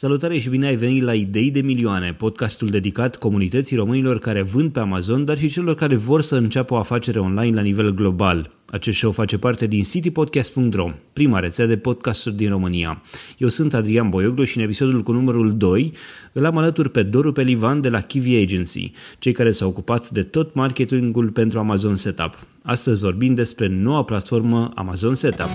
Salutare 0.00 0.38
și 0.38 0.48
bine 0.48 0.66
ai 0.66 0.74
venit 0.74 1.02
la 1.02 1.14
Idei 1.14 1.50
de 1.50 1.60
Milioane, 1.60 2.12
podcastul 2.12 2.68
dedicat 2.68 3.16
comunității 3.16 3.76
românilor 3.76 4.18
care 4.18 4.42
vând 4.42 4.72
pe 4.72 4.80
Amazon, 4.80 5.24
dar 5.24 5.38
și 5.38 5.48
celor 5.48 5.74
care 5.74 5.96
vor 5.96 6.22
să 6.22 6.36
înceapă 6.36 6.74
o 6.74 6.76
afacere 6.76 7.18
online 7.18 7.54
la 7.54 7.60
nivel 7.60 7.94
global. 7.94 8.50
Acest 8.66 8.98
show 8.98 9.10
face 9.10 9.38
parte 9.38 9.66
din 9.66 9.82
citypodcast.ro, 9.82 10.90
prima 11.12 11.38
rețea 11.38 11.66
de 11.66 11.76
podcasturi 11.76 12.36
din 12.36 12.48
România. 12.48 13.02
Eu 13.38 13.48
sunt 13.48 13.74
Adrian 13.74 14.08
Boioglu 14.08 14.44
și 14.44 14.58
în 14.58 14.64
episodul 14.64 15.02
cu 15.02 15.12
numărul 15.12 15.56
2 15.56 15.92
îl 16.32 16.44
am 16.44 16.56
alături 16.56 16.90
pe 16.90 17.02
Doru 17.02 17.32
Pelivan 17.32 17.80
de 17.80 17.88
la 17.88 18.00
Kiwi 18.00 18.42
Agency, 18.42 18.92
cei 19.18 19.32
care 19.32 19.50
s-au 19.50 19.68
ocupat 19.68 20.10
de 20.10 20.22
tot 20.22 20.54
marketingul 20.54 21.28
pentru 21.28 21.58
Amazon 21.58 21.96
Setup. 21.96 22.38
Astăzi 22.62 23.00
vorbim 23.00 23.34
despre 23.34 23.66
noua 23.66 24.04
platformă 24.04 24.70
Amazon 24.74 25.14
Setup. 25.14 25.48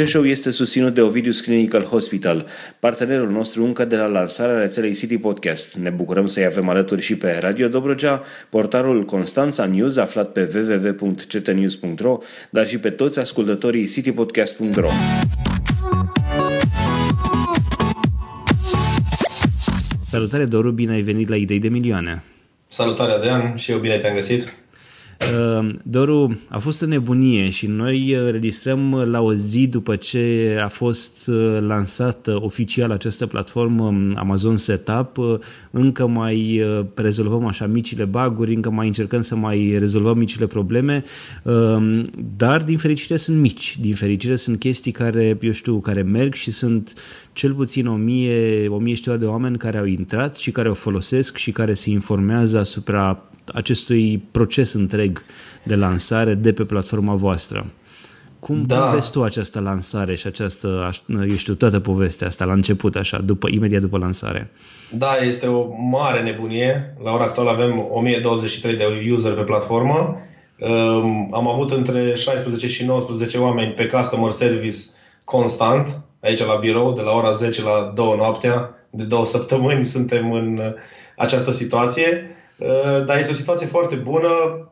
Acest 0.00 0.14
show 0.14 0.26
este 0.26 0.50
susținut 0.50 0.94
de 0.94 1.00
Ovidius 1.00 1.40
Clinical 1.40 1.82
Hospital, 1.82 2.46
partenerul 2.78 3.30
nostru 3.30 3.64
încă 3.64 3.84
de 3.84 3.96
la 3.96 4.06
lansarea 4.06 4.58
rețelei 4.58 4.94
City 4.94 5.18
Podcast. 5.18 5.74
Ne 5.74 5.90
bucurăm 5.90 6.26
să-i 6.26 6.44
avem 6.44 6.68
alături 6.68 7.02
și 7.02 7.16
pe 7.16 7.38
Radio 7.40 7.68
Dobrogea, 7.68 8.22
portarul 8.48 9.04
Constanța 9.04 9.66
News 9.66 9.96
aflat 9.96 10.32
pe 10.32 10.50
www.ctnews.ro, 10.54 12.18
dar 12.50 12.66
și 12.66 12.78
pe 12.78 12.90
toți 12.90 13.18
ascultătorii 13.18 13.86
citypodcast.ro. 13.86 14.88
Salutare, 20.10 20.44
Doru, 20.44 20.70
bine 20.70 20.92
ai 20.92 21.02
venit 21.02 21.28
la 21.28 21.36
Idei 21.36 21.58
de 21.58 21.68
Milioane. 21.68 22.22
Salutare, 22.66 23.12
Adrian, 23.12 23.56
și 23.56 23.70
eu 23.70 23.78
bine 23.78 23.98
te-am 23.98 24.14
găsit. 24.14 24.59
Ehm, 25.20 25.80
Doru, 25.82 26.38
a 26.48 26.58
fost 26.58 26.82
o 26.82 26.86
nebunie 26.86 27.50
și 27.50 27.66
noi 27.66 28.16
uh, 28.16 28.30
registrăm 28.30 28.94
la 28.94 29.20
o 29.20 29.34
zi 29.34 29.66
după 29.66 29.96
ce 29.96 30.56
a 30.62 30.68
fost 30.68 31.28
uh, 31.28 31.58
lansată 31.60 32.38
oficial 32.42 32.90
această 32.90 33.26
platformă 33.26 33.84
um, 33.84 34.16
Amazon 34.16 34.56
Setup. 34.56 35.16
Uh, 35.16 35.38
încă 35.70 36.06
mai 36.06 36.64
rezolvăm 36.94 37.46
așa 37.46 37.66
micile 37.66 38.04
baguri, 38.04 38.54
încă 38.54 38.70
mai 38.70 38.86
încercăm 38.86 39.20
să 39.20 39.36
mai 39.36 39.76
rezolvăm 39.78 40.18
micile 40.18 40.46
probleme, 40.46 41.04
ehm, 41.44 42.10
dar 42.36 42.62
din 42.62 42.78
fericire 42.78 43.16
sunt 43.16 43.38
mici. 43.38 43.78
Din 43.80 43.94
fericire 43.94 44.36
sunt 44.36 44.58
chestii 44.58 44.92
care, 44.92 45.38
eu 45.40 45.52
știu, 45.52 45.80
care 45.80 46.02
merg 46.02 46.34
și 46.34 46.50
sunt 46.50 46.94
cel 47.32 47.54
puțin 47.54 47.86
o 47.86 47.94
mie, 47.94 48.68
o 48.68 48.78
mie 48.78 48.96
de 49.18 49.26
oameni 49.26 49.58
care 49.58 49.78
au 49.78 49.84
intrat 49.84 50.36
și 50.36 50.50
care 50.50 50.70
o 50.70 50.74
folosesc 50.74 51.36
și 51.36 51.52
care 51.52 51.74
se 51.74 51.90
informează 51.90 52.58
asupra 52.58 53.22
acestui 53.54 54.22
proces 54.30 54.72
întreg 54.72 55.24
de 55.64 55.74
lansare 55.74 56.34
de 56.34 56.52
pe 56.52 56.62
platforma 56.64 57.14
voastră. 57.14 57.66
Cum, 58.38 58.64
da. 58.66 58.80
cum 58.80 58.90
vezi 58.90 59.10
tu 59.10 59.22
această 59.22 59.60
lansare 59.60 60.14
și 60.14 60.26
această, 60.26 60.90
eu 61.08 61.34
știu, 61.34 61.54
toată 61.54 61.80
povestea 61.80 62.26
asta 62.26 62.44
la 62.44 62.52
început, 62.52 62.96
așa, 62.96 63.18
după, 63.18 63.48
imediat 63.50 63.80
după 63.80 63.98
lansare? 63.98 64.50
Da, 64.90 65.16
este 65.26 65.46
o 65.46 65.68
mare 65.90 66.22
nebunie. 66.22 66.96
La 67.02 67.12
ora 67.12 67.24
actuală 67.24 67.50
avem 67.50 67.86
1023 67.90 68.76
de 68.76 69.10
user 69.12 69.32
pe 69.32 69.42
platformă. 69.42 70.16
Am 71.30 71.48
avut 71.48 71.70
între 71.70 72.14
16 72.14 72.68
și 72.68 72.84
19 72.84 73.38
oameni 73.38 73.72
pe 73.72 73.86
customer 73.86 74.30
service 74.30 74.76
constant, 75.24 76.00
aici 76.20 76.44
la 76.44 76.54
birou, 76.54 76.92
de 76.92 77.00
la 77.00 77.12
ora 77.12 77.30
10 77.30 77.62
la 77.62 77.92
2 77.94 78.14
noaptea. 78.16 78.74
De 78.90 79.04
două 79.04 79.24
săptămâni 79.24 79.84
suntem 79.94 80.32
în 80.32 80.74
această 81.16 81.50
situație. 81.50 82.36
Uh, 82.56 83.04
dar 83.06 83.18
este 83.18 83.30
o 83.30 83.34
situație 83.34 83.66
foarte 83.66 83.94
bună, 83.94 84.28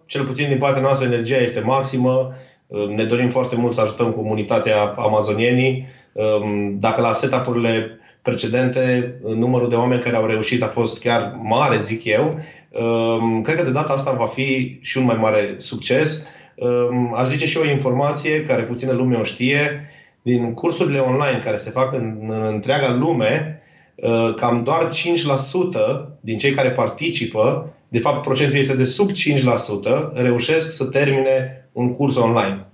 cel 0.06 0.24
puțin 0.24 0.48
din 0.48 0.58
partea 0.58 0.82
noastră 0.82 1.06
energia 1.06 1.36
este 1.36 1.60
maximă, 1.60 2.32
uh, 2.66 2.88
ne 2.88 3.04
dorim 3.04 3.28
foarte 3.28 3.56
mult 3.56 3.74
să 3.74 3.80
ajutăm 3.80 4.10
comunitatea 4.10 4.82
amazonienii. 4.82 5.86
Um, 6.12 6.78
dacă 6.78 7.00
la 7.00 7.12
setup-urile 7.12 7.98
precedente 8.22 9.14
numărul 9.22 9.68
de 9.68 9.74
oameni 9.74 10.00
care 10.00 10.16
au 10.16 10.26
reușit 10.26 10.62
a 10.62 10.66
fost 10.66 11.00
chiar 11.00 11.38
mare, 11.42 11.78
zic 11.78 12.04
eu, 12.04 12.40
um, 12.70 13.40
cred 13.40 13.56
că 13.56 13.62
de 13.62 13.70
data 13.70 13.92
asta 13.92 14.12
va 14.12 14.26
fi 14.26 14.78
și 14.80 14.98
un 14.98 15.04
mai 15.04 15.16
mare 15.16 15.54
succes. 15.56 16.22
Um, 16.54 17.14
aș 17.16 17.28
zice 17.28 17.46
și 17.46 17.58
o 17.58 17.70
informație 17.70 18.42
care 18.42 18.62
puțină 18.62 18.92
lume 18.92 19.16
o 19.16 19.22
știe. 19.22 19.90
Din 20.22 20.52
cursurile 20.52 20.98
online 20.98 21.40
care 21.44 21.56
se 21.56 21.70
fac 21.70 21.92
în, 21.92 22.18
în 22.28 22.44
întreaga 22.44 22.94
lume, 22.94 23.60
uh, 23.94 24.34
cam 24.36 24.62
doar 24.62 24.88
5% 24.88 26.18
din 26.20 26.38
cei 26.38 26.50
care 26.50 26.70
participă 26.70 27.72
de 27.88 27.98
fapt 27.98 28.22
procentul 28.22 28.58
este 28.58 28.74
de 28.74 28.84
sub 28.84 29.10
5%, 29.10 30.12
reușesc 30.12 30.72
să 30.72 30.84
termine 30.84 31.68
un 31.72 31.92
curs 31.92 32.16
online. 32.16 32.66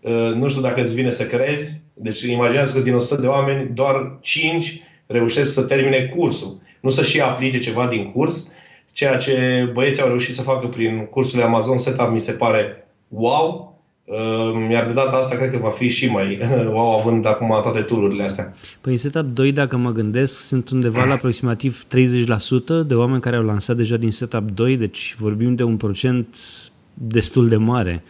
Uh, 0.00 0.32
nu 0.34 0.48
știu 0.48 0.62
dacă 0.62 0.82
îți 0.82 0.94
vine 0.94 1.10
să 1.10 1.24
crezi, 1.24 1.80
deci 1.94 2.20
imaginează 2.20 2.72
că 2.72 2.80
din 2.80 2.94
100 2.94 3.20
de 3.20 3.26
oameni, 3.26 3.70
doar 3.74 4.18
5 4.20 4.82
reușesc 5.06 5.52
să 5.52 5.62
termine 5.62 6.04
cursul. 6.16 6.60
Nu 6.80 6.90
să 6.90 7.02
și 7.02 7.20
aplice 7.20 7.58
ceva 7.58 7.86
din 7.86 8.12
curs, 8.12 8.50
ceea 8.92 9.16
ce 9.16 9.68
băieții 9.72 10.02
au 10.02 10.08
reușit 10.08 10.34
să 10.34 10.42
facă 10.42 10.66
prin 10.66 11.06
cursurile 11.06 11.44
Amazon 11.44 11.78
Setup 11.78 12.08
mi 12.10 12.20
se 12.20 12.32
pare 12.32 12.88
wow, 13.08 13.66
Ehm, 13.66 13.75
iar 14.70 14.86
de 14.86 14.92
data 14.92 15.16
asta 15.16 15.36
cred 15.36 15.50
că 15.50 15.58
va 15.58 15.68
fi 15.68 15.88
și 15.88 16.10
mai 16.10 16.38
wow 16.72 16.98
având 16.98 17.26
acum 17.26 17.58
toate 17.62 17.80
tool 17.80 18.20
astea. 18.20 18.54
Păi 18.80 18.96
Setup 18.96 19.26
2, 19.34 19.52
dacă 19.52 19.76
mă 19.76 19.90
gândesc, 19.90 20.38
sunt 20.38 20.70
undeva 20.70 21.04
la 21.04 21.12
aproximativ 21.12 21.84
30% 21.84 21.88
de 22.86 22.94
oameni 22.94 23.20
care 23.20 23.36
au 23.36 23.44
lansat 23.44 23.76
deja 23.76 23.96
din 23.96 24.10
Setup 24.10 24.50
2, 24.50 24.76
deci 24.76 25.14
vorbim 25.18 25.54
de 25.54 25.62
un 25.62 25.76
procent 25.76 26.36
destul 26.94 27.48
de 27.48 27.56
mare. 27.56 28.02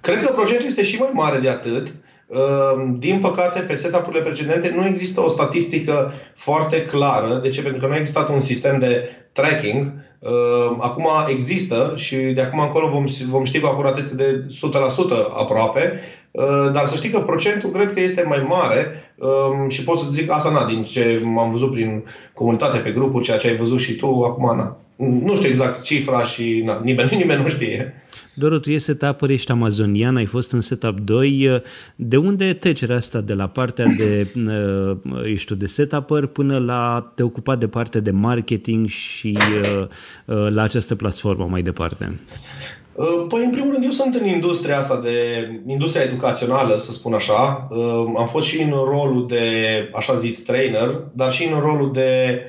Cred 0.00 0.20
că 0.24 0.32
procentul 0.32 0.66
este 0.66 0.82
și 0.82 0.98
mai 0.98 1.10
mare 1.12 1.38
de 1.38 1.48
atât. 1.48 1.92
Ehm, 2.30 2.98
din 2.98 3.18
păcate, 3.20 3.60
pe 3.60 3.74
setup-urile 3.74 4.22
precedente 4.22 4.72
nu 4.76 4.86
există 4.86 5.20
o 5.20 5.28
statistică 5.28 6.12
foarte 6.34 6.84
clară. 6.84 7.38
De 7.42 7.48
ce? 7.48 7.62
Pentru 7.62 7.80
că 7.80 7.86
nu 7.86 7.92
a 7.92 7.96
existat 7.96 8.28
un 8.28 8.40
sistem 8.40 8.78
de 8.78 9.10
tracking. 9.32 9.92
Ehm, 10.20 10.78
acum 10.80 11.08
există 11.26 11.92
și 11.96 12.16
de 12.16 12.40
acum 12.40 12.60
încolo 12.60 12.88
vom, 12.88 13.04
vom 13.28 13.44
ști 13.44 13.60
cu 13.60 13.66
acuratețe 13.66 14.14
de 14.14 14.46
100% 14.48 15.28
aproape, 15.32 16.00
ehm, 16.30 16.72
dar 16.72 16.86
să 16.86 16.96
știi 16.96 17.10
că 17.10 17.20
procentul 17.20 17.70
cred 17.70 17.92
că 17.92 18.00
este 18.00 18.22
mai 18.22 18.44
mare 18.48 18.92
și 19.68 19.84
pot 19.84 19.98
să 19.98 20.06
zic 20.10 20.30
asta, 20.30 20.50
na, 20.50 20.64
din 20.64 20.84
ce 20.84 21.22
am 21.38 21.50
văzut 21.50 21.70
prin 21.70 22.04
comunitate, 22.34 22.78
pe 22.78 22.90
grupuri, 22.90 23.24
ceea 23.24 23.36
ce 23.36 23.48
ai 23.48 23.56
văzut 23.56 23.78
și 23.78 23.94
tu, 23.94 24.06
acum, 24.06 24.56
na. 24.56 24.78
Nu 24.96 25.34
știu 25.34 25.48
exact 25.48 25.82
cifra 25.82 26.22
și 26.22 26.62
na, 26.64 26.80
nimeni, 26.82 27.16
nimeni 27.16 27.42
nu 27.42 27.48
știe. 27.48 27.94
Doru, 28.38 28.58
tu 28.58 28.70
ești 28.70 28.84
setup 28.84 29.22
ești 29.28 29.50
amazonian, 29.50 30.16
ai 30.16 30.24
fost 30.24 30.52
în 30.52 30.60
setup 30.60 31.00
2. 31.00 31.62
De 31.96 32.16
unde 32.16 32.52
trecerea 32.52 32.96
asta 32.96 33.20
de 33.20 33.32
la 33.32 33.46
partea 33.46 33.84
de, 33.98 34.32
eu 35.28 35.34
știu, 35.34 35.54
de 35.54 35.66
setup 35.66 36.26
până 36.32 36.58
la 36.58 37.12
te 37.14 37.22
ocupa 37.22 37.56
de 37.56 37.66
partea 37.66 38.00
de 38.00 38.10
marketing 38.10 38.88
și 38.88 39.38
uh, 39.38 39.86
uh, 40.24 40.48
la 40.50 40.62
această 40.62 40.94
platformă 40.94 41.46
mai 41.50 41.62
departe? 41.62 42.20
Uh, 42.92 43.24
păi, 43.28 43.44
în 43.44 43.50
primul 43.50 43.72
rând, 43.72 43.84
eu 43.84 43.90
sunt 43.90 44.14
în 44.14 44.26
industria 44.26 44.78
asta 44.78 45.00
de 45.00 45.12
industria 45.66 46.02
educațională, 46.02 46.76
să 46.76 46.92
spun 46.92 47.12
așa. 47.12 47.68
Am 48.18 48.26
fost 48.26 48.46
și 48.46 48.62
în 48.62 48.70
rolul 48.70 49.26
de, 49.28 49.40
așa 49.94 50.14
zis, 50.14 50.42
trainer, 50.42 51.02
dar 51.12 51.32
și 51.32 51.44
în 51.52 51.60
rolul 51.60 51.92
de 51.92 52.42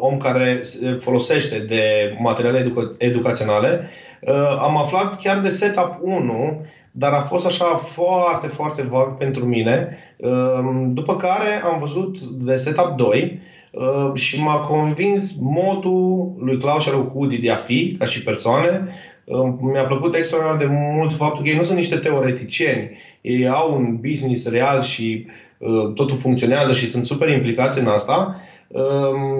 om 0.00 0.16
care 0.16 0.60
folosește 0.98 1.58
de 1.58 2.16
materiale 2.18 2.58
educa- 2.58 2.96
educaționale 2.98 3.80
Uh, 3.80 4.11
am 4.60 4.76
aflat 4.76 5.20
chiar 5.20 5.38
de 5.38 5.48
Setup 5.48 5.98
1, 6.02 6.64
dar 6.92 7.12
a 7.12 7.20
fost 7.20 7.46
așa 7.46 7.64
foarte, 7.64 8.46
foarte 8.46 8.82
vag 8.82 9.16
pentru 9.16 9.44
mine. 9.44 9.98
Uh, 10.16 10.88
după 10.88 11.16
care 11.16 11.62
am 11.64 11.78
văzut 11.78 12.18
de 12.20 12.56
Setup 12.56 12.96
2 12.96 13.40
uh, 13.72 14.14
și 14.14 14.40
m-a 14.40 14.58
convins 14.58 15.32
modul 15.40 16.34
lui 16.38 16.58
Klaus 16.58 16.82
și 16.82 16.90
lui 16.90 17.08
Hudi 17.12 17.38
de 17.38 17.50
a 17.50 17.56
fi, 17.56 17.96
ca 17.98 18.04
și 18.04 18.22
persoane. 18.22 18.88
Mi-a 19.60 19.84
plăcut 19.84 20.16
extraordinar 20.16 20.56
de 20.56 20.66
mult 20.94 21.12
faptul 21.12 21.42
că 21.42 21.48
ei 21.48 21.56
nu 21.56 21.62
sunt 21.62 21.76
niște 21.76 21.96
teoreticieni. 21.96 22.98
Ei 23.20 23.48
au 23.48 23.74
un 23.74 23.96
business 23.96 24.48
real 24.48 24.82
și 24.82 25.26
totul 25.94 26.16
funcționează 26.16 26.72
și 26.72 26.88
sunt 26.88 27.04
super 27.04 27.28
implicați 27.28 27.78
în 27.78 27.86
asta. 27.86 28.40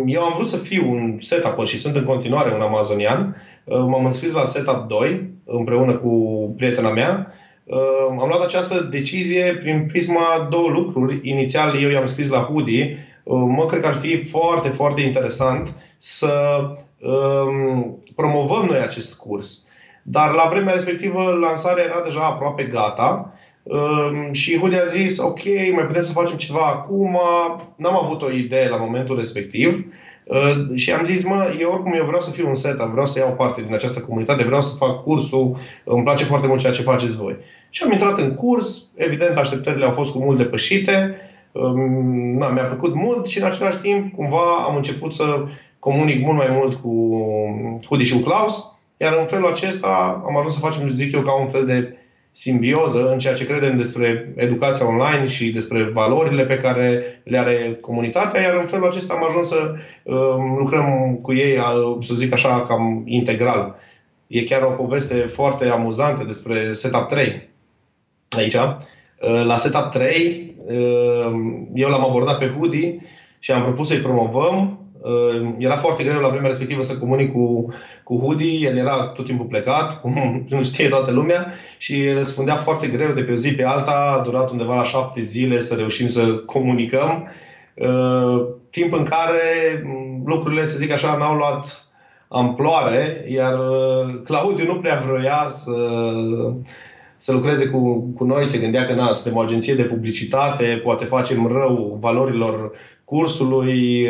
Eu 0.06 0.23
am 0.23 0.32
vrut 0.34 0.49
să 0.49 0.56
fiu 0.56 0.90
un 0.90 1.17
setup 1.20 1.64
și 1.64 1.79
sunt 1.79 1.96
în 1.96 2.05
continuare 2.05 2.55
un 2.55 2.61
amazonian. 2.61 3.37
M-am 3.64 4.05
înscris 4.05 4.32
la 4.32 4.44
setup 4.44 4.88
2 4.88 5.31
împreună 5.44 5.94
cu 5.94 6.11
prietena 6.56 6.90
mea. 6.90 7.32
Am 8.20 8.29
luat 8.29 8.43
această 8.43 8.88
decizie 8.90 9.43
prin 9.62 9.87
prisma 9.87 10.49
două 10.50 10.69
lucruri. 10.69 11.20
Inițial 11.23 11.82
eu 11.82 11.90
i-am 11.90 12.06
scris 12.06 12.29
la 12.29 12.38
Hoodie. 12.38 12.96
Mă 13.25 13.67
cred 13.67 13.81
că 13.81 13.87
ar 13.87 13.94
fi 13.94 14.17
foarte, 14.17 14.69
foarte 14.69 15.00
interesant 15.00 15.75
să 15.96 16.31
um, 17.00 18.02
promovăm 18.14 18.67
noi 18.67 18.79
acest 18.79 19.14
curs. 19.14 19.64
Dar 20.02 20.31
la 20.31 20.49
vremea 20.50 20.72
respectivă 20.72 21.38
lansarea 21.40 21.84
era 21.84 22.00
deja 22.04 22.20
aproape 22.20 22.64
gata 22.64 23.32
Ehm, 23.62 24.32
și 24.32 24.58
Hudi 24.58 24.76
a 24.76 24.84
zis, 24.84 25.19
ok, 25.19 25.44
mai 25.72 25.87
putem 25.87 26.02
să 26.02 26.12
facem 26.12 26.37
ceva 26.37 26.66
acum. 26.66 27.19
N-am 27.76 27.96
avut 28.04 28.22
o 28.22 28.31
idee 28.31 28.69
la 28.69 28.76
momentul 28.76 29.16
respectiv. 29.16 29.94
Uh, 30.25 30.76
și 30.76 30.93
am 30.93 31.04
zis, 31.04 31.25
mă, 31.25 31.56
eu 31.60 31.70
oricum 31.70 31.93
eu 31.94 32.04
vreau 32.04 32.20
să 32.20 32.31
fiu 32.31 32.49
un 32.49 32.54
setup, 32.54 32.90
vreau 32.90 33.06
să 33.06 33.19
iau 33.19 33.32
parte 33.32 33.62
din 33.62 33.75
această 33.75 34.00
comunitate, 34.00 34.44
vreau 34.44 34.60
să 34.60 34.75
fac 34.75 35.02
cursul, 35.02 35.56
îmi 35.84 36.02
place 36.02 36.25
foarte 36.25 36.46
mult 36.46 36.60
ceea 36.60 36.72
ce 36.72 36.82
faceți 36.82 37.16
voi. 37.16 37.37
Și 37.70 37.82
am 37.82 37.93
intrat 37.93 38.19
în 38.19 38.34
curs, 38.34 38.82
evident 38.94 39.37
așteptările 39.37 39.84
au 39.84 39.90
fost 39.90 40.12
cu 40.12 40.19
mult 40.19 40.37
depășite, 40.37 41.16
um, 41.52 42.37
na, 42.38 42.48
mi-a 42.48 42.64
plăcut 42.64 42.94
mult 42.94 43.26
și 43.26 43.38
în 43.38 43.44
același 43.44 43.76
timp 43.76 44.14
cumva 44.14 44.64
am 44.69 44.76
început 44.76 45.14
să 45.14 45.44
comunic 45.78 46.25
mult 46.25 46.37
mai 46.37 46.48
mult 46.50 46.75
cu 46.75 46.90
Hudi 47.87 48.05
și 48.05 48.12
cu 48.12 48.20
Klaus, 48.20 48.71
iar 49.02 49.16
în 49.19 49.26
felul 49.26 49.50
acesta 49.50 50.22
am 50.26 50.37
ajuns 50.37 50.54
să 50.54 50.60
facem, 50.60 50.88
zic 50.88 51.12
eu, 51.12 51.20
ca 51.20 51.40
un 51.40 51.49
fel 51.49 51.66
de 51.66 51.96
simbioză 52.31 53.10
în 53.12 53.19
ceea 53.19 53.34
ce 53.34 53.46
credem 53.46 53.76
despre 53.76 54.34
educația 54.37 54.87
online 54.87 55.26
și 55.26 55.50
despre 55.50 55.82
valorile 55.82 56.44
pe 56.44 56.56
care 56.56 57.02
le 57.25 57.38
are 57.38 57.78
comunitatea, 57.81 58.43
iar 58.43 58.54
în 58.54 58.66
felul 58.66 58.87
acesta 58.87 59.14
am 59.14 59.25
ajuns 59.28 59.49
să 59.49 59.75
uh, 60.02 60.34
lucrăm 60.58 61.19
cu 61.22 61.32
ei, 61.32 61.56
uh, 61.56 61.96
să 62.00 62.14
zic 62.14 62.32
așa, 62.32 62.62
cam 62.62 63.02
integral. 63.06 63.76
E 64.26 64.43
chiar 64.43 64.62
o 64.62 64.70
poveste 64.70 65.14
foarte 65.14 65.69
amuzantă 65.69 66.25
despre 66.25 66.72
Setup 66.72 67.06
3 67.06 67.48
aici. 68.37 68.55
Uh, 68.55 69.44
la 69.44 69.56
Setup 69.56 69.90
3 69.90 70.55
uh, 70.66 70.75
eu 71.75 71.88
l-am 71.88 72.05
abordat 72.05 72.38
pe 72.38 72.52
Hudi 72.58 72.96
și 73.38 73.52
am 73.52 73.62
propus 73.62 73.87
să-i 73.87 74.00
promovăm 74.00 74.81
era 75.58 75.76
foarte 75.76 76.02
greu 76.02 76.20
la 76.20 76.28
vremea 76.28 76.49
respectivă 76.49 76.82
să 76.82 76.99
comunic 76.99 77.32
cu, 77.32 77.66
cu 78.02 78.19
Hudi, 78.19 78.64
el 78.64 78.76
era 78.76 79.06
tot 79.06 79.25
timpul 79.25 79.46
plecat, 79.46 79.94
cum 80.00 80.44
nu 80.49 80.62
știe 80.62 80.88
toată 80.88 81.10
lumea, 81.10 81.46
și 81.78 82.10
răspundea 82.10 82.54
foarte 82.54 82.87
greu 82.87 83.12
de 83.12 83.22
pe 83.22 83.32
o 83.32 83.34
zi 83.34 83.54
pe 83.54 83.64
alta, 83.64 84.16
a 84.19 84.22
durat 84.22 84.50
undeva 84.50 84.75
la 84.75 84.84
șapte 84.84 85.20
zile 85.20 85.60
să 85.60 85.75
reușim 85.75 86.08
să 86.08 86.34
comunicăm, 86.37 87.28
uh, 87.75 88.44
timp 88.70 88.93
în 88.93 89.04
care 89.04 89.40
lucrurile, 90.25 90.64
să 90.64 90.76
zic 90.76 90.90
așa, 90.90 91.16
n-au 91.16 91.34
luat 91.34 91.87
amploare, 92.28 93.25
iar 93.28 93.58
uh, 93.58 94.14
Claudiu 94.25 94.66
nu 94.66 94.76
prea 94.76 95.02
vroia 95.06 95.46
să, 95.48 95.72
să 97.16 97.32
lucreze 97.32 97.66
cu, 97.66 98.12
cu 98.16 98.25
noi, 98.25 98.46
se 98.46 98.58
gândea 98.58 98.87
că 98.87 98.93
na, 98.93 99.12
suntem 99.12 99.37
o 99.37 99.40
agenție 99.40 99.75
de 99.75 99.82
publicitate, 99.82 100.81
poate 100.84 101.05
facem 101.05 101.46
rău 101.46 101.96
valorilor 102.00 102.72
cursului, 103.05 104.08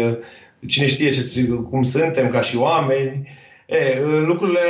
cine 0.67 0.87
știe 0.87 1.11
ce, 1.11 1.47
cum 1.71 1.83
suntem 1.83 2.29
ca 2.29 2.41
și 2.41 2.57
oameni. 2.57 3.29
E, 3.67 4.01
lucrurile, 4.27 4.61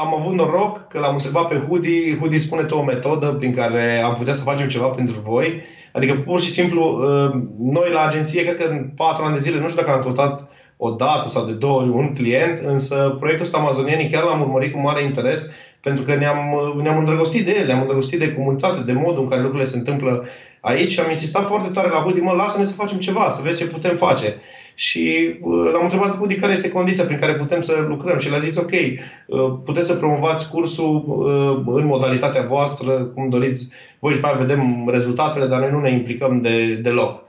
am 0.00 0.14
avut 0.14 0.34
noroc 0.34 0.86
că 0.86 0.98
l-am 0.98 1.12
întrebat 1.12 1.48
pe 1.48 1.64
Hudi, 1.68 2.16
Hudi 2.20 2.38
spune 2.38 2.66
o 2.70 2.82
metodă 2.82 3.26
prin 3.26 3.52
care 3.52 4.00
am 4.00 4.14
putea 4.14 4.34
să 4.34 4.42
facem 4.42 4.68
ceva 4.68 4.86
pentru 4.86 5.20
voi. 5.20 5.62
Adică 5.92 6.14
pur 6.14 6.40
și 6.40 6.50
simplu, 6.50 7.00
ă, 7.02 7.42
noi 7.58 7.90
la 7.92 8.06
agenție, 8.06 8.42
cred 8.42 8.56
că 8.56 8.64
în 8.70 8.90
patru 8.96 9.24
ani 9.24 9.34
de 9.34 9.40
zile, 9.40 9.60
nu 9.60 9.68
știu 9.68 9.82
dacă 9.82 9.92
am 9.92 10.02
căutat 10.02 10.50
o 10.76 10.90
dată 10.90 11.28
sau 11.28 11.44
de 11.44 11.52
două 11.52 11.80
ori 11.80 11.88
un 11.88 12.14
client, 12.14 12.58
însă 12.58 13.14
proiectul 13.18 13.46
ăsta 13.46 13.58
amazonienii 13.58 14.08
chiar 14.08 14.22
l-am 14.22 14.40
urmărit 14.40 14.72
cu 14.72 14.80
mare 14.80 15.02
interes 15.02 15.50
pentru 15.80 16.04
că 16.04 16.14
ne-am, 16.14 16.38
ne-am 16.82 16.98
îndrăgostit 16.98 17.44
de 17.44 17.56
el, 17.58 17.66
ne-am 17.66 17.80
îndrăgostit 17.80 18.18
de 18.18 18.34
comunitate, 18.34 18.80
de 18.80 18.92
modul 18.92 19.22
în 19.22 19.28
care 19.28 19.40
lucrurile 19.40 19.68
se 19.68 19.76
întâmplă 19.76 20.26
aici 20.60 20.90
și 20.90 21.00
am 21.00 21.08
insistat 21.08 21.46
foarte 21.46 21.68
tare 21.68 21.88
la 21.88 21.98
Hudi, 21.98 22.20
mă, 22.20 22.32
lasă-ne 22.32 22.64
să 22.64 22.72
facem 22.72 22.98
ceva, 22.98 23.30
să 23.30 23.40
vezi 23.42 23.56
ce 23.56 23.66
putem 23.66 23.96
face. 23.96 24.36
Și 24.78 25.36
uh, 25.40 25.70
l-am 25.72 25.82
întrebat 25.82 26.16
Hudi 26.16 26.34
care 26.34 26.52
este 26.52 26.70
condiția 26.70 27.04
prin 27.04 27.18
care 27.18 27.34
putem 27.34 27.60
să 27.60 27.84
lucrăm 27.88 28.18
și 28.18 28.30
l-a 28.30 28.38
zis, 28.38 28.56
ok, 28.56 28.70
uh, 28.70 29.54
puteți 29.64 29.86
să 29.86 29.94
promovați 29.94 30.50
cursul 30.50 31.04
uh, 31.06 31.74
în 31.74 31.86
modalitatea 31.86 32.42
voastră, 32.42 32.92
cum 32.92 33.28
doriți 33.28 33.68
voi, 33.98 34.12
și 34.12 34.20
vedem 34.36 34.88
rezultatele, 34.90 35.46
dar 35.46 35.60
noi 35.60 35.70
nu 35.70 35.80
ne 35.80 35.90
implicăm 35.90 36.40
de, 36.40 36.74
deloc. 36.74 37.22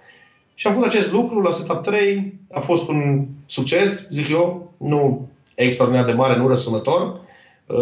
Și 0.56 0.68
am 0.68 0.74
făcut 0.74 0.88
acest 0.88 1.12
lucru 1.12 1.42
la 1.42 1.52
Setup 1.52 1.82
3, 1.82 2.34
a 2.52 2.60
fost 2.60 2.88
un 2.88 3.26
succes, 3.46 4.08
zic 4.10 4.30
eu, 4.30 4.74
nu 4.78 5.30
extraordinar 5.56 6.06
de 6.06 6.14
mare, 6.14 6.38
nu 6.38 6.48
răsunător, 6.48 7.20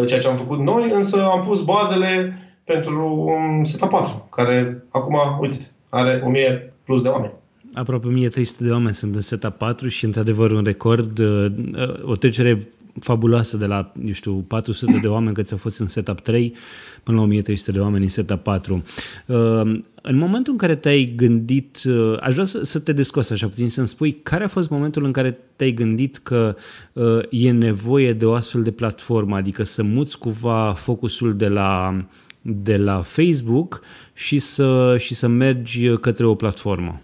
ceea 0.05 0.19
ce 0.19 0.27
am 0.27 0.37
făcut 0.37 0.59
noi, 0.59 0.91
însă 0.93 1.29
am 1.31 1.45
pus 1.45 1.61
bazele 1.61 2.37
pentru 2.63 3.25
un 3.27 3.63
Setup 3.63 3.89
4, 3.89 4.27
care 4.31 4.83
acum, 4.89 5.17
uite, 5.39 5.57
are 5.89 6.21
1000 6.25 6.73
plus 6.83 7.01
de 7.01 7.07
oameni. 7.07 7.33
Aproape 7.73 8.07
1300 8.07 8.63
de 8.63 8.71
oameni 8.71 8.93
sunt 8.93 9.15
în 9.15 9.21
Setup 9.21 9.53
4 9.53 9.87
și, 9.87 10.05
într-adevăr, 10.05 10.51
un 10.51 10.63
record, 10.63 11.19
uh, 11.19 11.51
o 12.03 12.15
trecere 12.15 12.67
fabuloasă 12.99 13.57
de 13.57 13.65
la, 13.65 13.91
eu 14.05 14.11
știu, 14.11 14.33
400 14.33 14.99
de 15.01 15.07
oameni 15.07 15.33
câți 15.33 15.51
au 15.51 15.57
fost 15.57 15.79
în 15.79 15.87
setup 15.87 16.19
3 16.19 16.53
până 17.03 17.17
la 17.17 17.23
1300 17.23 17.71
de 17.71 17.79
oameni 17.79 18.03
în 18.03 18.09
setup 18.09 18.43
4. 18.43 18.83
Uh, 19.25 19.37
în 20.01 20.17
momentul 20.17 20.51
în 20.51 20.57
care 20.57 20.75
te-ai 20.75 21.13
gândit, 21.15 21.81
uh, 21.85 22.17
aș 22.21 22.33
vrea 22.33 22.45
să, 22.45 22.63
să 22.63 22.79
te 22.79 22.91
descos 22.91 23.29
așa 23.29 23.47
puțin, 23.47 23.69
să-mi 23.69 23.87
spui 23.87 24.19
care 24.23 24.43
a 24.43 24.47
fost 24.47 24.69
momentul 24.69 25.05
în 25.05 25.11
care 25.11 25.37
te-ai 25.55 25.71
gândit 25.71 26.17
că 26.17 26.55
e 27.29 27.51
nevoie 27.51 28.13
de 28.13 28.25
o 28.25 28.33
astfel 28.33 28.63
de 28.63 28.71
platformă, 28.71 29.35
adică 29.35 29.63
să 29.63 29.83
muți 29.83 30.17
cumva 30.17 30.73
focusul 30.73 31.35
de 31.35 31.47
la 31.47 31.95
de 32.41 32.77
la 32.77 33.01
Facebook 33.01 33.81
și 34.13 34.39
să, 34.39 34.95
și 34.99 35.13
să 35.13 35.27
mergi 35.27 35.89
către 35.97 36.25
o 36.25 36.35
platformă? 36.35 37.01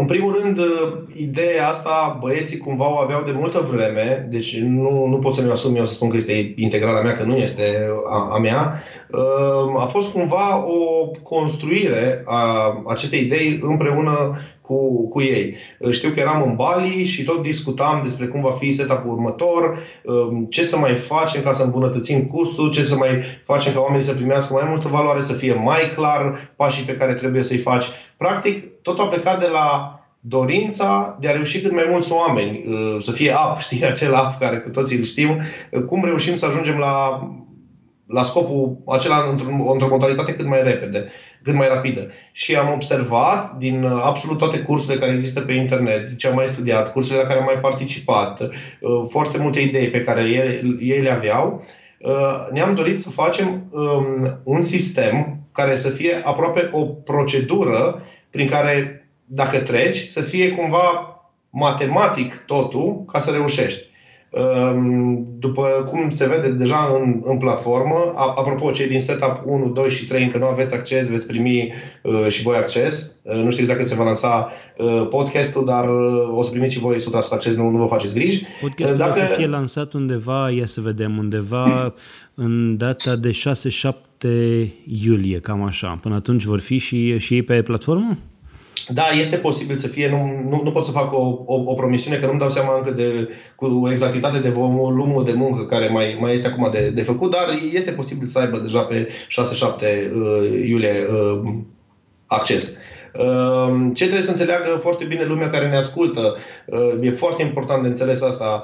În 0.00 0.06
primul 0.06 0.40
rând, 0.42 0.60
ideea 1.14 1.68
asta 1.68 2.18
băieții 2.20 2.58
cumva 2.58 2.92
o 2.92 2.98
aveau 2.98 3.22
de 3.22 3.32
multă 3.34 3.68
vreme, 3.70 4.26
deci 4.30 4.56
nu, 4.58 5.06
nu 5.06 5.18
pot 5.18 5.34
să 5.34 5.42
mi-o 5.42 5.52
asum 5.52 5.76
eu 5.76 5.84
să 5.84 5.92
spun 5.92 6.08
că 6.08 6.16
este 6.16 6.52
integrala 6.56 7.00
mea, 7.00 7.12
că 7.12 7.22
nu 7.22 7.36
este 7.36 7.62
a, 8.08 8.28
a 8.32 8.38
mea. 8.38 8.82
A 9.76 9.84
fost 9.84 10.10
cumva 10.10 10.66
o 10.66 11.06
construire 11.22 12.22
a 12.24 12.72
acestei 12.86 13.20
idei 13.20 13.58
împreună 13.62 14.38
cu, 14.60 15.08
cu 15.08 15.20
ei. 15.20 15.56
Știu 15.90 16.10
că 16.10 16.20
eram 16.20 16.42
în 16.42 16.54
Bali 16.56 17.04
și 17.04 17.22
tot 17.22 17.42
discutam 17.42 18.00
despre 18.02 18.26
cum 18.26 18.40
va 18.40 18.50
fi 18.50 18.70
setup-ul 18.70 19.12
următor, 19.12 19.78
um, 20.04 20.46
ce 20.50 20.64
să 20.64 20.76
mai 20.76 20.94
facem 20.94 21.42
ca 21.42 21.52
să 21.52 21.62
îmbunătățim 21.62 22.24
cursul, 22.24 22.70
ce 22.70 22.82
să 22.82 22.96
mai 22.96 23.22
facem 23.44 23.72
ca 23.72 23.80
oamenii 23.80 24.06
să 24.06 24.12
primească 24.12 24.52
mai 24.52 24.64
multă 24.68 24.88
valoare, 24.88 25.22
să 25.22 25.32
fie 25.32 25.54
mai 25.54 25.92
clar 25.94 26.52
pașii 26.56 26.84
pe 26.84 26.94
care 26.94 27.14
trebuie 27.14 27.42
să-i 27.42 27.56
faci. 27.56 27.84
Practic, 28.16 28.69
tot 28.82 28.98
a 28.98 29.06
plecat 29.06 29.40
de 29.40 29.46
la 29.46 29.94
dorința 30.20 31.16
de 31.20 31.28
a 31.28 31.32
reuși 31.32 31.60
cât 31.60 31.72
mai 31.72 31.86
mulți 31.90 32.12
oameni 32.12 32.64
uh, 32.66 33.02
să 33.02 33.10
fie 33.10 33.34
up, 33.50 33.58
știi, 33.66 33.86
acel 33.86 34.12
up 34.12 34.38
care 34.38 34.58
cu 34.58 34.70
toții 34.70 34.96
îl 34.96 35.04
știm, 35.04 35.40
cum 35.86 36.04
reușim 36.04 36.36
să 36.36 36.46
ajungem 36.46 36.78
la 36.78 37.20
la 38.10 38.22
scopul 38.22 38.78
acela 38.86 39.26
într-o, 39.30 39.72
într 39.72 39.86
modalitate 39.86 40.34
cât 40.34 40.46
mai 40.46 40.62
repede, 40.62 41.06
cât 41.42 41.54
mai 41.54 41.68
rapidă. 41.68 42.10
Și 42.32 42.56
am 42.56 42.72
observat 42.72 43.56
din 43.56 43.82
uh, 43.82 44.00
absolut 44.04 44.38
toate 44.38 44.58
cursurile 44.58 45.00
care 45.00 45.12
există 45.12 45.40
pe 45.40 45.52
internet, 45.52 46.16
ce 46.16 46.26
am 46.26 46.34
mai 46.34 46.46
studiat, 46.46 46.92
cursurile 46.92 47.22
la 47.22 47.28
care 47.28 47.38
am 47.38 47.44
mai 47.44 47.58
participat, 47.58 48.40
uh, 48.40 48.48
foarte 49.08 49.38
multe 49.38 49.60
idei 49.60 49.90
pe 49.90 50.00
care 50.00 50.22
ei, 50.22 50.76
ei 50.80 51.00
le 51.00 51.10
aveau, 51.10 51.64
uh, 51.98 52.48
ne-am 52.52 52.74
dorit 52.74 53.00
să 53.00 53.10
facem 53.10 53.66
um, 53.70 54.40
un 54.44 54.60
sistem 54.60 55.38
care 55.52 55.76
să 55.76 55.88
fie 55.88 56.20
aproape 56.24 56.68
o 56.72 56.84
procedură 56.84 58.02
prin 58.30 58.46
care, 58.46 59.08
dacă 59.24 59.58
treci, 59.60 60.02
să 60.02 60.20
fie 60.20 60.50
cumva 60.50 61.14
matematic 61.50 62.36
totul 62.46 63.04
ca 63.04 63.18
să 63.18 63.30
reușești. 63.30 63.89
Ehm, 64.30 65.26
după 65.38 65.62
cum 65.88 66.10
se 66.10 66.26
vede 66.26 66.50
deja 66.50 67.00
în, 67.02 67.20
în 67.24 67.38
platformă, 67.38 68.12
apropo, 68.14 68.70
cei 68.70 68.88
din 68.88 69.00
setup 69.00 69.42
1, 69.44 69.68
2 69.68 69.88
și 69.88 70.06
3 70.06 70.22
încă 70.22 70.38
nu 70.38 70.46
aveți 70.46 70.74
acces, 70.74 71.08
veți 71.08 71.26
primi 71.26 71.72
uh, 72.02 72.26
și 72.28 72.42
voi 72.42 72.56
acces. 72.56 73.14
Uh, 73.22 73.34
nu 73.34 73.50
știu 73.50 73.62
exact 73.62 73.78
când 73.78 73.90
se 73.90 73.96
va 73.96 74.04
lansa 74.04 74.48
uh, 74.78 75.06
podcastul, 75.08 75.64
dar 75.64 75.88
uh, 75.88 76.36
o 76.36 76.42
să 76.42 76.50
primiți 76.50 76.74
și 76.74 76.80
voi 76.80 76.96
100% 76.96 77.00
acces, 77.30 77.56
nu, 77.56 77.68
nu 77.68 77.78
vă 77.78 77.86
faceți 77.86 78.14
griji. 78.14 78.42
Podcastul 78.60 78.98
Dacă... 78.98 79.10
o 79.10 79.24
să 79.24 79.34
fie 79.36 79.46
lansat 79.46 79.92
undeva, 79.92 80.50
ia 80.50 80.66
să 80.66 80.80
vedem, 80.80 81.18
undeva 81.18 81.92
în 82.44 82.76
data 82.76 83.16
de 83.16 83.30
6-7 83.30 84.28
iulie, 85.04 85.40
cam 85.40 85.62
așa. 85.62 85.98
Până 86.02 86.14
atunci 86.14 86.44
vor 86.44 86.60
fi 86.60 86.78
și, 86.78 87.18
și 87.18 87.34
ei 87.34 87.42
pe 87.42 87.62
platformă? 87.62 88.18
Da, 88.88 89.02
este 89.18 89.36
posibil 89.36 89.76
să 89.76 89.86
fie, 89.86 90.08
nu, 90.08 90.48
nu, 90.48 90.60
nu 90.64 90.72
pot 90.72 90.84
să 90.84 90.90
fac 90.90 91.12
o, 91.12 91.42
o, 91.44 91.62
o 91.64 91.74
promisiune, 91.74 92.16
că 92.16 92.26
nu-mi 92.26 92.38
dau 92.38 92.50
seama 92.50 92.76
încă 92.76 92.90
de, 92.90 93.28
cu 93.54 93.88
exactitate 93.90 94.38
de 94.38 94.48
volumul 94.48 95.24
de 95.24 95.32
muncă 95.32 95.64
care 95.64 95.88
mai, 95.88 96.16
mai 96.20 96.32
este 96.32 96.46
acum 96.46 96.68
de, 96.70 96.90
de 96.90 97.02
făcut, 97.02 97.30
dar 97.30 97.58
este 97.72 97.90
posibil 97.90 98.26
să 98.26 98.38
aibă 98.38 98.58
deja 98.58 98.82
pe 98.82 99.08
6-7 99.08 99.08
uh, 99.08 100.68
iulie 100.68 100.94
uh, 101.10 101.52
acces. 102.26 102.76
Ehm, 103.12 103.92
ce 103.92 104.02
trebuie 104.02 104.24
să 104.24 104.30
înțeleagă 104.30 104.78
foarte 104.80 105.04
bine 105.04 105.24
lumea 105.24 105.50
care 105.50 105.68
ne 105.68 105.76
ascultă, 105.76 106.36
ehm, 106.66 107.02
e 107.02 107.10
foarte 107.10 107.42
important 107.42 107.82
de 107.82 107.88
înțeles 107.88 108.22
asta. 108.22 108.62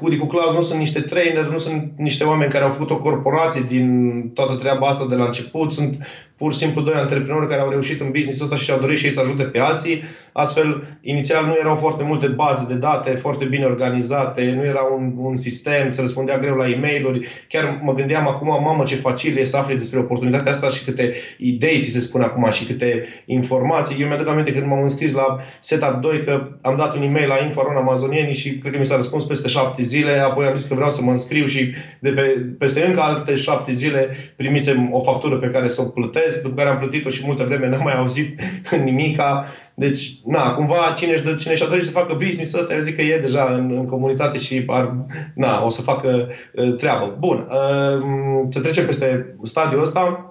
Hudi 0.00 0.14
ehm, 0.14 0.18
cu 0.18 0.26
Claus 0.26 0.54
nu 0.54 0.62
sunt 0.62 0.78
niște 0.78 1.00
trainer, 1.00 1.46
nu 1.46 1.58
sunt 1.58 1.92
niște 1.96 2.24
oameni 2.24 2.50
care 2.50 2.64
au 2.64 2.70
făcut 2.70 2.90
o 2.90 2.96
corporație 2.96 3.64
din 3.68 4.30
toată 4.34 4.54
treaba 4.54 4.86
asta 4.86 5.06
de 5.06 5.14
la 5.14 5.24
început, 5.24 5.72
sunt 5.72 5.98
pur 6.36 6.52
și 6.52 6.58
simplu 6.58 6.80
doi 6.80 6.94
antreprenori 6.94 7.48
care 7.48 7.60
au 7.60 7.70
reușit 7.70 8.00
în 8.00 8.10
business 8.10 8.40
ăsta 8.40 8.56
și 8.56 8.70
au 8.70 8.78
dorit 8.78 8.98
și 8.98 9.04
ei 9.04 9.12
să 9.12 9.20
ajute 9.20 9.44
pe 9.44 9.58
alții. 9.58 10.02
Astfel, 10.32 10.98
inițial 11.00 11.46
nu 11.46 11.56
erau 11.58 11.74
foarte 11.74 12.04
multe 12.04 12.26
baze 12.26 12.64
de 12.68 12.74
date 12.74 13.10
foarte 13.10 13.44
bine 13.44 13.64
organizate, 13.64 14.52
nu 14.56 14.64
era 14.64 14.82
un, 14.82 15.12
un 15.16 15.36
sistem, 15.36 15.90
se 15.90 16.00
răspundea 16.00 16.38
greu 16.38 16.54
la 16.54 16.68
e 16.68 16.76
mail 16.80 17.26
Chiar 17.48 17.80
mă 17.82 17.92
gândeam 17.92 18.28
acum, 18.28 18.48
mamă, 18.48 18.82
ce 18.84 18.96
facil 18.96 19.36
e 19.36 19.44
să 19.44 19.56
afli 19.56 19.76
despre 19.76 19.98
oportunitatea 19.98 20.52
asta 20.52 20.68
și 20.68 20.84
câte 20.84 21.12
idei 21.38 21.80
ți 21.80 21.90
se 21.90 22.00
spun 22.00 22.20
acum 22.20 22.50
și 22.50 22.64
câte 22.64 23.04
informații. 23.24 23.96
Eu 24.00 24.06
mi-aduc 24.06 24.28
aminte 24.28 24.52
când 24.52 24.66
m-am 24.66 24.82
înscris 24.82 25.12
la 25.12 25.36
Setup 25.60 26.00
2 26.00 26.24
că 26.24 26.48
am 26.62 26.76
dat 26.76 26.94
un 26.94 27.02
e-mail 27.02 27.28
la 27.28 27.44
Info 27.44 27.60
Amazonieni 27.60 28.32
și 28.32 28.58
cred 28.58 28.72
că 28.72 28.78
mi 28.78 28.86
s-a 28.86 28.96
răspuns 28.96 29.24
peste 29.24 29.48
șapte 29.48 29.82
zile, 29.82 30.18
apoi 30.18 30.46
am 30.46 30.56
zis 30.56 30.68
că 30.68 30.74
vreau 30.74 30.90
să 30.90 31.02
mă 31.02 31.10
înscriu 31.10 31.46
și 31.46 31.74
de 32.00 32.10
pe, 32.10 32.22
peste 32.58 32.84
încă 32.86 33.00
alte 33.00 33.36
șapte 33.36 33.72
zile 33.72 34.16
primisem 34.36 34.88
o 34.92 35.00
factură 35.00 35.36
pe 35.36 35.46
care 35.46 35.68
să 35.68 35.80
o 35.80 35.84
plătesc, 35.84 36.25
după 36.42 36.54
care 36.54 36.68
am 36.68 36.78
plătit-o 36.78 37.10
și 37.10 37.24
multă 37.24 37.44
vreme 37.44 37.68
n-am 37.68 37.82
mai 37.82 37.96
auzit 37.96 38.40
nimica. 38.84 39.46
Deci, 39.74 40.18
na, 40.24 40.54
cumva 40.54 40.94
cine, 40.96 41.12
își, 41.12 41.34
cine 41.34 41.54
și-a 41.54 41.66
dorit 41.66 41.84
să 41.84 41.90
facă 41.90 42.14
business 42.14 42.54
ăsta, 42.54 42.74
eu 42.74 42.80
zic 42.80 42.94
că 42.94 43.02
e 43.02 43.18
deja 43.18 43.52
în, 43.52 43.70
în 43.70 43.86
comunitate 43.86 44.38
și 44.38 44.62
ar, 44.66 44.94
na, 45.34 45.64
o 45.64 45.68
să 45.68 45.82
facă 45.82 46.28
uh, 46.54 46.74
treabă. 46.74 47.16
Bun, 47.18 47.48
uh, 47.48 48.46
să 48.48 48.60
trecem 48.60 48.86
peste 48.86 49.36
stadiul 49.42 49.82
ăsta. 49.82 50.30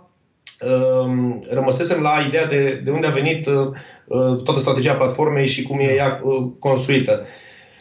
Uh, 0.62 1.36
rămăsesem 1.50 2.02
la 2.02 2.24
ideea 2.28 2.46
de, 2.46 2.82
de 2.84 2.92
unde 2.92 3.08
a 3.08 3.10
venit 3.10 3.46
uh, 3.46 3.54
uh 4.06 4.44
toată 4.44 4.60
strategia 4.60 4.94
platformei 4.94 5.48
și 5.48 5.62
cum 5.62 5.80
e 5.80 5.94
ea 5.94 6.20
uh, 6.24 6.52
construită. 6.60 7.26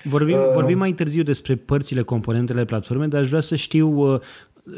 Vorbim, 0.03 0.37
uh, 0.37 0.51
vorbim 0.55 0.79
mai 0.79 0.93
târziu 0.93 1.23
despre 1.23 1.55
părțile, 1.55 2.03
componentele 2.03 2.65
platformei, 2.65 3.09
dar 3.09 3.21
aș 3.21 3.29
vrea 3.29 3.41
să 3.41 3.57
știu 3.57 3.89
uh, 3.89 4.21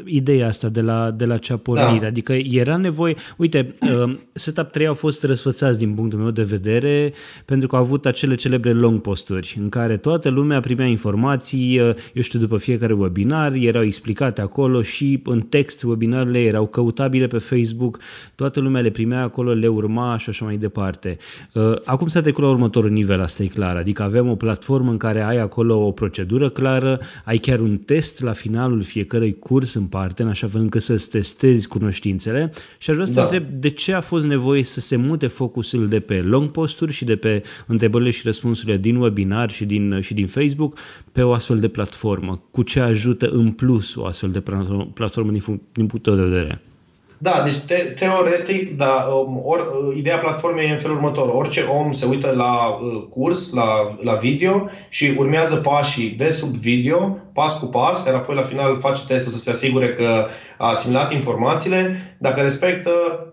ideea 0.05 0.47
asta 0.47 0.69
de 0.69 0.81
la, 0.81 1.11
de 1.11 1.25
la 1.25 1.37
cea 1.37 1.57
pornire. 1.57 1.99
Da. 1.99 2.07
Adică 2.07 2.33
era 2.33 2.77
nevoie... 2.77 3.15
Uite, 3.37 3.75
uh, 3.81 4.13
Setup 4.33 4.67
3 4.67 4.87
au 4.87 4.93
fost 4.93 5.23
răsfățați 5.23 5.77
din 5.77 5.93
punctul 5.93 6.19
meu 6.19 6.31
de 6.31 6.43
vedere 6.43 7.13
pentru 7.45 7.67
că 7.67 7.75
au 7.75 7.81
avut 7.81 8.05
acele 8.05 8.35
celebre 8.35 8.71
long 8.71 9.01
posturi 9.01 9.57
în 9.61 9.69
care 9.69 9.97
toată 9.97 10.29
lumea 10.29 10.59
primea 10.59 10.85
informații, 10.85 11.79
uh, 11.79 11.95
eu 12.13 12.21
știu, 12.21 12.39
după 12.39 12.57
fiecare 12.57 12.93
webinar, 12.93 13.53
erau 13.53 13.83
explicate 13.83 14.41
acolo 14.41 14.81
și 14.81 15.21
în 15.25 15.41
text 15.41 15.83
webinarele 15.83 16.39
erau 16.39 16.67
căutabile 16.67 17.27
pe 17.27 17.37
Facebook, 17.37 17.99
toată 18.35 18.59
lumea 18.59 18.81
le 18.81 18.89
primea 18.89 19.21
acolo, 19.21 19.53
le 19.53 19.67
urma 19.67 20.17
și 20.17 20.29
așa 20.29 20.45
mai 20.45 20.57
departe. 20.57 21.17
Uh, 21.53 21.73
acum 21.85 22.07
s-a 22.07 22.21
trecut 22.21 22.43
la 22.43 22.49
următorul 22.49 22.89
nivel, 22.89 23.21
asta 23.21 23.43
e 23.43 23.47
clar. 23.47 23.75
Adică 23.75 24.03
avem 24.03 24.29
o 24.29 24.35
platformă 24.35 24.91
în 24.91 24.97
care 24.97 25.21
ai 25.21 25.37
acolo 25.37 25.85
o 25.85 25.91
procedură 25.91 26.49
clară, 26.49 26.99
ai 27.25 27.37
chiar 27.37 27.59
un 27.59 27.77
test 27.77 28.21
la 28.21 28.31
finalul 28.31 28.81
fiecărui 28.81 29.39
curs 29.39 29.76
în 29.77 29.85
parte, 29.85 30.21
în 30.21 30.29
așa 30.29 30.47
fel 30.47 30.61
încât 30.61 30.81
să-ți 30.81 31.09
testezi 31.09 31.67
cunoștințele 31.67 32.51
și 32.77 32.89
aș 32.89 32.95
vrea 32.95 33.07
să 33.07 33.13
da. 33.13 33.21
întreb 33.21 33.49
de 33.49 33.69
ce 33.69 33.93
a 33.93 34.01
fost 34.01 34.25
nevoie 34.25 34.63
să 34.63 34.79
se 34.79 34.95
mute 34.95 35.27
focusul 35.27 35.87
de 35.87 35.99
pe 35.99 36.21
long 36.21 36.51
posturi 36.51 36.91
și 36.91 37.05
de 37.05 37.15
pe 37.15 37.43
întrebările 37.67 38.11
și 38.11 38.21
răspunsurile 38.23 38.77
din 38.77 38.95
webinar 38.95 39.51
și 39.51 39.65
din, 39.65 39.99
și 40.01 40.13
din 40.13 40.27
Facebook 40.27 40.77
pe 41.11 41.21
o 41.21 41.33
astfel 41.33 41.59
de 41.59 41.67
platformă. 41.67 42.43
Cu 42.51 42.63
ce 42.63 42.79
ajută 42.79 43.29
în 43.29 43.51
plus 43.51 43.95
o 43.95 44.05
astfel 44.05 44.31
de 44.31 44.43
platformă 44.93 45.31
din, 45.31 45.61
din 45.71 45.87
punctul 45.87 46.15
de 46.15 46.21
vedere? 46.21 46.61
Da, 47.19 47.41
deci 47.45 47.57
te, 47.57 47.75
teoretic, 47.75 48.77
da, 48.77 49.07
um, 49.11 49.41
or, 49.43 49.59
uh, 49.59 49.97
ideea 49.97 50.17
platformei 50.17 50.67
e 50.67 50.71
în 50.71 50.77
felul 50.77 50.95
următor. 50.95 51.29
Orice 51.29 51.61
om 51.61 51.91
se 51.91 52.05
uită 52.05 52.33
la 52.35 52.67
uh, 52.67 53.03
curs, 53.09 53.51
la, 53.51 53.95
la 54.01 54.13
video 54.13 54.69
și 54.89 55.13
urmează 55.17 55.55
pașii 55.55 56.09
de 56.09 56.29
sub 56.29 56.55
video, 56.55 57.17
pas 57.33 57.59
cu 57.59 57.65
pas, 57.65 58.05
iar 58.05 58.15
apoi 58.15 58.35
la 58.35 58.41
final 58.41 58.79
face 58.79 59.01
testul 59.07 59.31
să 59.31 59.37
se 59.37 59.49
asigure 59.49 59.87
că 59.87 60.27
a 60.57 60.67
asimilat 60.67 61.11
informațiile. 61.11 61.95
Dacă 62.19 62.41
respectă 62.41 62.91
uh, 62.91 63.27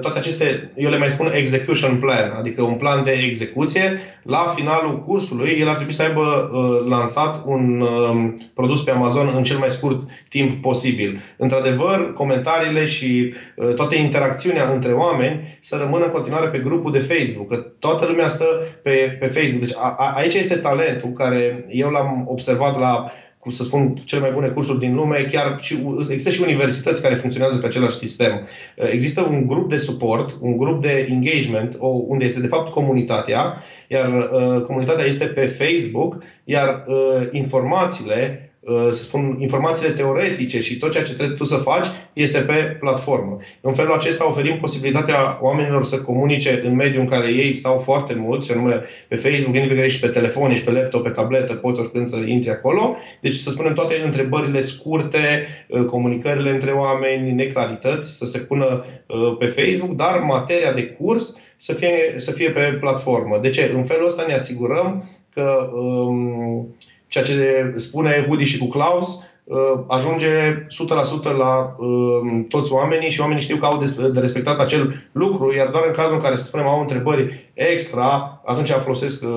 toate 0.00 0.18
aceste, 0.18 0.72
eu 0.76 0.90
le 0.90 0.98
mai 0.98 1.08
spun 1.08 1.32
execution 1.34 1.96
plan, 1.96 2.34
adică 2.38 2.62
un 2.62 2.74
plan 2.74 3.04
de 3.04 3.10
execuție, 3.10 3.98
la 4.22 4.52
finalul 4.54 4.98
cursului 4.98 5.56
el 5.60 5.68
ar 5.68 5.74
trebui 5.74 5.92
să 5.92 6.02
aibă 6.02 6.50
uh, 6.52 6.86
lansat 6.88 7.42
un 7.44 7.80
uh, 7.80 8.32
produs 8.54 8.82
pe 8.82 8.90
Amazon 8.90 9.32
în 9.36 9.42
cel 9.42 9.58
mai 9.58 9.70
scurt 9.70 10.10
timp 10.28 10.62
posibil. 10.62 11.20
Într-adevăr, 11.36 12.12
comentariile 12.12 12.84
și 12.84 13.34
uh, 13.56 13.74
toate 13.74 13.96
interacțiunea 13.96 14.70
între 14.72 14.92
oameni 14.92 15.58
să 15.60 15.76
rămână 15.76 16.04
în 16.04 16.10
continuare 16.10 16.48
pe 16.48 16.58
grupul 16.58 16.92
de 16.92 16.98
Facebook, 16.98 17.48
că 17.48 17.56
toată 17.56 18.06
lumea 18.06 18.28
stă 18.28 18.44
pe, 18.82 19.16
pe 19.20 19.26
Facebook. 19.26 19.60
Deci 19.60 19.76
a, 19.76 19.94
a, 19.98 20.12
aici 20.16 20.34
este 20.34 20.56
talentul 20.56 21.12
care 21.12 21.64
eu 21.68 21.90
l-am 21.90 22.24
observat 22.28 22.78
la 22.78 23.04
cum 23.38 23.50
să 23.50 23.62
spun, 23.62 23.94
cele 24.04 24.20
mai 24.20 24.30
bune 24.30 24.48
cursuri 24.48 24.78
din 24.78 24.94
lume, 24.94 25.26
chiar 25.30 25.58
și, 25.60 25.78
există 26.00 26.30
și 26.30 26.42
universități 26.42 27.02
care 27.02 27.14
funcționează 27.14 27.56
pe 27.56 27.66
același 27.66 27.96
sistem. 27.96 28.46
Există 28.74 29.20
un 29.22 29.46
grup 29.46 29.68
de 29.68 29.76
suport, 29.76 30.36
un 30.40 30.56
grup 30.56 30.82
de 30.82 31.06
engagement, 31.10 31.76
o, 31.78 31.86
unde 31.86 32.24
este 32.24 32.40
de 32.40 32.46
fapt 32.46 32.70
comunitatea, 32.70 33.62
iar 33.88 34.30
uh, 34.32 34.60
comunitatea 34.62 35.04
este 35.04 35.26
pe 35.26 35.46
Facebook, 35.46 36.18
iar 36.44 36.84
uh, 36.86 37.28
informațiile 37.30 38.42
Uh, 38.42 38.47
să 38.90 39.02
spun, 39.02 39.36
informațiile 39.38 39.92
teoretice 39.92 40.60
și 40.60 40.78
tot 40.78 40.90
ceea 40.90 41.04
ce 41.04 41.14
trebuie 41.14 41.36
tu 41.36 41.44
să 41.44 41.56
faci 41.56 41.86
este 42.12 42.38
pe 42.38 42.76
platformă. 42.80 43.36
În 43.60 43.72
felul 43.72 43.92
acesta 43.92 44.28
oferim 44.28 44.58
posibilitatea 44.58 45.38
oamenilor 45.40 45.84
să 45.84 46.00
comunice 46.00 46.62
în 46.64 46.74
mediul 46.74 47.00
în 47.00 47.08
care 47.08 47.28
ei 47.28 47.54
stau 47.54 47.78
foarte 47.78 48.14
mult, 48.14 48.44
și 48.44 48.50
anume 48.50 48.80
pe 49.08 49.16
Facebook, 49.16 49.54
indiferent 49.54 49.84
ești 49.84 50.00
pe 50.00 50.06
telefon, 50.06 50.50
ești 50.50 50.64
pe 50.64 50.70
laptop, 50.70 51.02
pe 51.02 51.08
tabletă, 51.08 51.54
poți 51.54 51.80
oricând 51.80 52.08
să 52.08 52.16
intri 52.16 52.50
acolo. 52.50 52.96
Deci, 53.20 53.34
să 53.34 53.50
spunem, 53.50 53.74
toate 53.74 53.94
întrebările 54.04 54.60
scurte, 54.60 55.46
uh, 55.68 55.84
comunicările 55.84 56.50
între 56.50 56.70
oameni, 56.70 57.32
neclarități, 57.32 58.16
să 58.16 58.24
se 58.24 58.38
pună 58.38 58.84
uh, 59.06 59.36
pe 59.38 59.46
Facebook, 59.46 59.96
dar 59.96 60.18
materia 60.18 60.72
de 60.72 60.86
curs 60.86 61.36
să 61.56 61.72
fie, 61.72 62.14
să 62.16 62.30
fie 62.30 62.50
pe 62.50 62.76
platformă. 62.80 63.38
De 63.42 63.48
ce? 63.48 63.70
În 63.74 63.84
felul 63.84 64.06
ăsta 64.06 64.24
ne 64.26 64.34
asigurăm 64.34 65.08
că 65.30 65.70
um, 65.72 66.74
ceea 67.08 67.24
ce 67.24 67.72
spune 67.76 68.24
Hudi 68.28 68.44
și 68.44 68.58
cu 68.58 68.66
Klaus, 68.66 69.08
uh, 69.44 69.56
ajunge 69.86 70.28
100% 70.68 71.36
la 71.36 71.74
uh, 71.78 72.44
toți 72.48 72.72
oamenii 72.72 73.10
și 73.10 73.20
oamenii 73.20 73.42
știu 73.42 73.56
că 73.56 73.66
au 73.66 73.78
de 74.12 74.20
respectat 74.20 74.60
acel 74.60 74.94
lucru, 75.12 75.54
iar 75.54 75.68
doar 75.68 75.84
în 75.86 75.92
cazul 75.92 76.14
în 76.14 76.20
care, 76.20 76.36
să 76.36 76.44
spunem, 76.44 76.66
au 76.66 76.80
întrebări 76.80 77.50
extra, 77.54 78.40
atunci 78.44 78.70
folosesc 78.70 79.22
uh, 79.22 79.28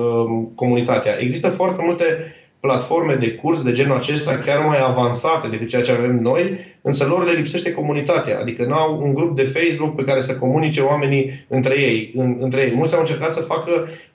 comunitatea. 0.54 1.18
Există 1.20 1.48
foarte 1.48 1.82
multe 1.84 2.34
platforme 2.60 3.14
de 3.14 3.32
curs 3.32 3.62
de 3.62 3.72
genul 3.72 3.96
acesta 3.96 4.36
chiar 4.36 4.66
mai 4.66 4.78
avansate 4.80 5.48
decât 5.48 5.68
ceea 5.68 5.82
ce 5.82 5.92
avem 5.92 6.20
noi, 6.20 6.58
însă 6.82 7.04
lor 7.04 7.24
le 7.24 7.32
lipsește 7.32 7.72
comunitatea, 7.72 8.40
adică 8.40 8.64
nu 8.64 8.74
au 8.74 9.00
un 9.02 9.14
grup 9.14 9.36
de 9.36 9.42
Facebook 9.42 9.94
pe 9.94 10.02
care 10.02 10.20
să 10.20 10.36
comunice 10.36 10.80
oamenii 10.80 11.44
între 11.48 11.80
ei. 11.80 12.12
În, 12.14 12.36
între 12.40 12.62
ei. 12.62 12.74
Mulți 12.74 12.94
au 12.94 13.00
încercat 13.00 13.32
să 13.32 13.40
facă 13.40 13.70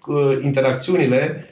uh, 0.08 0.38
interacțiunile 0.44 1.46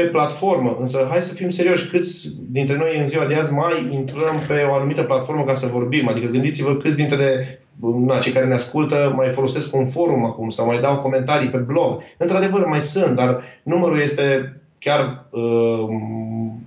pe 0.00 0.08
platformă. 0.08 0.76
Însă 0.80 1.06
hai 1.10 1.20
să 1.20 1.34
fim 1.34 1.50
serioși, 1.50 1.88
câți 1.88 2.28
dintre 2.48 2.76
noi 2.76 2.98
în 2.98 3.06
ziua 3.06 3.24
de 3.24 3.34
azi 3.34 3.52
mai 3.52 3.88
intrăm 3.90 4.44
pe 4.48 4.66
o 4.68 4.74
anumită 4.74 5.02
platformă 5.02 5.44
ca 5.44 5.54
să 5.54 5.66
vorbim? 5.66 6.08
Adică 6.08 6.26
gândiți-vă 6.26 6.74
câți 6.76 6.96
dintre 6.96 7.60
na, 8.06 8.18
cei 8.18 8.32
care 8.32 8.46
ne 8.46 8.54
ascultă 8.54 9.12
mai 9.16 9.28
folosesc 9.28 9.74
un 9.74 9.86
forum 9.86 10.24
acum 10.24 10.50
sau 10.50 10.66
mai 10.66 10.78
dau 10.78 10.96
comentarii 10.96 11.48
pe 11.48 11.56
blog. 11.56 12.02
Într-adevăr, 12.16 12.66
mai 12.66 12.80
sunt, 12.80 13.16
dar 13.16 13.42
numărul 13.62 14.00
este 14.00 14.54
chiar 14.80 15.26
uh, 15.30 15.42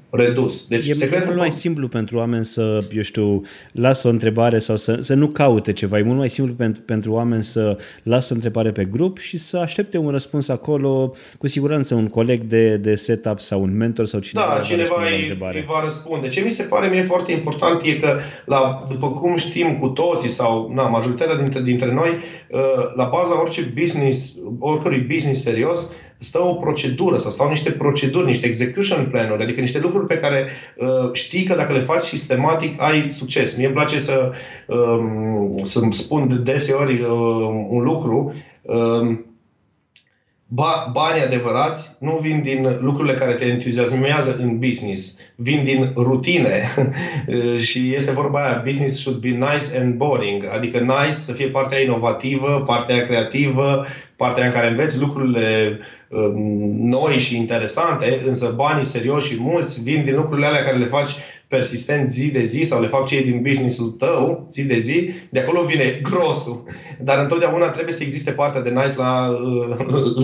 redus. 0.10 0.68
Deci 0.68 0.88
e 0.88 0.94
secretul 0.94 1.26
mult 1.26 1.38
mai 1.38 1.52
simplu 1.52 1.88
pentru 1.88 2.18
oameni 2.18 2.46
să, 2.46 2.78
eu 2.96 3.02
știu, 3.02 3.42
lasă 3.72 4.08
o 4.08 4.12
întrebare 4.12 4.60
sau 4.60 4.78
să, 4.78 4.98
să 5.02 5.14
nu 5.14 5.28
caute 5.28 5.74
ceva. 5.74 5.98
E 5.98 6.04
mult 6.04 6.18
mai 6.18 6.30
simplu 6.30 6.54
pentru, 6.54 6.82
pentru 6.82 7.12
oameni 7.12 7.44
să 7.44 7.78
lasă 8.04 8.28
o 8.32 8.36
întrebare 8.36 8.72
pe 8.72 8.86
grup 8.86 9.18
și 9.18 9.38
să 9.38 9.58
aștepte 9.58 9.98
un 9.98 10.10
răspuns 10.10 10.48
acolo, 10.48 11.14
cu 11.38 11.48
siguranță 11.48 11.96
un 11.96 12.08
coleg 12.08 12.42
de, 12.42 12.78
de 12.78 12.96
setup 12.96 13.40
sau 13.40 13.62
un 13.62 13.78
mentor 13.78 14.06
sau 14.06 14.20
cineva. 14.20 14.54
Da, 14.56 14.62
cineva 14.62 14.96
îi, 15.04 15.38
îi 15.54 15.66
va 15.68 15.82
răspunde. 15.84 16.28
Ce 16.28 16.42
mi 16.42 16.50
se 16.50 16.64
pare 16.64 16.88
mie 16.88 17.02
foarte 17.02 17.32
important 17.32 17.82
e 17.84 17.96
că, 17.96 18.20
la, 18.46 18.84
după 18.90 19.12
cum 19.12 19.36
știm 19.36 19.78
cu 19.80 19.88
toții 19.88 20.30
sau 20.30 20.72
na, 20.74 20.88
majoritatea 20.88 21.36
dintre, 21.36 21.62
dintre 21.62 21.94
noi, 21.94 22.10
uh, 22.10 22.60
la 22.96 23.06
baza 23.06 23.42
orice 23.42 23.74
business, 23.82 24.34
oricărui 24.60 25.00
business 25.00 25.42
serios, 25.42 25.90
stă 26.18 26.40
o 26.44 26.54
procedură 26.54 27.18
sau 27.18 27.32
stau 27.32 27.50
niște 27.50 27.72
proceduri, 27.72 28.26
niște 28.26 28.46
execution 28.46 29.06
planuri, 29.06 29.44
adică 29.44 29.60
niște 29.60 29.80
lucruri 29.80 30.08
pe 30.08 30.18
care 30.18 30.48
uh, 30.78 31.14
știi 31.14 31.44
că 31.44 31.56
dacă 31.56 31.74
le 31.74 31.80
faci 31.80 32.04
sistematic 32.04 32.82
ai 32.82 33.12
succes. 33.12 33.56
Mie 33.56 33.66
îmi 33.66 33.76
place 33.76 34.00
să, 34.00 34.32
um, 34.68 35.58
să-mi 35.58 35.94
spun 35.94 36.28
de 36.28 36.52
deseori 36.52 37.02
uh, 37.02 37.66
un 37.70 37.84
lucru. 37.84 38.34
Uh, 38.62 39.18
ba, 40.56 40.90
banii 40.92 41.24
adevărați 41.24 41.90
nu 42.00 42.20
vin 42.22 42.42
din 42.42 42.78
lucrurile 42.82 43.14
care 43.14 43.34
te 43.34 43.46
entuziasmează 43.46 44.36
în 44.40 44.60
business, 44.60 45.18
vin 45.36 45.64
din 45.64 45.94
rutine 45.96 46.62
și 47.66 47.94
este 47.96 48.12
vorba 48.12 48.46
aia, 48.46 48.62
business 48.66 49.00
should 49.00 49.20
be 49.20 49.30
nice 49.30 49.78
and 49.80 49.94
boring, 49.94 50.46
adică 50.52 50.80
nice 50.80 51.12
să 51.12 51.32
fie 51.32 51.48
partea 51.48 51.80
inovativă, 51.80 52.64
partea 52.66 53.04
creativă, 53.04 53.86
partea 54.16 54.46
în 54.46 54.52
care 54.52 54.68
înveți 54.68 55.00
lucrurile 55.00 55.80
um, 56.10 56.88
noi 56.88 57.14
și 57.14 57.36
interesante, 57.36 58.22
însă 58.26 58.54
banii 58.56 58.84
serioși 58.84 59.34
și 59.34 59.42
mulți 59.42 59.82
vin 59.84 60.04
din 60.04 60.16
lucrurile 60.16 60.48
alea 60.48 60.64
care 60.64 60.78
le 60.78 60.86
faci 60.86 61.12
persistent 61.48 62.10
zi 62.10 62.32
de 62.32 62.44
zi 62.44 62.62
sau 62.62 62.82
le 62.82 62.88
fac 62.88 63.06
cei 63.06 63.24
din 63.24 63.42
businessul 63.42 63.90
tău 63.90 64.48
zi 64.52 64.64
de 64.64 64.78
zi, 64.78 65.10
de 65.30 65.40
acolo 65.40 65.64
vine 65.64 66.00
grosul. 66.02 66.64
Dar 67.00 67.20
întotdeauna 67.20 67.70
trebuie 67.70 67.94
să 67.94 68.04
existe 68.04 68.32
partea 68.32 68.62
de 68.62 68.70
nice 68.70 68.98
la, 68.98 69.28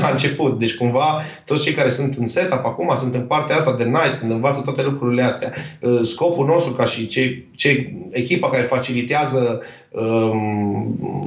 la 0.01 0.09
început. 0.09 0.59
Deci 0.59 0.75
cumva 0.75 1.21
toți 1.45 1.63
cei 1.63 1.73
care 1.73 1.89
sunt 1.89 2.13
în 2.13 2.25
setup 2.25 2.65
acum 2.65 2.93
sunt 2.95 3.13
în 3.13 3.21
partea 3.21 3.55
asta 3.55 3.75
de 3.75 3.83
nice, 3.83 4.17
când 4.19 4.31
învață 4.31 4.61
toate 4.61 4.83
lucrurile 4.83 5.21
astea. 5.21 5.53
Uh, 5.81 5.99
scopul 6.01 6.45
nostru 6.45 6.71
ca 6.71 6.85
și 6.85 7.07
cei, 7.07 7.49
cei 7.55 8.07
echipa 8.11 8.49
care 8.49 8.63
facilitează 8.63 9.61
um, 9.88 9.88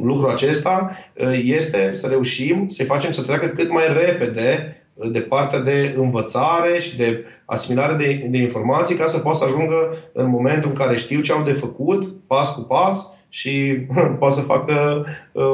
lucrul 0.03 0.31
acesta 0.31 0.91
uh, 1.17 1.41
este 1.45 1.93
să 1.93 2.07
reușim 2.07 2.69
să-i 2.69 2.85
facem 2.85 3.11
să 3.11 3.23
treacă 3.23 3.47
cât 3.47 3.71
mai 3.71 3.85
repede 4.05 4.77
de 5.11 5.21
partea 5.21 5.59
de 5.59 5.95
învățare 5.97 6.79
și 6.81 6.97
de 6.97 7.25
asimilare 7.45 7.95
de, 7.95 8.27
de 8.31 8.39
informații 8.39 8.95
ca 8.95 9.07
să 9.07 9.19
poată 9.19 9.39
să 9.39 9.45
ajungă 9.45 9.97
în 10.13 10.29
momentul 10.29 10.69
în 10.71 10.77
care 10.77 10.97
știu 10.97 11.21
ce 11.21 11.33
au 11.33 11.43
de 11.43 11.53
făcut, 11.53 12.13
pas 12.27 12.55
cu 12.55 12.61
pas, 12.61 13.13
și 13.29 13.77
poate 14.19 14.35
să 14.35 14.41
facă 14.41 15.07
uh, 15.33 15.45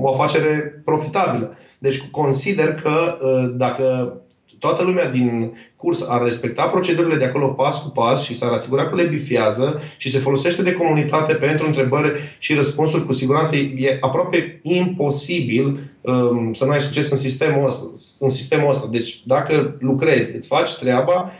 o 0.00 0.12
afacere 0.12 0.82
profitabilă. 0.84 1.56
Deci 1.78 2.08
consider 2.10 2.74
că 2.74 3.18
uh, 3.20 3.54
dacă 3.56 4.16
toată 4.58 4.82
lumea 4.82 5.08
din 5.08 5.52
curs 5.76 6.04
ar 6.08 6.22
respecta 6.22 6.66
procedurile 6.66 7.16
de 7.16 7.24
acolo 7.24 7.48
pas 7.48 7.82
cu 7.82 7.88
pas 7.88 8.24
și 8.24 8.34
s-ar 8.34 8.52
asigura 8.52 8.86
că 8.86 8.94
le 8.94 9.04
bifează 9.04 9.80
și 9.96 10.10
se 10.10 10.18
folosește 10.18 10.62
de 10.62 10.72
comunitate 10.72 11.34
pentru 11.34 11.66
întrebări 11.66 12.36
și 12.38 12.54
răspunsuri, 12.54 13.04
cu 13.04 13.12
siguranță 13.12 13.56
e 13.56 13.96
aproape 14.00 14.60
imposibil 14.62 15.78
um, 16.00 16.52
să 16.52 16.64
nu 16.64 16.70
ai 16.70 16.80
succes 16.80 17.10
în 17.10 17.16
sistemul 17.16 17.66
ăsta. 17.66 17.84
În 18.18 18.28
sistemul 18.28 18.70
ăsta. 18.70 18.88
Deci 18.90 19.22
dacă 19.24 19.76
lucrezi, 19.78 20.36
îți 20.36 20.48
faci 20.48 20.74
treaba, 20.74 21.32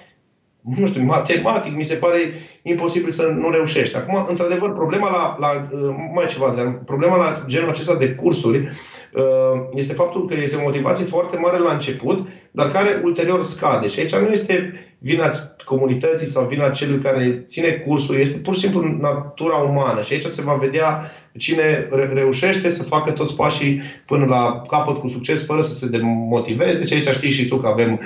nu 0.62 0.87
știu, 0.87 1.03
matematic 1.03 1.77
mi 1.77 1.83
se 1.83 1.95
pare 1.95 2.19
imposibil 2.62 3.11
să 3.11 3.23
nu 3.23 3.50
reușești. 3.50 3.97
Acum, 3.97 4.27
într-adevăr, 4.29 4.73
problema 4.73 5.11
la, 5.11 5.37
la 5.38 5.69
uh, 5.71 5.95
mai 6.15 6.27
ceva, 6.27 6.47
Adrian, 6.47 6.73
problema 6.85 7.17
la 7.17 7.45
genul 7.47 7.69
acesta 7.69 7.95
de 7.95 8.11
cursuri 8.11 8.59
uh, 8.59 9.61
este 9.73 9.93
faptul 9.93 10.27
că 10.27 10.35
este 10.43 10.57
o 10.57 10.62
motivație 10.62 11.05
foarte 11.05 11.37
mare 11.37 11.59
la 11.59 11.73
început, 11.73 12.29
dar 12.50 12.71
care 12.71 13.00
ulterior 13.05 13.43
scade. 13.43 13.88
Și 13.88 14.00
aici 14.00 14.15
nu 14.15 14.33
este 14.33 14.73
vina 14.99 15.33
comunității 15.65 16.27
sau 16.27 16.47
vina 16.47 16.69
celui 16.69 16.99
care 16.99 17.45
ține 17.47 17.71
cursul, 17.71 18.17
este 18.17 18.38
pur 18.38 18.55
și 18.55 18.61
simplu 18.61 18.97
natura 19.00 19.57
umană. 19.57 20.03
Și 20.03 20.12
aici 20.12 20.25
se 20.25 20.43
va 20.43 20.55
vedea 20.55 21.11
cine 21.38 21.88
reușește 22.12 22.68
să 22.68 22.83
facă 22.83 23.11
toți 23.11 23.35
pașii 23.35 23.83
până 24.04 24.25
la 24.25 24.62
capăt 24.68 24.97
cu 24.97 25.09
succes, 25.09 25.45
fără 25.45 25.61
să 25.61 25.75
se 25.75 25.88
demotiveze. 25.88 26.85
Și 26.85 26.92
aici 26.92 27.09
știi 27.09 27.30
și 27.30 27.49
tu 27.49 27.57
că 27.57 27.66
avem 27.66 28.00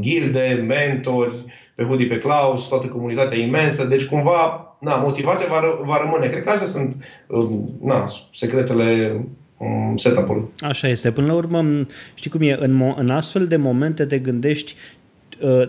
gilde, 0.00 0.64
mentori, 0.66 1.44
pe 1.74 1.82
Hudi, 1.82 2.06
pe 2.06 2.18
Klaus, 2.18 2.68
toată 2.68 2.86
comunitatea 2.86 3.38
imensă. 3.38 3.84
Deci 3.84 4.04
cumva, 4.04 4.76
na, 4.80 4.96
motivația 4.96 5.46
va, 5.48 5.60
va 5.84 5.98
rămâne. 6.02 6.26
Cred 6.26 6.42
că 6.42 6.50
astea 6.50 6.66
sunt 6.66 7.22
um, 7.26 7.78
na, 7.82 8.04
secretele 8.32 9.20
um, 9.56 9.96
setup-ului. 9.96 10.44
Așa 10.58 10.88
este. 10.88 11.10
Până 11.10 11.26
la 11.26 11.34
urmă, 11.34 11.86
știi 12.14 12.30
cum 12.30 12.42
e, 12.42 12.56
în, 12.58 12.82
mo- 12.82 12.98
în 12.98 13.10
astfel 13.10 13.46
de 13.46 13.56
momente 13.56 14.04
te 14.04 14.18
gândești 14.18 14.74
Uh, 14.74 15.05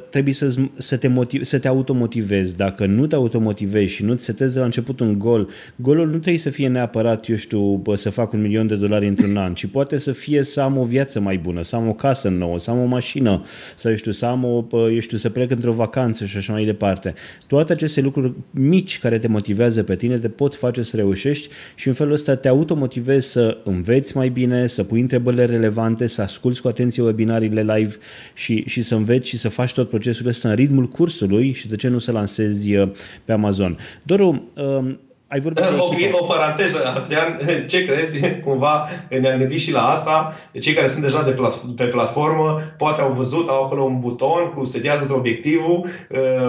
trebuie 0.10 0.34
să, 0.34 0.56
să, 0.76 0.98
te 0.98 1.08
motiv, 1.08 1.44
să 1.44 1.60
te 1.60 1.68
automotivezi. 1.68 2.56
Dacă 2.56 2.86
nu 2.86 3.08
te 3.08 3.16
automotivezi 3.16 3.94
și 3.94 4.04
nu-ți 4.04 4.24
setezi 4.24 4.58
la 4.58 4.64
început 4.64 5.00
un 5.00 5.20
gol, 5.20 5.50
golul 5.76 6.06
nu 6.06 6.12
trebuie 6.12 6.38
să 6.38 6.50
fie 6.50 6.68
neapărat, 6.68 7.30
eu 7.30 7.36
știu, 7.36 7.76
bă, 7.76 7.96
să 7.96 8.10
fac 8.10 8.34
un 8.34 8.42
milion 8.42 8.68
de 8.68 8.76
dolari 8.76 9.08
într-un 9.08 9.38
an, 9.38 9.54
ci 9.54 9.66
poate 9.66 9.98
să 9.98 10.12
fie 10.12 10.44
să 10.44 10.62
am 10.62 10.78
o 10.78 10.84
viață 10.84 11.20
mai 11.20 11.38
bună, 11.38 11.62
să 11.62 11.76
am 11.76 11.88
o 11.88 11.94
casă 11.94 12.30
nouă, 12.30 12.60
să 12.60 12.72
am 12.72 12.80
o 12.80 12.86
mașină, 12.86 13.44
să, 13.76 13.90
eu 13.90 13.96
știu, 13.96 14.12
să 14.12 14.26
am 14.26 14.44
o, 14.44 14.66
eu 14.92 15.00
știu, 15.00 15.18
să 15.18 15.30
plec 15.30 15.52
într-o 15.52 15.72
vacanță 15.72 16.26
și 16.26 16.38
așa 16.38 16.54
mai 16.54 16.66
departe. 16.66 17.14
Toate 17.48 17.72
aceste 17.72 18.02
lucruri 18.02 18.34
mici 18.52 19.00
care 19.00 19.18
te 19.18 19.28
motivează 19.28 19.84
pe 19.84 19.96
tine 19.96 20.18
te 20.18 20.30
pot 20.30 20.56
face 20.56 20.82
să 20.82 20.96
reușești 20.96 21.50
și 21.76 21.88
în 21.88 21.94
felul 21.94 22.14
ăsta 22.14 22.36
te 22.36 22.48
automotivezi 22.48 23.32
să 23.32 23.58
înveți 23.64 24.18
mai 24.18 24.30
bine, 24.30 24.68
să 24.68 24.84
pui 24.84 25.00
întrebările 25.00 25.46
relevante, 25.46 26.08
să 26.08 26.22
asculți 26.22 26.62
cu 26.62 26.68
atenție 26.68 27.04
webinariile 27.04 27.62
live 27.76 27.96
și, 28.34 28.64
și 28.68 28.82
să 28.82 28.96
înveți 28.96 29.30
și 29.30 29.38
să 29.38 29.50
faci 29.58 29.74
tot 29.74 29.90
procesul 29.90 30.28
ăsta 30.28 30.50
în 30.50 30.56
ritmul 30.56 30.88
cursului 30.88 31.52
și 31.52 31.68
de 31.68 31.76
ce 31.76 31.88
nu 31.88 32.00
să 32.00 32.12
lansezi 32.12 32.76
uh, 32.76 32.90
pe 33.26 33.32
Amazon. 33.32 33.78
Doru, 34.04 34.52
um, 34.56 35.00
ai 35.30 35.40
vorbit 35.40 35.64
de 35.64 36.12
o, 36.14 36.18
o 36.22 36.26
paranteză, 36.26 36.78
Adrian, 36.96 37.40
ce 37.72 37.86
crezi? 37.86 38.40
Cumva 38.44 38.90
ne-am 39.20 39.38
gândit 39.38 39.60
și 39.60 39.72
la 39.72 39.90
asta. 39.90 40.36
Cei 40.60 40.74
care 40.74 40.88
sunt 40.88 41.02
deja 41.02 41.24
de 41.24 41.32
plat, 41.32 41.56
pe 41.76 41.84
platformă 41.84 42.60
poate 42.78 43.02
au 43.02 43.12
văzut, 43.12 43.50
au 43.50 43.64
acolo 43.64 43.84
un 43.84 44.00
buton 44.00 44.52
cu 44.56 44.66
setează 44.66 45.14
obiectivul. 45.14 45.86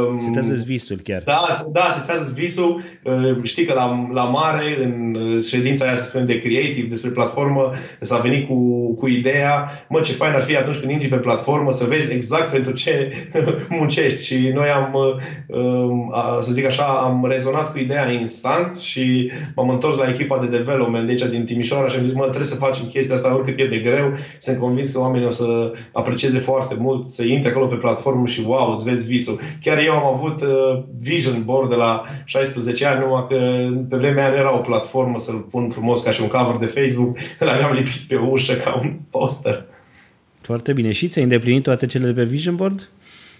Um, 0.08 0.20
setează 0.20 0.62
visul 0.66 1.00
chiar. 1.04 1.22
Da, 1.24 1.38
da 1.72 1.88
setează 1.90 2.32
visul. 2.34 2.80
Um, 3.02 3.42
știi 3.42 3.64
că 3.64 3.72
la, 3.72 4.08
la 4.12 4.22
mare, 4.22 4.82
în 4.82 5.16
ședința 5.48 5.84
aia, 5.84 5.96
să 5.96 6.04
spunem, 6.04 6.26
de 6.26 6.40
creative, 6.40 6.86
despre 6.88 7.10
platformă, 7.10 7.70
s-a 8.00 8.16
venit 8.16 8.48
cu, 8.48 8.94
cu 8.94 9.08
ideea, 9.08 9.70
mă, 9.88 10.00
ce 10.00 10.12
fain 10.12 10.32
ar 10.32 10.42
fi 10.42 10.56
atunci 10.56 10.76
când 10.76 10.92
intri 10.92 11.08
pe 11.08 11.16
platformă 11.16 11.72
să 11.72 11.84
vezi 11.84 12.12
exact 12.12 12.50
pentru 12.50 12.72
ce 12.72 13.12
muncești. 13.78 14.24
Și 14.24 14.48
noi 14.48 14.68
am, 14.68 14.96
um, 15.46 16.14
să 16.40 16.52
zic 16.52 16.66
așa, 16.66 16.84
am 16.84 17.26
rezonat 17.30 17.72
cu 17.72 17.78
ideea 17.78 18.10
instant 18.10 18.67
important 18.68 18.82
și 18.82 19.32
m-am 19.54 19.68
întors 19.68 19.96
la 19.96 20.08
echipa 20.08 20.38
de 20.38 20.46
development 20.46 21.06
de 21.06 21.10
aici 21.10 21.30
din 21.30 21.44
Timișoara 21.44 21.88
și 21.88 21.96
am 21.96 22.04
zis, 22.04 22.14
mă, 22.14 22.22
trebuie 22.22 22.44
să 22.44 22.54
facem 22.54 22.86
chestia 22.86 23.14
asta 23.14 23.34
oricât 23.34 23.58
e 23.58 23.66
de 23.66 23.78
greu. 23.78 24.14
Sunt 24.38 24.58
convins 24.58 24.90
că 24.90 24.98
oamenii 24.98 25.26
o 25.26 25.30
să 25.30 25.72
aprecieze 25.92 26.38
foarte 26.38 26.74
mult, 26.78 27.06
să 27.06 27.24
intre 27.24 27.50
acolo 27.50 27.66
pe 27.66 27.74
platformă 27.74 28.26
și 28.26 28.44
wow, 28.46 28.72
îți 28.72 28.84
vezi 28.84 29.06
visul. 29.06 29.40
Chiar 29.62 29.78
eu 29.78 29.92
am 29.92 30.14
avut 30.14 30.40
uh, 30.40 30.82
vision 31.00 31.42
board 31.44 31.68
de 31.68 31.76
la 31.76 32.02
16 32.24 32.86
ani, 32.86 33.00
numai 33.00 33.26
că 33.28 33.36
pe 33.88 33.96
vremea 33.96 34.24
aia 34.24 34.32
nu 34.32 34.38
era 34.38 34.56
o 34.56 34.60
platformă 34.60 35.18
să-l 35.18 35.46
pun 35.50 35.68
frumos 35.68 36.02
ca 36.02 36.10
și 36.10 36.22
un 36.22 36.28
cover 36.28 36.56
de 36.56 36.66
Facebook, 36.66 37.18
îl 37.40 37.48
aveam 37.48 37.72
lipit 37.72 38.00
pe 38.08 38.16
ușă 38.16 38.54
ca 38.54 38.80
un 38.82 38.98
poster. 39.10 39.64
Foarte 40.40 40.72
bine. 40.72 40.92
Și 40.92 41.08
ți-ai 41.08 41.24
îndeplinit 41.24 41.62
toate 41.62 41.86
cele 41.86 42.06
de 42.06 42.12
pe 42.12 42.24
vision 42.24 42.56
board? 42.56 42.88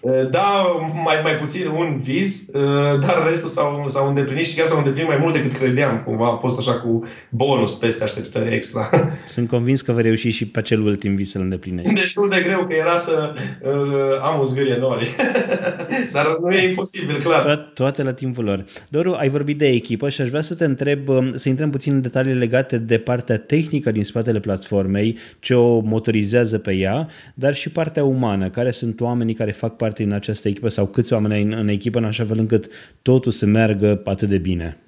Eh, 0.00 0.28
da, 0.30 0.64
mai, 1.04 1.14
mai 1.22 1.32
puțin 1.32 1.66
un 1.66 1.98
vis, 1.98 2.48
eh, 2.48 2.60
dar 3.00 3.26
restul 3.28 3.48
s-au, 3.48 3.84
s-au 3.88 4.08
îndeplinit 4.08 4.44
și 4.44 4.56
chiar 4.56 4.66
s-au 4.66 4.78
îndeplinit 4.78 5.08
mai 5.08 5.18
mult 5.20 5.34
decât 5.34 5.52
credeam. 5.52 6.02
Cumva 6.04 6.26
a 6.26 6.36
fost 6.36 6.58
așa 6.58 6.72
cu 6.72 7.02
bonus 7.30 7.74
peste 7.74 8.02
așteptări 8.02 8.54
extra. 8.54 8.88
Sunt 9.34 9.48
convins 9.48 9.80
că 9.80 9.92
vei 9.92 10.02
reuși 10.02 10.30
și 10.30 10.46
pe 10.46 10.58
acel 10.58 10.80
ultim 10.80 11.14
vis 11.14 11.30
să-l 11.30 11.40
îndeplinești. 11.40 11.92
Destul 11.92 12.28
de 12.28 12.40
greu 12.44 12.64
că 12.64 12.74
era 12.74 12.96
să 12.96 13.32
uh, 13.62 13.70
am 14.22 14.40
o 14.40 14.44
zgârie 14.44 14.76
nori. 14.76 15.08
dar 16.12 16.36
nu 16.42 16.50
e 16.50 16.68
imposibil, 16.68 17.16
clar. 17.16 17.42
To- 17.42 17.72
toate 17.74 18.02
la 18.02 18.12
timpul 18.12 18.44
lor. 18.44 18.64
Doru, 18.88 19.14
ai 19.14 19.28
vorbit 19.28 19.58
de 19.58 19.66
echipă 19.66 20.08
și 20.08 20.20
aș 20.20 20.28
vrea 20.28 20.40
să 20.40 20.54
te 20.54 20.64
întreb, 20.64 21.08
um, 21.08 21.36
să 21.36 21.48
intrăm 21.48 21.70
puțin 21.70 21.94
în 21.94 22.00
detalii 22.00 22.34
legate 22.34 22.78
de 22.78 22.98
partea 22.98 23.38
tehnică 23.38 23.90
din 23.90 24.04
spatele 24.04 24.40
platformei, 24.40 25.18
ce 25.40 25.54
o 25.54 25.80
motorizează 25.80 26.58
pe 26.58 26.74
ea, 26.74 27.08
dar 27.34 27.54
și 27.54 27.70
partea 27.70 28.04
umană, 28.04 28.48
care 28.48 28.70
sunt 28.70 29.00
oamenii 29.00 29.34
care 29.34 29.52
fac 29.52 29.76
parte 29.76 29.97
parte 29.98 30.02
în 30.02 30.12
această 30.12 30.48
echipă 30.48 30.68
sau 30.68 30.86
câți 30.86 31.12
oameni 31.12 31.34
ai 31.34 31.42
în, 31.42 31.52
în 31.52 31.68
echipă 31.68 31.98
în 31.98 32.04
așa 32.04 32.24
fel 32.24 32.38
încât 32.38 32.68
totul 33.02 33.32
să 33.32 33.46
meargă 33.46 34.00
atât 34.04 34.28
de 34.28 34.38
bine? 34.38 34.78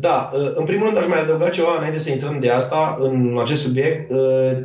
Da, 0.00 0.30
uh, 0.32 0.50
în 0.54 0.64
primul 0.64 0.84
rând 0.84 0.98
aș 0.98 1.06
mai 1.06 1.20
adăuga 1.20 1.48
ceva 1.48 1.76
înainte 1.78 1.98
să 1.98 2.10
intrăm 2.10 2.38
de 2.40 2.50
asta 2.50 2.96
în 3.00 3.38
acest 3.40 3.60
subiect. 3.60 4.10
Uh, 4.10 4.18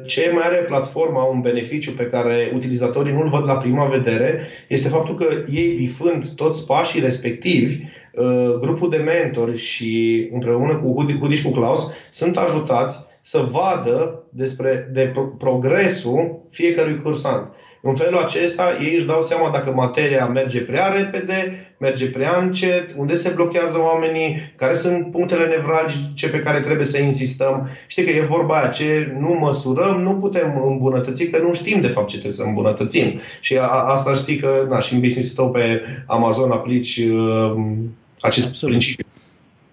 ce 0.06 0.32
mai 0.34 0.44
are 0.46 0.66
platforma 0.68 1.24
un 1.24 1.42
beneficiu 1.42 1.92
pe 1.92 2.06
care 2.06 2.52
utilizatorii 2.54 3.14
nu-l 3.14 3.30
văd 3.30 3.46
la 3.46 3.58
prima 3.58 3.86
vedere 3.86 4.40
este 4.68 4.90
faptul 4.90 5.16
că 5.16 5.26
ei 5.52 5.76
bifând 5.76 6.30
toți 6.30 6.66
pașii 6.66 7.02
respectivi, 7.02 7.84
uh, 8.14 8.58
grupul 8.60 8.90
de 8.90 8.98
mentori 8.98 9.58
și 9.58 10.28
împreună 10.32 10.76
cu 10.76 10.94
Hudi, 10.94 11.20
Hudiș 11.20 11.38
și 11.38 11.46
cu 11.46 11.52
Klaus 11.52 11.88
sunt 12.12 12.38
ajutați 12.38 12.98
să 13.22 13.48
vadă 13.52 14.24
despre 14.30 14.90
de 14.94 15.12
progresul 15.38 16.48
fiecărui 16.50 17.02
cursant. 17.02 17.54
În 17.86 17.96
felul 17.96 18.18
acesta, 18.18 18.78
ei 18.82 18.96
își 18.96 19.06
dau 19.06 19.22
seama 19.22 19.50
dacă 19.50 19.72
materia 19.72 20.26
merge 20.26 20.60
prea 20.60 20.88
repede, 20.88 21.68
merge 21.78 22.06
prea 22.06 22.38
încet, 22.42 22.94
unde 22.98 23.16
se 23.16 23.32
blochează 23.36 23.80
oamenii, 23.80 24.54
care 24.56 24.76
sunt 24.76 25.12
punctele 25.12 25.46
nevralgice 25.46 26.30
pe 26.30 26.40
care 26.40 26.60
trebuie 26.60 26.86
să 26.86 27.02
insistăm. 27.02 27.70
Știi 27.88 28.04
că 28.04 28.10
e 28.10 28.22
vorba 28.22 28.60
aia, 28.60 28.68
ce 28.68 29.16
nu 29.20 29.34
măsurăm, 29.34 30.02
nu 30.02 30.16
putem 30.16 30.64
îmbunătăți, 30.66 31.24
că 31.24 31.38
nu 31.38 31.54
știm 31.54 31.82
de 31.82 31.88
fapt 31.88 32.08
ce 32.08 32.14
trebuie 32.14 32.38
să 32.38 32.44
îmbunătățim. 32.44 33.20
Și 33.42 33.58
a, 33.58 33.68
asta 33.68 34.14
știi 34.14 34.38
că, 34.38 34.66
na, 34.70 34.80
și 34.80 34.94
în 34.94 35.00
business 35.00 35.34
tău 35.34 35.50
pe 35.50 35.82
Amazon 36.08 36.52
aplici 36.52 36.98
uh, 36.98 37.54
acest 38.20 38.48
Absolut. 38.48 38.76
principiu. 38.76 39.06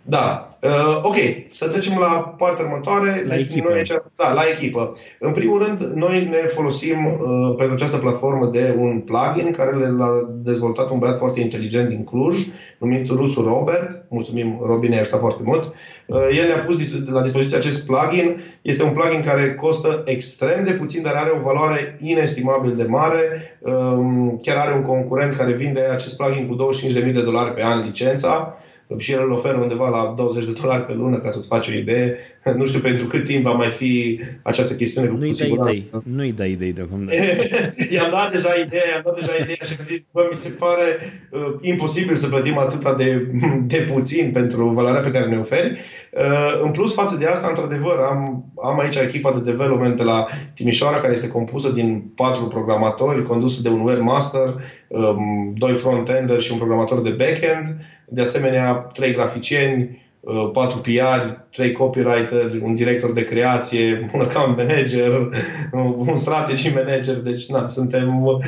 Da. 0.02 0.48
Uh, 0.62 1.00
ok, 1.02 1.16
să 1.46 1.68
trecem 1.68 1.98
la 1.98 2.34
partea 2.38 2.64
următoare. 2.64 3.24
La 3.26 3.34
deci 3.34 3.46
echipă. 3.46 3.68
noi, 3.68 3.76
aici, 3.76 3.88
da, 3.88 3.98
uh, 3.98 4.02
ok, 4.02 4.06
să 4.06 4.08
trecem 4.08 4.08
la 4.08 4.08
partea 4.08 4.14
următoare. 4.14 4.14
La 4.14 4.14
deci 4.14 4.14
echipă. 4.14 4.14
noi 4.16 4.16
aici, 4.16 4.16
da, 4.16 4.32
la 4.32 4.42
echipă. 4.52 4.96
În 5.18 5.32
primul 5.32 5.64
rând, 5.64 5.80
noi 5.80 6.28
ne 6.30 6.36
folosim 6.36 7.06
uh, 7.06 7.54
pentru 7.56 7.74
această 7.74 7.96
platformă 7.96 8.46
de 8.46 8.76
un 8.78 9.00
plugin 9.00 9.50
care 9.50 9.76
l-a 9.88 10.28
dezvoltat 10.30 10.90
un 10.90 10.98
băiat 10.98 11.16
foarte 11.16 11.40
inteligent 11.40 11.88
din 11.88 12.04
Cluj, 12.04 12.46
numit 12.78 13.08
Rusu 13.08 13.42
Robert. 13.42 14.04
Mulțumim, 14.08 14.60
Robin, 14.62 14.90
ne-a 14.90 15.00
ajutat 15.00 15.20
foarte 15.20 15.42
mult. 15.44 15.74
Uh, 16.06 16.18
el 16.38 16.46
ne-a 16.46 16.58
pus 16.58 16.76
dis- 16.76 17.08
la 17.10 17.22
dispoziție 17.22 17.56
acest 17.56 17.86
plugin. 17.86 18.36
Este 18.62 18.82
un 18.82 18.92
plugin 18.92 19.20
care 19.20 19.54
costă 19.54 20.02
extrem 20.06 20.64
de 20.64 20.72
puțin, 20.72 21.02
dar 21.02 21.14
are 21.14 21.30
o 21.30 21.42
valoare 21.42 21.96
inestimabil 22.00 22.76
de 22.76 22.84
mare. 22.84 23.58
Um, 23.60 24.38
chiar 24.42 24.56
are 24.56 24.74
un 24.74 24.82
concurent 24.82 25.34
care 25.34 25.52
vinde 25.52 25.80
acest 25.80 26.16
plugin 26.16 26.46
cu 26.46 26.72
25.000 26.98 27.12
de 27.12 27.22
dolari 27.22 27.52
pe 27.52 27.64
an 27.64 27.84
licența 27.84 28.54
și 28.98 29.12
el 29.12 29.20
îl 29.22 29.30
oferă 29.30 29.56
undeva 29.56 29.88
la 29.88 30.14
20 30.16 30.44
de 30.44 30.52
dolari 30.60 30.84
pe 30.84 30.92
lună 30.92 31.18
ca 31.18 31.30
să-ți 31.30 31.46
faci 31.46 31.68
o 31.68 31.72
idee. 31.72 32.16
Nu 32.56 32.66
știu 32.66 32.80
pentru 32.80 33.06
cât 33.06 33.24
timp 33.24 33.44
va 33.44 33.52
mai 33.52 33.68
fi 33.68 34.20
această 34.42 34.74
chestiune 34.74 35.06
cu 35.06 35.16
Nu-i 35.16 35.20
dai 35.20 35.46
siguranță. 35.46 35.70
idei. 35.70 36.14
Nu-i 36.14 36.32
dai 36.32 36.50
idei 36.50 36.72
deocamdată. 36.72 37.16
i-am 37.94 38.10
dat 38.10 38.30
deja 38.32 38.48
ideea, 38.66 38.82
i-am 38.90 39.00
dat 39.04 39.14
deja 39.14 39.32
ideea 39.34 39.64
și 39.64 39.74
am 39.78 39.84
zis, 39.84 40.08
bă, 40.12 40.26
mi 40.30 40.36
se 40.36 40.48
pare 40.48 40.98
uh, 41.30 41.54
imposibil 41.60 42.16
să 42.16 42.26
plătim 42.26 42.58
atâta 42.58 42.94
de, 42.94 43.26
de 43.66 43.86
puțin 43.92 44.30
pentru 44.32 44.68
valoarea 44.68 45.00
pe 45.00 45.10
care 45.10 45.28
ne 45.28 45.38
oferi. 45.38 45.80
Uh, 46.12 46.60
în 46.62 46.70
plus, 46.70 46.94
față 46.94 47.16
de 47.16 47.26
asta, 47.26 47.48
într-adevăr, 47.48 47.98
am, 47.98 48.44
am 48.62 48.78
aici 48.78 48.96
echipa 48.96 49.32
de 49.32 49.50
development 49.50 49.96
de 49.96 50.02
la 50.02 50.26
Timișoara, 50.54 51.00
care 51.00 51.12
este 51.12 51.28
compusă 51.28 51.70
din 51.70 52.12
patru 52.14 52.46
programatori, 52.46 53.22
condusă 53.22 53.62
de 53.62 53.68
un 53.68 53.80
webmaster, 53.80 54.54
um, 54.88 55.52
doi 55.56 55.72
front-ender 55.72 56.40
și 56.40 56.52
un 56.52 56.58
programator 56.58 57.00
de 57.00 57.10
backend, 57.10 57.76
de 58.10 58.20
asemenea, 58.20 58.72
trei 58.74 59.12
graficieni, 59.12 60.02
uh, 60.20 60.50
patru 60.52 60.78
PR, 60.78 61.30
trei 61.50 61.72
copywriter, 61.72 62.60
un 62.62 62.74
director 62.74 63.12
de 63.12 63.24
creație, 63.24 64.06
un 64.14 64.20
account 64.20 64.56
manager, 64.56 65.28
un 66.08 66.16
strategy 66.16 66.72
manager, 66.74 67.16
deci 67.16 67.46
na, 67.46 67.66
suntem 67.66 68.24
uh, 68.24 68.40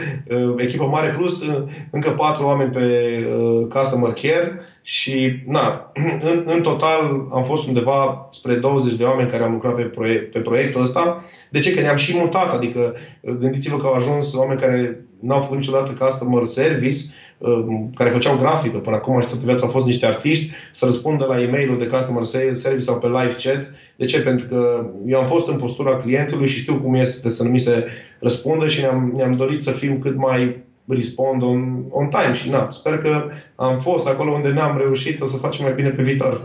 echipă 0.57 0.85
mare 0.85 1.09
plus 1.09 1.41
uh, 1.41 1.63
încă 1.91 2.11
patru 2.11 2.45
oameni 2.45 2.71
pe 2.71 3.19
uh, 3.27 3.67
customer 3.69 4.13
care 4.13 4.61
și 4.83 5.43
na, 5.47 5.93
în, 6.31 6.43
în 6.45 6.61
total 6.61 7.27
am 7.33 7.43
fost 7.43 7.67
undeva 7.67 8.29
spre 8.33 8.55
20 8.55 8.95
de 8.95 9.05
oameni 9.05 9.31
care 9.31 9.43
am 9.43 9.53
lucrat 9.53 9.75
pe, 9.75 9.83
proiect, 9.83 10.33
pe 10.33 10.41
proiectul 10.41 10.83
ăsta. 10.83 11.25
De 11.51 11.59
ce? 11.59 11.75
Că 11.75 11.81
ne-am 11.81 11.97
și 11.97 12.17
mutat, 12.17 12.55
adică 12.55 12.95
uh, 13.21 13.35
gândiți-vă 13.35 13.77
că 13.77 13.87
au 13.87 13.93
ajuns 13.93 14.35
oameni 14.35 14.61
care 14.61 15.07
n-au 15.21 15.41
făcut 15.41 15.57
niciodată 15.57 16.05
customer 16.05 16.45
service, 16.45 16.99
uh, 17.39 17.65
care 17.95 18.11
făceau 18.11 18.37
grafică 18.37 18.79
până 18.79 18.97
acum 18.97 19.21
și 19.21 19.29
toată 19.29 19.45
viața 19.45 19.65
au 19.65 19.71
fost 19.71 19.87
niște 19.87 20.07
artiști, 20.07 20.51
să 20.73 20.85
răspundă 20.85 21.25
la 21.25 21.43
e-mail-ul 21.43 21.79
de 21.79 21.87
customer 21.87 22.23
service 22.23 22.79
sau 22.79 22.99
pe 22.99 23.07
live 23.07 23.37
chat. 23.43 23.71
De 23.97 24.05
ce? 24.05 24.21
Pentru 24.21 24.47
că 24.47 24.87
eu 25.07 25.19
am 25.19 25.27
fost 25.27 25.49
în 25.49 25.57
postura 25.57 25.97
clientului 25.97 26.49
și 26.49 26.59
știu 26.59 26.77
cum 26.77 26.95
este 26.95 27.29
să 27.29 27.43
nu 27.43 27.51
mi 27.51 27.61
se 27.61 27.87
răspundă 28.19 28.69
și 28.69 28.81
ne-am, 28.81 29.13
ne-am 29.17 29.33
dorit 29.33 29.63
să 29.63 29.71
fim 29.71 29.99
cât 29.99 30.17
mai 30.17 30.71
respond 30.87 31.43
on, 31.43 31.85
on 31.91 32.09
time 32.09 32.33
și 32.33 32.51
na, 32.51 32.71
sper 32.71 32.99
că 32.99 33.29
am 33.57 33.79
fost 33.79 34.07
acolo 34.07 34.33
unde 34.33 34.53
n-am 34.53 34.79
reușit, 34.79 35.21
o 35.21 35.27
să 35.27 35.37
facem 35.37 35.65
mai 35.65 35.75
bine 35.75 35.89
pe 35.89 36.03
viitor. 36.03 36.45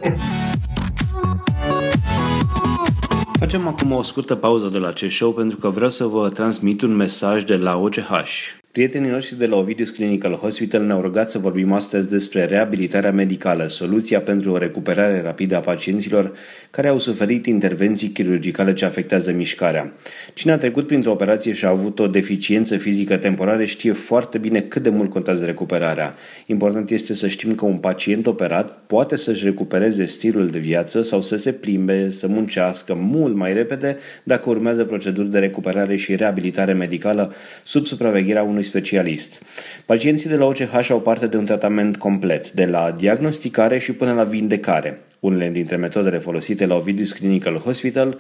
Facem 3.40 3.68
acum 3.68 3.92
o 3.92 4.04
scurtă 4.04 4.36
pauză 4.36 4.68
de 4.68 4.78
la 4.78 4.88
acest 4.88 5.16
show 5.16 5.32
pentru 5.32 5.58
că 5.58 5.70
vreau 5.70 5.90
să 5.90 6.04
vă 6.04 6.30
transmit 6.30 6.82
un 6.82 6.96
mesaj 6.96 7.44
de 7.44 7.56
la 7.56 7.78
OCH. 7.78 8.30
Prietenii 8.78 9.10
noștri 9.10 9.38
de 9.38 9.46
la 9.46 9.56
Ovidius 9.56 9.90
Clinical 9.90 10.34
Hospital 10.34 10.82
ne-au 10.82 11.02
rugat 11.02 11.32
să 11.32 11.38
vorbim 11.38 11.72
astăzi 11.72 12.10
despre 12.10 12.46
reabilitarea 12.46 13.12
medicală, 13.12 13.68
soluția 13.68 14.20
pentru 14.20 14.52
o 14.52 14.58
recuperare 14.58 15.22
rapidă 15.22 15.56
a 15.56 15.60
pacienților 15.60 16.34
care 16.70 16.88
au 16.88 17.00
suferit 17.00 17.46
intervenții 17.46 18.08
chirurgicale 18.08 18.74
ce 18.74 18.86
afectează 18.86 19.32
mișcarea. 19.32 19.94
Cine 20.34 20.52
a 20.52 20.58
trecut 20.58 20.88
printr-o 20.88 21.12
operație 21.12 21.54
și 21.54 21.66
a 21.66 21.70
avut 21.70 22.00
o 22.00 22.08
deficiență 22.08 22.78
fizică 22.78 23.18
temporară 23.18 23.64
știe 23.64 23.92
foarte 23.92 24.38
bine 24.38 24.62
cât 24.62 24.84
de 24.84 24.90
mult 24.90 25.10
contează 25.10 25.46
recuperarea. 25.46 26.16
Important 26.46 26.90
este 26.90 27.14
să 27.14 27.28
știm 27.28 27.56
că 27.56 27.66
un 27.66 27.78
pacient 27.78 28.28
operat 28.28 28.80
poate 28.88 29.16
să-și 29.16 29.44
recupereze 29.44 30.06
stilul 30.06 30.48
de 30.48 30.60
viață 30.60 31.02
sau 31.02 31.22
să 31.22 31.36
se 31.36 31.52
plimbe, 31.52 32.10
să 32.10 32.28
muncească 32.28 32.94
mult 32.94 33.36
mai 33.36 33.54
repede 33.54 33.98
dacă 34.24 34.50
urmează 34.50 34.84
proceduri 34.84 35.32
de 35.32 35.40
recuperare 35.40 35.96
și 35.96 36.16
reabilitare 36.16 36.74
medicală 36.74 37.34
sub 37.64 37.86
supravegherea 37.86 38.44
unui 38.44 38.66
specialist. 38.68 39.42
Pacienții 39.86 40.30
de 40.30 40.36
la 40.36 40.46
OCH 40.46 40.90
au 40.90 41.02
parte 41.02 41.28
de 41.28 41.38
un 41.38 41.46
tratament 41.46 41.98
complet, 41.98 42.52
de 42.52 42.66
la 42.66 42.96
diagnosticare 42.98 43.80
și 43.80 43.92
până 43.92 44.14
la 44.14 44.24
vindecare. 44.24 45.02
Unele 45.20 45.50
dintre 45.50 45.76
metodele 45.76 46.18
folosite 46.18 46.66
la 46.66 46.76
Ovidius 46.76 47.12
Clinical 47.12 47.56
Hospital, 47.56 48.20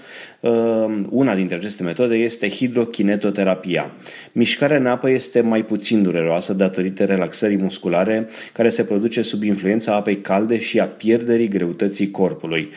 una 1.10 1.36
dintre 1.36 1.56
aceste 1.56 1.84
metode 1.84 2.16
este 2.16 2.50
hidrokinetoterapia. 2.50 3.92
Mișcarea 4.32 4.78
în 4.78 4.86
apă 4.86 5.10
este 5.10 5.42
mai 5.42 5.64
puțin 5.64 6.04
dureroasă 6.04 6.54
datorită 6.54 7.06
relaxării 7.06 7.58
musculare 7.58 8.28
care 8.54 8.70
se 8.70 8.84
produce 8.84 9.22
sub 9.22 9.44
influența 9.44 9.96
apei 9.96 10.22
calde 10.22 10.60
și 10.60 10.80
a 10.80 10.86
pierderii 10.86 11.48
greutății 11.48 12.12
corpului. 12.12 12.70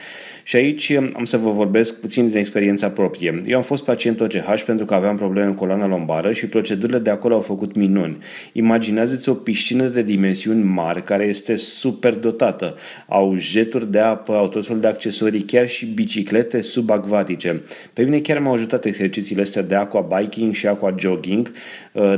Și 0.51 0.57
aici 0.57 0.91
am 0.91 1.25
să 1.25 1.37
vă 1.37 1.51
vorbesc 1.51 2.01
puțin 2.01 2.29
din 2.29 2.37
experiența 2.37 2.89
proprie. 2.89 3.41
Eu 3.47 3.57
am 3.57 3.63
fost 3.63 3.85
pacient 3.85 4.21
OCH 4.21 4.63
pentru 4.67 4.85
că 4.85 4.95
aveam 4.95 5.17
probleme 5.17 5.47
în 5.47 5.55
coloana 5.55 5.87
lombară 5.87 6.33
și 6.33 6.47
procedurile 6.47 6.99
de 6.99 7.11
acolo 7.11 7.35
au 7.35 7.41
făcut 7.41 7.75
minuni. 7.75 8.19
Imaginează-ți 8.53 9.29
o 9.29 9.35
piscină 9.35 9.87
de 9.87 10.03
dimensiuni 10.03 10.63
mari 10.63 11.03
care 11.03 11.25
este 11.25 11.57
super 11.57 12.15
dotată. 12.15 12.75
Au 13.09 13.37
jeturi 13.37 13.91
de 13.91 13.99
apă, 13.99 14.33
au 14.33 14.49
tot 14.49 14.67
felul 14.67 14.81
de 14.81 14.87
accesorii, 14.87 15.43
chiar 15.43 15.69
și 15.69 15.87
biciclete 15.87 16.61
subacvatice. 16.61 17.63
Pe 17.93 18.03
mine 18.03 18.19
chiar 18.19 18.39
m-au 18.39 18.53
ajutat 18.53 18.85
exercițiile 18.85 19.43
astea 19.43 19.63
de 19.63 19.75
aqua 19.75 20.19
biking 20.19 20.55
și 20.55 20.67
aqua 20.67 20.95
jogging, 20.99 21.51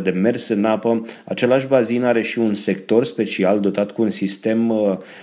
de 0.02 0.10
mers 0.10 0.48
în 0.48 0.64
apă. 0.64 1.06
Același 1.24 1.66
bazin 1.66 2.04
are 2.04 2.22
și 2.22 2.38
un 2.38 2.54
sector 2.54 3.04
special 3.04 3.60
dotat 3.60 3.90
cu 3.90 4.02
un 4.02 4.10
sistem 4.10 4.72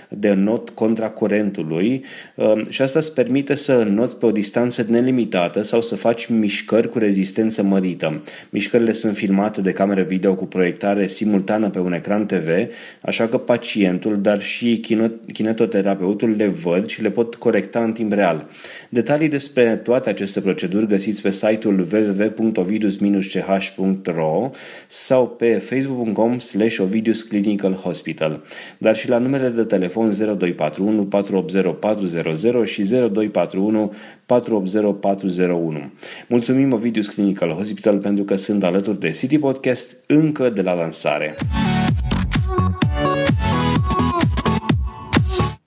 de 0.08 0.32
not 0.32 0.70
contra 0.70 1.10
curentului 1.10 2.04
și 2.68 2.82
asta 2.82 2.98
îți 3.00 3.14
permite 3.14 3.54
să 3.54 3.72
înnoți 3.72 4.16
pe 4.16 4.26
o 4.26 4.30
distanță 4.30 4.84
nelimitată 4.88 5.62
sau 5.62 5.82
să 5.82 5.94
faci 5.94 6.26
mișcări 6.26 6.88
cu 6.88 6.98
rezistență 6.98 7.62
mărită. 7.62 8.22
Mișcările 8.50 8.92
sunt 8.92 9.16
filmate 9.16 9.60
de 9.60 9.72
cameră 9.72 10.02
video 10.02 10.34
cu 10.34 10.46
proiectare 10.46 11.06
simultană 11.06 11.70
pe 11.70 11.78
un 11.78 11.92
ecran 11.92 12.26
TV, 12.26 12.48
așa 13.02 13.28
că 13.28 13.38
pacientul, 13.38 14.20
dar 14.20 14.42
și 14.42 14.80
kinetoterapeutul 15.32 16.34
le 16.36 16.46
văd 16.46 16.88
și 16.88 17.02
le 17.02 17.10
pot 17.10 17.34
corecta 17.34 17.84
în 17.84 17.92
timp 17.92 18.12
real. 18.12 18.48
Detalii 18.88 19.28
despre 19.28 19.76
toate 19.76 20.08
aceste 20.08 20.40
proceduri 20.40 20.86
găsiți 20.86 21.22
pe 21.22 21.30
site-ul 21.30 21.86
www.ovidus-ch.ro 21.92 24.50
sau 24.88 25.28
pe 25.28 25.52
facebook.com 25.52 26.38
slash 26.38 26.78
Ovidius 26.78 27.22
Clinical 27.22 27.72
Hospital, 27.72 28.42
dar 28.78 28.96
și 28.96 29.08
la 29.08 29.18
numerele 29.18 29.54
de 29.54 29.64
telefon 29.64 30.10
0241 30.10 31.04
480 31.04 31.74
400 31.80 32.20
și 32.84 32.90
0241 32.90 33.92
480 34.26 34.94
401. 35.00 35.90
Mulțumim 36.28 36.72
Ovidius 36.72 37.08
Clinical 37.08 37.50
Hospital 37.50 37.98
pentru 37.98 38.24
că 38.24 38.36
sunt 38.36 38.64
alături 38.64 39.00
de 39.00 39.10
City 39.10 39.38
Podcast 39.38 39.96
încă 40.06 40.50
de 40.50 40.62
la 40.62 40.72
lansare. 40.72 41.36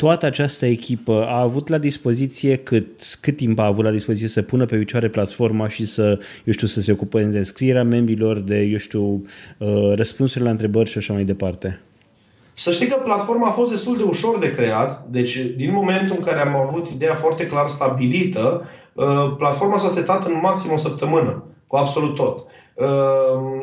toată 0.03 0.25
această 0.25 0.65
echipă 0.65 1.25
a 1.27 1.39
avut 1.39 1.67
la 1.67 1.77
dispoziție 1.77 2.55
cât, 2.55 3.17
cât 3.21 3.35
timp 3.35 3.59
a 3.59 3.65
avut 3.65 3.83
la 3.83 3.91
dispoziție 3.91 4.27
să 4.27 4.41
pună 4.41 4.65
pe 4.65 4.77
picioare 4.77 5.09
platforma 5.09 5.69
și 5.69 5.85
să, 5.85 6.19
eu 6.43 6.53
știu, 6.53 6.67
să 6.67 6.81
se 6.81 6.91
ocupe 6.91 7.23
de 7.23 7.37
înscrierea 7.37 7.83
membrilor, 7.83 8.39
de, 8.39 8.59
eu 8.59 8.77
știu, 8.77 9.25
răspunsuri 9.93 10.43
la 10.43 10.49
întrebări 10.49 10.89
și 10.89 10.97
așa 10.97 11.13
mai 11.13 11.23
departe? 11.23 11.79
Să 12.53 12.71
știi 12.71 12.87
că 12.87 13.01
platforma 13.03 13.47
a 13.47 13.51
fost 13.51 13.71
destul 13.71 13.97
de 13.97 14.03
ușor 14.03 14.37
de 14.37 14.51
creat, 14.51 15.05
deci 15.07 15.37
din 15.55 15.73
momentul 15.73 16.15
în 16.15 16.23
care 16.23 16.39
am 16.39 16.55
avut 16.55 16.87
ideea 16.87 17.15
foarte 17.15 17.45
clar 17.45 17.67
stabilită, 17.67 18.67
platforma 19.37 19.77
s-a 19.77 19.89
setat 19.89 20.25
în 20.25 20.39
maxim 20.41 20.71
o 20.71 20.77
săptămână, 20.77 21.43
cu 21.67 21.75
absolut 21.75 22.15
tot. 22.15 22.47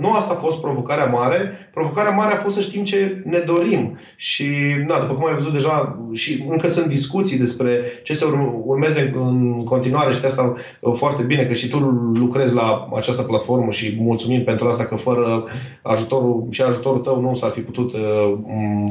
Nu 0.01 0.12
asta 0.12 0.35
a 0.35 0.37
fost 0.37 0.61
provocarea 0.61 1.05
mare. 1.05 1.68
Provocarea 1.73 2.11
mare 2.11 2.33
a 2.33 2.37
fost 2.37 2.55
să 2.55 2.61
știm 2.61 2.85
ce 2.85 3.23
ne 3.25 3.38
dorim. 3.38 3.99
Și, 4.16 4.49
na, 4.87 5.01
după 5.01 5.14
cum 5.14 5.27
ai 5.27 5.35
văzut 5.35 5.53
deja, 5.53 5.99
și 6.12 6.44
încă 6.49 6.68
sunt 6.68 6.87
discuții 6.87 7.38
despre 7.38 7.81
ce 8.03 8.14
să 8.14 8.27
urmeze 8.64 9.11
în 9.14 9.64
continuare 9.64 10.12
și 10.12 10.20
de 10.20 10.27
asta 10.27 10.55
foarte 10.94 11.23
bine 11.23 11.44
că 11.44 11.55
și 11.55 11.68
tu 11.68 11.79
lucrezi 12.14 12.55
la 12.55 12.88
această 12.94 13.23
platformă 13.23 13.70
și 13.70 13.96
mulțumim 13.99 14.44
pentru 14.44 14.68
asta 14.68 14.85
că 14.85 14.94
fără 14.94 15.44
ajutorul 15.83 16.46
și 16.51 16.62
ajutorul 16.62 17.01
tău 17.01 17.20
nu 17.20 17.35
s-ar 17.35 17.51
fi 17.51 17.61
putut 17.61 17.92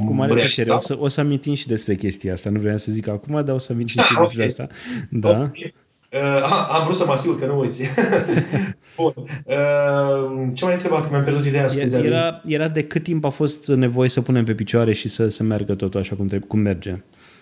Cu 0.06 0.14
mare 0.14 0.34
plăcere. 0.34 0.72
O 0.72 0.78
să, 0.78 0.98
o 1.00 1.08
să 1.08 1.20
amintim 1.20 1.54
și 1.54 1.68
despre 1.68 1.96
chestia 1.96 2.34
asta. 2.34 2.50
Nu 2.50 2.60
vreau 2.60 2.78
să 2.78 2.92
zic 2.92 3.08
acum, 3.08 3.44
dar 3.46 3.56
o 3.56 3.60
să 3.60 3.72
amintim 3.72 4.04
și 4.04 4.16
despre 4.20 4.46
asta. 4.46 4.68
Da. 5.10 5.30
Okay. 5.30 5.74
Uh, 6.14 6.68
am 6.70 6.84
vrut 6.84 6.96
să 6.96 7.06
mă 7.06 7.12
asigur 7.12 7.40
că 7.40 7.46
nu 7.46 7.60
uiți. 7.60 7.84
Bun. 8.98 9.14
Uh, 9.18 10.50
ce 10.54 10.66
mai 10.66 10.74
întrebat? 10.74 11.02
Că 11.02 11.08
mi-am 11.12 11.24
pierdut 11.24 11.46
ideea. 11.46 11.68
Scuze, 11.68 11.98
era, 11.98 12.42
era 12.46 12.68
de 12.68 12.84
cât 12.84 13.04
timp 13.04 13.26
a 13.26 13.30
fost 13.30 13.68
nevoie 13.68 14.10
să 14.10 14.22
punem 14.22 14.46
pe 14.46 14.54
picioare 14.54 14.94
și 14.94 15.08
să 15.08 15.28
se 15.28 15.44
meargă 15.44 15.74
totul 15.74 16.00
așa 16.00 16.16
cum, 16.16 16.28
trebuie, 16.28 16.50
cum 16.50 16.60
merge? 16.60 16.98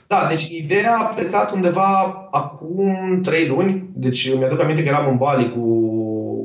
Da, 0.07 0.25
deci 0.29 0.49
ideea 0.49 0.97
a 0.99 1.05
plecat 1.05 1.51
undeva 1.51 2.27
acum 2.31 3.19
trei 3.23 3.47
luni. 3.47 3.89
Deci 3.93 4.35
mi-aduc 4.35 4.61
aminte 4.61 4.83
că 4.83 4.87
eram 4.87 5.07
în 5.09 5.17
Bali 5.17 5.53
cu, 5.55 5.65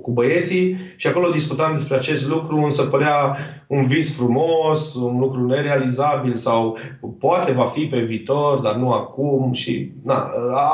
cu 0.01 0.13
băieții 0.13 0.77
și 0.97 1.07
acolo 1.07 1.29
discutam 1.29 1.73
despre 1.73 1.97
acest 1.97 2.29
lucru, 2.29 2.57
însă 2.57 2.83
părea 2.83 3.37
un 3.67 3.87
vis 3.87 4.17
frumos, 4.17 4.95
un 4.95 5.19
lucru 5.19 5.47
nerealizabil 5.47 6.35
sau 6.35 6.79
poate 7.19 7.53
va 7.53 7.65
fi 7.65 7.85
pe 7.85 7.99
viitor, 7.99 8.59
dar 8.59 8.75
nu 8.75 8.91
acum. 8.91 9.53
Și 9.53 9.93
na, 10.03 10.15
a, 10.55 10.71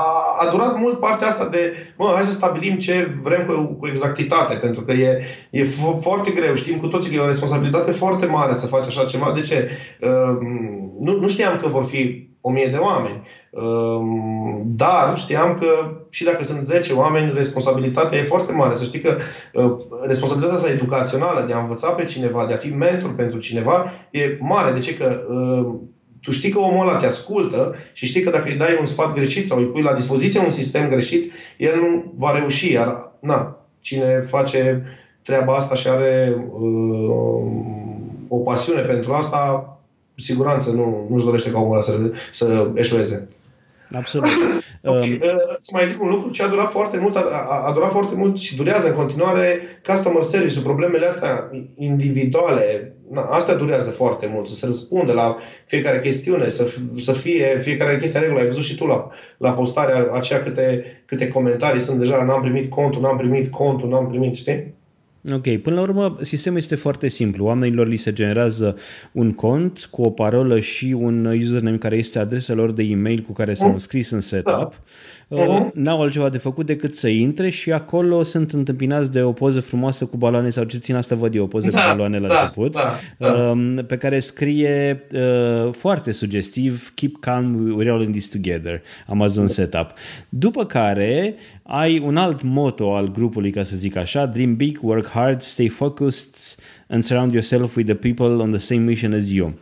a 0.46 0.50
durat 0.50 0.78
mult 0.78 1.00
partea 1.00 1.26
asta 1.28 1.48
de, 1.48 1.72
mă, 1.96 2.10
hai 2.14 2.24
să 2.24 2.32
stabilim 2.32 2.78
ce 2.78 3.18
vrem 3.22 3.46
cu, 3.46 3.74
cu 3.74 3.86
exactitate, 3.86 4.54
pentru 4.54 4.82
că 4.82 4.92
e, 4.92 5.22
e 5.50 5.64
foarte 6.00 6.30
greu. 6.30 6.54
Știm 6.54 6.78
cu 6.78 6.86
toții 6.86 7.10
că 7.10 7.16
e 7.16 7.20
o 7.20 7.26
responsabilitate 7.26 7.90
foarte 7.90 8.26
mare 8.26 8.54
să 8.54 8.66
faci 8.66 8.86
așa 8.86 9.04
ceva. 9.04 9.32
De 9.34 9.40
ce? 9.40 9.68
Uh, 10.00 10.38
nu, 11.00 11.20
nu 11.20 11.28
știam 11.28 11.56
că 11.56 11.68
vor 11.68 11.84
fi 11.84 12.28
o 12.48 12.50
mie 12.50 12.66
de 12.66 12.76
oameni. 12.76 13.22
Ehm, 13.50 14.62
dar 14.64 15.18
știam 15.18 15.54
că 15.54 15.66
și 16.10 16.24
dacă 16.24 16.44
sunt 16.44 16.64
10 16.64 16.92
oameni, 16.92 17.32
responsabilitatea 17.34 18.18
e 18.18 18.22
foarte 18.22 18.52
mare. 18.52 18.74
Să 18.74 18.84
știi 18.84 19.00
că 19.00 19.16
uh, 19.52 19.76
responsabilitatea 20.06 20.58
asta 20.58 20.70
educațională 20.70 21.44
de 21.46 21.52
a 21.52 21.58
învăța 21.60 21.90
pe 21.90 22.04
cineva, 22.04 22.46
de 22.46 22.54
a 22.54 22.56
fi 22.56 22.68
mentor 22.68 23.14
pentru 23.14 23.38
cineva, 23.38 23.92
e 24.10 24.36
mare. 24.40 24.72
De 24.72 24.78
ce? 24.78 24.96
Că 24.96 25.26
uh, 25.28 25.74
tu 26.20 26.30
știi 26.30 26.50
că 26.50 26.58
omul 26.58 26.88
ăla 26.88 26.96
te 26.96 27.06
ascultă 27.06 27.74
și 27.92 28.06
știi 28.06 28.22
că 28.22 28.30
dacă 28.30 28.48
îi 28.48 28.56
dai 28.56 28.76
un 28.80 28.86
sfat 28.86 29.12
greșit 29.14 29.46
sau 29.46 29.58
îi 29.58 29.66
pui 29.66 29.82
la 29.82 29.92
dispoziție 29.92 30.40
un 30.40 30.50
sistem 30.50 30.88
greșit, 30.88 31.32
el 31.56 31.76
nu 31.80 32.12
va 32.16 32.38
reuși. 32.38 32.72
Iar, 32.72 33.12
na, 33.20 33.56
cine 33.80 34.20
face 34.20 34.84
treaba 35.22 35.54
asta 35.54 35.74
și 35.74 35.88
are 35.88 36.34
uh, 36.46 37.52
o 38.28 38.38
pasiune 38.38 38.80
pentru 38.80 39.12
asta, 39.12 39.72
cu 40.18 40.24
siguranță 40.24 40.70
nu, 40.70 41.06
nu-și 41.10 41.24
dorește 41.24 41.50
ca 41.50 41.60
omul 41.60 41.72
ăla 41.72 41.82
să, 41.82 42.12
să 42.32 42.70
eșueze. 42.74 43.28
Absolut. 43.94 44.28
okay. 44.84 45.10
Um, 45.10 45.28
uh, 45.28 45.56
să 45.58 45.70
mai 45.72 45.86
zic 45.86 46.02
un 46.02 46.08
lucru, 46.08 46.30
ce 46.30 46.42
a 46.42 46.48
durat 46.48 46.70
foarte 46.70 46.98
mult, 46.98 47.16
a, 47.16 47.20
a, 47.20 47.66
a 47.68 47.72
durat 47.72 47.90
foarte 47.90 48.14
mult 48.14 48.36
și 48.36 48.56
durează 48.56 48.88
în 48.88 48.94
continuare 48.94 49.60
customer 49.86 50.22
service 50.22 50.60
problemele 50.60 51.06
astea 51.06 51.50
individuale, 51.76 52.94
na, 53.10 53.22
astea 53.22 53.54
durează 53.54 53.90
foarte 53.90 54.30
mult, 54.32 54.46
să 54.46 54.54
se 54.54 54.66
răspundă 54.66 55.12
la 55.12 55.36
fiecare 55.64 56.00
chestiune, 56.00 56.48
să, 56.48 56.66
să 56.96 57.12
fie 57.12 57.58
fiecare 57.62 57.98
chestie 57.98 58.18
în 58.18 58.24
regulă. 58.24 58.40
Ai 58.40 58.46
văzut 58.46 58.64
și 58.64 58.76
tu 58.76 58.86
la, 58.86 59.08
la 59.36 59.52
postarea 59.52 60.08
aceea 60.12 60.42
câte, 60.42 60.84
câte 61.04 61.28
comentarii 61.28 61.80
sunt 61.80 61.98
deja, 61.98 62.22
n-am 62.22 62.40
primit 62.40 62.70
contul, 62.70 63.00
n-am 63.00 63.16
primit 63.16 63.50
contul, 63.50 63.88
n-am 63.88 64.08
primit, 64.08 64.34
știi? 64.34 64.76
Ok, 65.32 65.56
până 65.56 65.76
la 65.76 65.82
urmă, 65.82 66.16
sistemul 66.20 66.58
este 66.58 66.74
foarte 66.74 67.08
simplu. 67.08 67.44
Oamenilor 67.44 67.86
li 67.86 67.96
se 67.96 68.12
generează 68.12 68.76
un 69.12 69.32
cont 69.32 69.88
cu 69.90 70.02
o 70.02 70.10
parolă 70.10 70.60
și 70.60 70.96
un 70.98 71.24
username 71.24 71.76
care 71.76 71.96
este 71.96 72.18
adresa 72.18 72.54
lor 72.54 72.72
de 72.72 72.82
e-mail 72.82 73.20
cu 73.20 73.32
care 73.32 73.54
s-au 73.54 73.72
înscris 73.72 74.10
în 74.10 74.20
setup. 74.20 74.52
Da. 74.54 74.80
Uh-huh. 75.36 75.72
N-au 75.74 76.02
altceva 76.02 76.28
de 76.28 76.38
făcut 76.38 76.66
decât 76.66 76.96
să 76.96 77.08
intre 77.08 77.50
și 77.50 77.72
acolo 77.72 78.22
sunt 78.22 78.52
întâmpinați 78.52 79.10
de 79.12 79.22
o 79.22 79.32
poză 79.32 79.60
frumoasă 79.60 80.04
cu 80.04 80.16
baloane 80.16 80.50
sau 80.50 80.64
ce 80.64 80.78
țin 80.78 80.94
asta 80.94 81.14
văd 81.14 81.34
eu, 81.34 81.42
o 81.42 81.46
poză 81.46 81.70
da, 81.70 81.80
cu 81.80 81.88
baloane 81.88 82.18
la 82.18 82.28
da, 82.28 82.40
început, 82.40 82.72
da, 82.72 82.98
da. 83.18 83.32
Um, 83.32 83.84
pe 83.86 83.96
care 83.96 84.18
scrie 84.18 85.06
uh, 85.12 85.72
foarte 85.72 86.12
sugestiv 86.12 86.92
Keep 86.94 87.16
calm, 87.20 87.76
we're 87.82 87.88
all 87.88 88.02
in 88.02 88.10
this 88.10 88.28
together, 88.28 88.82
Amazon 89.06 89.46
da. 89.46 89.52
Setup. 89.52 89.92
După 90.28 90.64
care 90.64 91.34
ai 91.70 91.98
un 91.98 92.16
alt 92.16 92.42
moto 92.42 92.94
al 92.96 93.10
grupului, 93.10 93.50
ca 93.50 93.62
să 93.62 93.76
zic 93.76 93.96
așa, 93.96 94.26
Dream 94.26 94.56
big, 94.56 94.78
work 94.82 95.08
hard, 95.08 95.42
stay 95.42 95.68
focused 95.68 96.64
and 96.88 97.02
surround 97.02 97.32
yourself 97.32 97.76
with 97.76 97.88
the 97.88 98.12
people 98.12 98.42
on 98.42 98.50
the 98.50 98.58
same 98.58 98.80
mission 98.80 99.12
as 99.12 99.30
you. 99.30 99.54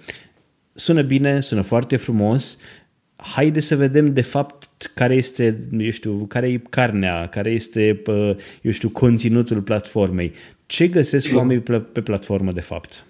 Sună 0.73 1.03
bine, 1.03 1.41
sună 1.41 1.61
foarte 1.61 1.97
frumos, 1.97 2.59
haide 3.17 3.61
să 3.61 3.77
vedem 3.77 4.13
de 4.13 4.21
fapt 4.21 4.91
care 4.95 5.15
este, 5.15 5.69
eu 5.79 5.91
știu, 5.91 6.25
care 6.29 6.49
e 6.49 6.61
carnea, 6.71 7.29
care 7.29 7.51
este, 7.51 8.03
eu 8.63 8.71
știu, 8.71 8.89
conținutul 8.89 9.61
platformei. 9.63 10.33
Ce 10.67 10.89
găsesc 10.89 11.37
oamenii 11.37 11.63
pe, 11.63 11.79
pe 11.79 12.01
platformă 12.01 12.53
de 12.53 12.61
fapt? 12.61 13.05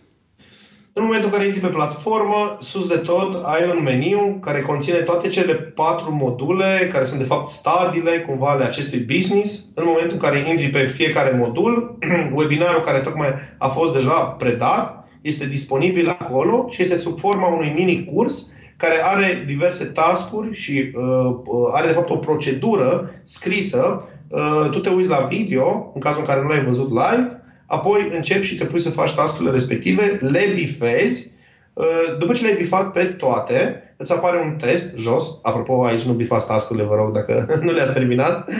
În 0.98 1.04
momentul 1.04 1.28
în 1.28 1.34
care 1.34 1.44
intri 1.44 1.60
pe 1.60 1.76
platformă, 1.76 2.56
sus 2.60 2.88
de 2.88 2.96
tot 2.96 3.44
ai 3.44 3.70
un 3.76 3.82
meniu 3.82 4.38
care 4.40 4.60
conține 4.60 4.96
toate 4.96 5.28
cele 5.28 5.54
patru 5.54 6.14
module, 6.14 6.88
care 6.92 7.04
sunt 7.04 7.18
de 7.18 7.26
fapt 7.26 7.48
stadiile 7.48 8.18
cumva 8.18 8.50
ale 8.50 8.64
acestui 8.64 8.98
business. 8.98 9.64
În 9.74 9.84
momentul 9.86 10.12
în 10.12 10.18
care 10.18 10.48
intri 10.48 10.68
pe 10.68 10.84
fiecare 10.84 11.36
modul, 11.36 11.98
webinarul 12.36 12.82
care 12.82 12.98
tocmai 12.98 13.28
a 13.58 13.68
fost 13.68 13.92
deja 13.92 14.20
predat 14.20 15.08
este 15.20 15.46
disponibil 15.46 16.08
acolo 16.08 16.66
și 16.70 16.82
este 16.82 16.96
sub 16.96 17.18
forma 17.18 17.46
unui 17.46 17.72
mini 17.76 18.04
curs 18.04 18.46
care 18.76 19.04
are 19.04 19.44
diverse 19.46 19.84
tascuri 19.84 20.54
și 20.54 20.90
uh, 20.94 21.36
uh, 21.44 21.70
are 21.72 21.86
de 21.86 21.92
fapt 21.92 22.10
o 22.10 22.16
procedură 22.16 23.10
scrisă. 23.22 24.08
Uh, 24.28 24.68
tu 24.70 24.78
te 24.78 24.88
uiți 24.88 25.08
la 25.08 25.26
video, 25.30 25.90
în 25.94 26.00
cazul 26.00 26.20
în 26.20 26.26
care 26.26 26.42
nu 26.42 26.48
l-ai 26.48 26.64
văzut 26.64 26.88
live, 26.88 27.35
apoi 27.66 28.10
începi 28.14 28.46
și 28.46 28.56
te 28.56 28.64
pui 28.64 28.80
să 28.80 28.90
faci 28.90 29.14
tascurile 29.14 29.52
respective, 29.52 30.18
le 30.22 30.50
bifezi, 30.54 31.30
uh, 31.72 32.16
după 32.18 32.32
ce 32.32 32.42
le-ai 32.42 32.56
bifat 32.56 32.90
pe 32.90 33.04
toate, 33.04 33.82
îți 33.96 34.12
apare 34.12 34.40
un 34.40 34.56
test 34.56 34.96
jos. 34.96 35.38
Apropo, 35.42 35.84
aici 35.84 36.02
nu 36.02 36.12
bifați 36.12 36.46
tascurile, 36.46 36.84
vă 36.84 36.94
rog, 36.94 37.12
dacă 37.12 37.46
nu 37.64 37.72
le-ați 37.72 37.92
terminat, 37.92 38.50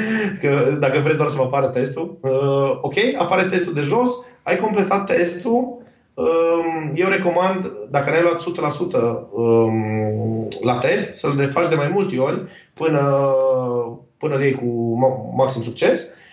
că 0.41 0.77
dacă 0.81 0.99
vreți 0.99 1.17
doar 1.17 1.29
să 1.29 1.37
vă 1.37 1.43
apară 1.43 1.67
testul. 1.67 2.19
Uh, 2.21 2.79
ok, 2.81 2.95
apare 3.19 3.43
testul 3.43 3.75
de 3.75 3.81
jos, 3.81 4.11
ai 4.43 4.57
completat 4.57 5.07
testul, 5.07 5.85
eu 6.95 7.09
recomand, 7.09 7.73
dacă 7.91 8.11
n-ai 8.11 8.23
luat 8.23 8.43
100% 8.43 9.31
um, 9.31 10.49
la 10.61 10.79
test, 10.79 11.15
să 11.15 11.33
le 11.37 11.47
faci 11.47 11.69
de 11.69 11.75
mai 11.75 11.91
multe 11.93 12.19
ori 12.19 12.43
până, 12.75 13.35
până 14.19 14.37
le 14.37 14.45
iei 14.45 14.55
cu 14.55 14.99
maxim 15.37 15.63
succes. 15.63 16.03
Uh, 16.03 16.26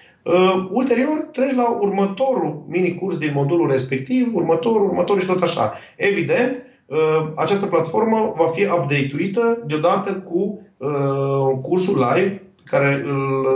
ulterior, 0.72 1.28
treci 1.32 1.56
la 1.56 1.78
următorul 1.80 2.64
mini-curs 2.68 3.18
din 3.18 3.32
modulul 3.34 3.72
respectiv, 3.72 4.36
următorul, 4.36 4.88
următorul 4.88 5.22
și 5.22 5.28
tot 5.28 5.42
așa. 5.42 5.74
Evident, 5.98 6.64
uh, 6.86 7.32
această 7.36 7.66
platformă 7.66 8.34
va 8.38 8.46
fi 8.46 8.64
update-uită 8.64 9.64
deodată 9.66 10.14
cu 10.14 10.60
uh, 10.78 11.58
cursul 11.62 11.98
live 11.98 12.42
care 12.64 13.02
îl, 13.06 13.48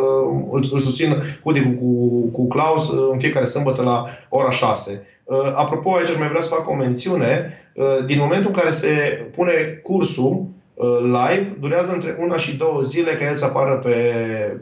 îl, 0.51 0.69
îl 0.71 0.79
susțin 0.79 1.21
cu, 1.43 1.51
cu, 1.79 2.21
cu 2.31 2.47
Klaus 2.47 2.91
în 3.11 3.19
fiecare 3.19 3.45
sâmbătă 3.45 3.81
la 3.81 4.03
ora 4.29 4.51
6. 4.51 5.05
Uh, 5.23 5.51
apropo, 5.53 5.93
aici 5.93 6.09
aș 6.09 6.17
mai 6.17 6.27
vrea 6.27 6.41
să 6.41 6.53
fac 6.53 6.69
o 6.69 6.73
mențiune. 6.73 7.53
Uh, 7.75 8.05
din 8.05 8.19
momentul 8.19 8.51
în 8.53 8.59
care 8.59 8.71
se 8.71 8.89
pune 9.35 9.51
cursul 9.83 10.45
uh, 10.73 10.99
live, 11.01 11.57
durează 11.59 11.91
între 11.91 12.17
una 12.19 12.37
și 12.37 12.57
două 12.57 12.81
zile 12.81 13.11
ca 13.11 13.29
el 13.29 13.35
să 13.35 13.45
apară 13.45 13.77
pe, 13.77 13.93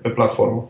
pe 0.02 0.10
platformă. 0.10 0.70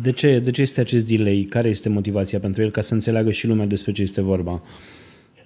De 0.00 0.12
ce, 0.12 0.38
de 0.38 0.50
ce 0.50 0.62
este 0.62 0.80
acest 0.80 1.06
delay? 1.06 1.46
Care 1.50 1.68
este 1.68 1.88
motivația 1.88 2.38
pentru 2.38 2.62
el 2.62 2.70
ca 2.70 2.80
să 2.80 2.94
înțeleagă 2.94 3.30
și 3.30 3.46
lumea 3.46 3.66
despre 3.66 3.92
ce 3.92 4.02
este 4.02 4.20
vorba? 4.20 4.62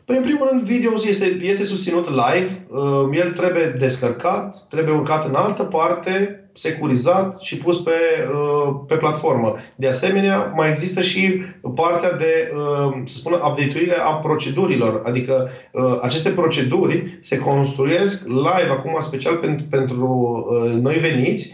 Păi, 0.05 0.17
în 0.17 0.23
primul 0.23 0.49
rând, 0.51 0.63
video 0.63 0.93
este, 1.07 1.25
este 1.43 1.65
susținut 1.65 2.09
live, 2.09 2.67
el 3.13 3.31
trebuie 3.31 3.75
descărcat, 3.79 4.67
trebuie 4.69 4.95
urcat 4.95 5.29
în 5.29 5.35
altă 5.35 5.63
parte, 5.63 6.41
securizat 6.57 7.41
și 7.41 7.57
pus 7.57 7.81
pe, 7.81 7.91
uh, 8.33 8.75
pe 8.87 8.97
platformă. 8.97 9.55
De 9.75 9.89
asemenea, 9.89 10.53
mai 10.55 10.71
există 10.71 11.01
și 11.01 11.43
partea 11.75 12.13
de, 12.13 12.53
uh, 12.55 13.03
să 13.05 13.17
spună, 13.17 13.37
update 13.37 13.95
a 14.07 14.15
procedurilor. 14.15 15.01
Adică 15.05 15.51
uh, 15.73 15.99
aceste 16.01 16.31
proceduri 16.31 17.19
se 17.21 17.37
construiesc 17.37 18.27
live 18.27 18.71
acum 18.71 18.97
special 19.01 19.37
pentru, 19.37 19.67
pentru 19.71 20.45
noi 20.81 20.95
veniți 20.95 21.53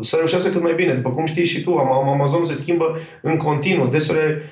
să 0.00 0.16
reușească 0.16 0.48
cât 0.48 0.62
mai 0.62 0.74
bine. 0.74 0.92
După 0.92 1.10
cum 1.10 1.26
știi 1.26 1.44
și 1.44 1.62
tu, 1.62 1.76
Amazon 1.76 2.44
se 2.44 2.54
schimbă 2.54 2.96
în 3.22 3.36
continuu. 3.36 3.86
Desure 3.86 4.42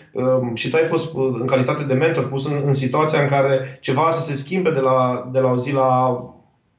și 0.54 0.70
tu 0.70 0.76
ai 0.76 0.84
fost 0.84 1.10
în 1.14 1.46
calitate 1.46 1.82
de 1.82 1.94
mentor 1.94 2.28
pus 2.28 2.46
în, 2.46 2.62
în 2.64 2.72
situația 2.72 3.20
în 3.20 3.26
care 3.26 3.78
ceva 3.80 4.10
să 4.12 4.20
se 4.20 4.34
schimbe 4.34 4.70
de 4.70 4.80
la, 4.80 5.28
de 5.32 5.38
la 5.38 5.50
o 5.50 5.56
zi 5.56 5.72
la 5.72 6.20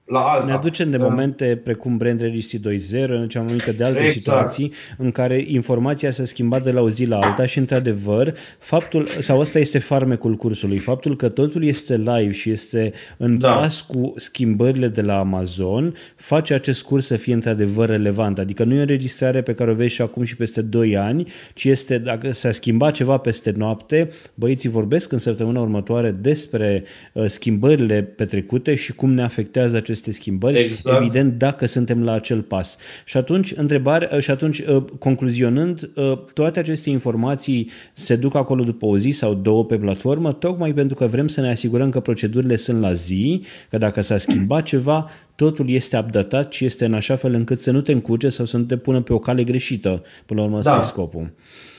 la 0.08 0.20
alta. 0.20 0.46
Ne 0.46 0.52
aducem 0.52 0.90
de 0.90 0.98
da. 0.98 1.08
momente 1.08 1.62
precum 1.64 1.98
Brand 1.98 2.20
Registry 2.20 2.60
2.0, 2.60 2.92
ne 2.92 3.16
aducem 3.16 3.42
aminte 3.42 3.72
de 3.72 3.84
alte 3.84 4.00
exact. 4.00 4.18
situații 4.18 4.74
în 4.98 5.12
care 5.12 5.44
informația 5.48 6.12
s-a 6.12 6.24
schimbat 6.24 6.64
de 6.64 6.72
la 6.72 6.82
o 6.82 6.90
zi 6.90 7.06
la 7.06 7.20
alta 7.20 7.46
și, 7.46 7.58
într-adevăr, 7.58 8.34
faptul, 8.60 9.10
sau 9.20 9.40
ăsta 9.40 9.60
este 9.60 9.80
farmecul 9.80 10.36
cursului, 10.36 10.78
faptul 10.78 11.16
că 11.16 11.30
totul 11.30 11.64
este 11.64 11.98
live 11.98 12.32
și 12.32 12.50
este 12.50 12.94
în 13.18 13.38
da. 13.38 13.54
pas 13.54 13.82
cu 13.82 14.14
schimbările 14.16 14.88
de 14.88 15.02
la 15.02 15.20
Amazon, 15.20 15.96
face 16.16 16.54
acest 16.54 16.84
curs 16.84 17.06
să 17.06 17.16
fie 17.16 17.34
într-adevăr 17.34 17.90
relevant. 17.90 18.40
Adică 18.40 18.64
nu 18.64 18.74
e 18.74 18.78
o 18.78 18.82
înregistrare 18.82 19.42
pe 19.42 19.54
care 19.54 19.72
o 19.72 19.74
vezi 19.74 19.94
și 19.94 20.02
acum 20.02 20.24
și 20.24 20.36
peste 20.36 20.62
2 20.62 20.98
ani, 20.98 21.28
ci 21.54 21.64
este, 21.64 21.98
dacă 21.98 22.32
s-a 22.32 22.52
schimbat 22.52 22.94
ceva 22.94 23.18
peste 23.18 23.54
noapte, 23.56 24.10
băieții 24.34 24.70
vorbesc 24.70 25.12
în 25.12 25.18
săptămâna 25.18 25.60
următoare 25.60 26.12
despre 26.12 26.84
uh, 27.14 27.26
schimbările 27.26 28.02
petrecute 28.02 28.76
și 28.76 28.94
cum 28.94 29.14
ne 29.14 29.24
afectează 29.24 29.78
acest 29.78 29.97
aceste 29.98 30.12
schimbări, 30.22 30.60
exact. 30.60 31.02
evident, 31.02 31.38
dacă 31.38 31.66
suntem 31.66 32.04
la 32.04 32.12
acel 32.12 32.42
pas. 32.42 32.78
Și 33.06 33.18
atunci, 33.18 33.54
întrebare, 33.56 34.10
uh, 34.12 34.20
și 34.20 34.32
atunci, 34.32 34.60
uh, 34.60 34.84
concluzionând, 35.00 35.90
uh, 35.96 36.18
toate 36.34 36.60
aceste 36.60 36.90
informații 36.90 37.70
se 37.94 38.16
duc 38.16 38.36
acolo 38.36 38.64
după 38.64 38.86
o 38.86 38.98
zi 38.98 39.10
sau 39.10 39.34
două 39.34 39.66
pe 39.66 39.78
platformă, 39.78 40.32
tocmai 40.32 40.74
pentru 40.74 40.96
că 40.96 41.06
vrem 41.06 41.28
să 41.28 41.42
ne 41.42 41.50
asigurăm 41.50 41.90
că 41.90 42.00
procedurile 42.00 42.56
sunt 42.56 42.82
la 42.82 42.94
zi, 42.94 43.42
că 43.70 43.78
dacă 43.78 44.02
s-a 44.02 44.18
schimbat 44.18 44.64
ceva, 44.64 45.10
totul 45.38 45.70
este 45.70 45.98
updatat 45.98 46.54
și 46.54 46.66
este 46.66 46.86
în 46.86 46.94
așa 46.94 47.16
fel 47.16 47.34
încât 47.34 47.62
să 47.62 47.72
nu 47.72 47.82
te 47.82 47.92
încurce 47.92 48.30
sau 48.30 48.46
să 48.46 48.58
nu 48.58 48.64
te 48.64 48.78
pună 48.78 49.02
pe 49.02 49.14
o 49.14 49.20
cale 49.20 49.44
greșită. 49.44 50.04
Până 50.26 50.40
la 50.40 50.46
urmă, 50.46 50.58
asta 50.58 50.76
da. 50.76 50.82
e 50.82 50.84
scopul. 50.84 51.34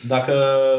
Dacă 0.07 0.33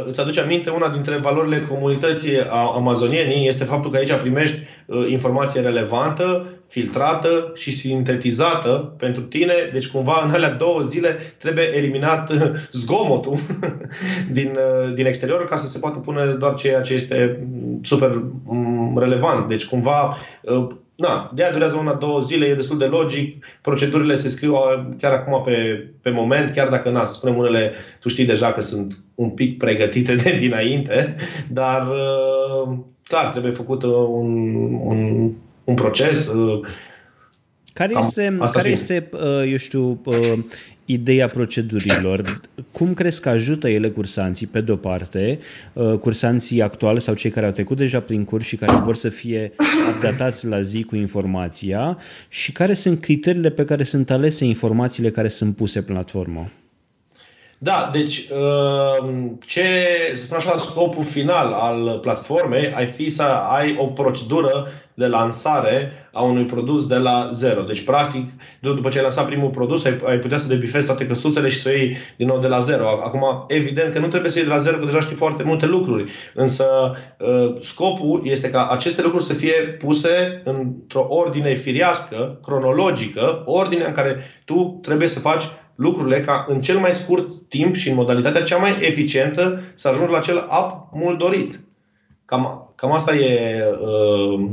îți 0.05 0.19
aduce 0.19 0.39
aminte, 0.39 0.69
una 0.69 0.89
dintre 0.89 1.15
valorile 1.15 1.61
comunității 1.61 2.39
amazonienii 2.75 3.47
este 3.47 3.63
faptul 3.63 3.91
că 3.91 3.97
aici 3.97 4.13
primești 4.13 4.57
uh, 4.85 5.09
informație 5.09 5.61
relevantă, 5.61 6.47
filtrată 6.67 7.51
și 7.55 7.71
sintetizată 7.71 8.93
pentru 8.97 9.23
tine. 9.23 9.53
Deci 9.73 9.87
cumva 9.87 10.21
în 10.25 10.31
alea 10.31 10.51
două 10.51 10.81
zile 10.81 11.17
trebuie 11.37 11.75
eliminat 11.75 12.31
uh, 12.31 12.51
zgomotul 12.71 13.37
din, 14.37 14.51
uh, 14.55 14.93
din 14.93 15.05
exterior 15.05 15.45
ca 15.45 15.55
să 15.55 15.67
se 15.67 15.79
poată 15.79 15.99
pune 15.99 16.25
doar 16.25 16.53
ceea 16.53 16.81
ce 16.81 16.93
este 16.93 17.47
super 17.81 18.23
mm, 18.43 18.97
relevant. 18.97 19.47
Deci 19.47 19.65
cumva 19.65 20.17
na, 20.99 21.31
de 21.33 21.43
aia 21.43 21.51
durează 21.51 21.75
una, 21.75 21.93
două 21.93 22.19
zile, 22.19 22.45
e 22.45 22.55
destul 22.55 22.77
de 22.77 22.85
logic, 22.85 23.45
procedurile 23.61 24.15
se 24.15 24.29
scriu 24.29 24.53
chiar 24.97 25.11
acum 25.11 25.41
pe, 25.41 25.87
pe 26.01 26.09
moment, 26.09 26.51
chiar 26.51 26.67
dacă, 26.67 26.89
na, 26.89 27.05
să 27.05 27.13
spunem 27.13 27.37
unele, 27.37 27.73
tu 27.99 28.09
știi 28.09 28.25
deja 28.25 28.51
că 28.51 28.61
sunt 28.61 29.03
un 29.15 29.29
pic 29.29 29.57
pregătite 29.57 30.15
de 30.15 30.37
dinainte, 30.39 31.15
dar 31.51 31.87
uh, 31.87 32.77
clar, 33.03 33.27
trebuie 33.27 33.51
făcut 33.51 33.83
uh, 33.83 33.91
un, 34.09 34.73
un, 34.73 35.31
un 35.63 35.73
proces. 35.73 36.27
Uh, 36.27 36.67
care 37.73 37.91
este, 37.99 38.37
care 38.51 38.69
este 38.69 39.09
eu 39.47 39.57
știu, 39.57 40.01
ideea 40.91 41.27
procedurilor. 41.27 42.41
Cum 42.71 42.93
crezi 42.93 43.21
că 43.21 43.29
ajută 43.29 43.69
ele 43.69 43.89
cursanții, 43.89 44.47
pe 44.47 44.61
de-o 44.61 44.75
parte, 44.75 45.39
uh, 45.73 45.97
cursanții 45.97 46.61
actuali 46.61 47.01
sau 47.01 47.13
cei 47.13 47.29
care 47.29 47.45
au 47.45 47.51
trecut 47.51 47.77
deja 47.77 47.99
prin 47.99 48.23
curs 48.23 48.45
și 48.45 48.55
care 48.55 48.75
vor 48.75 48.95
să 48.95 49.09
fie 49.09 49.53
updatați 49.95 50.45
la 50.45 50.61
zi 50.61 50.83
cu 50.83 50.95
informația 50.95 51.97
și 52.29 52.51
care 52.51 52.73
sunt 52.73 53.01
criteriile 53.01 53.49
pe 53.49 53.65
care 53.65 53.83
sunt 53.83 54.11
alese 54.11 54.45
informațiile 54.45 55.11
care 55.11 55.27
sunt 55.27 55.55
puse 55.55 55.81
pe 55.81 55.91
platformă? 55.91 56.49
Da, 57.61 57.89
deci 57.93 58.17
uh, 58.17 59.09
ce, 59.45 59.63
să 60.13 60.21
spun 60.21 60.37
așa, 60.37 60.57
scopul 60.57 61.03
final 61.03 61.53
al 61.53 61.99
platformei 62.01 62.71
ai 62.73 62.85
fi 62.85 63.09
să 63.09 63.23
ai 63.23 63.75
o 63.77 63.85
procedură 63.85 64.67
de 64.99 65.07
lansare 65.07 65.91
a 66.13 66.21
unui 66.21 66.45
produs 66.45 66.87
de 66.87 66.95
la 66.95 67.29
zero. 67.33 67.61
Deci, 67.61 67.83
practic, 67.83 68.27
după 68.61 68.89
ce 68.89 68.97
ai 68.97 69.03
lansat 69.03 69.25
primul 69.25 69.49
produs, 69.49 69.85
ai, 69.85 69.97
ai 70.05 70.19
putea 70.19 70.37
să 70.37 70.47
debifezi 70.47 70.85
toate 70.85 71.05
căsuțele 71.05 71.47
și 71.47 71.59
să 71.59 71.69
o 71.69 71.71
iei 71.71 71.97
din 72.17 72.27
nou 72.27 72.39
de 72.39 72.47
la 72.47 72.59
zero. 72.59 72.87
Acum, 72.87 73.45
evident 73.47 73.93
că 73.93 73.99
nu 73.99 74.07
trebuie 74.07 74.31
să 74.31 74.37
iei 74.37 74.47
de 74.47 74.53
la 74.53 74.59
zero, 74.59 74.77
că 74.77 74.85
deja 74.85 74.99
știi 74.99 75.15
foarte 75.15 75.43
multe 75.43 75.65
lucruri. 75.65 76.11
Însă, 76.33 76.65
uh, 77.19 77.55
scopul 77.59 78.21
este 78.23 78.49
ca 78.49 78.67
aceste 78.67 79.01
lucruri 79.01 79.23
să 79.23 79.33
fie 79.33 79.53
puse 79.53 80.41
într-o 80.43 81.05
ordine 81.07 81.53
firească, 81.53 82.39
cronologică, 82.41 83.41
ordine 83.45 83.83
în 83.83 83.91
care 83.91 84.17
tu 84.45 84.79
trebuie 84.81 85.07
să 85.07 85.19
faci 85.19 85.43
lucrurile 85.75 86.19
ca 86.19 86.45
în 86.47 86.61
cel 86.61 86.77
mai 86.77 86.93
scurt 86.93 87.29
timp 87.47 87.75
și 87.75 87.89
în 87.89 87.95
modalitatea 87.95 88.43
cea 88.43 88.57
mai 88.57 88.75
eficientă 88.81 89.61
să 89.75 89.87
ajungi 89.87 90.11
la 90.11 90.17
acel 90.17 90.45
app 90.47 90.93
mult 90.93 91.17
dorit. 91.17 91.59
Cam, 92.25 92.73
cam 92.75 92.91
asta 92.91 93.15
e 93.15 93.63
uh, 93.81 94.49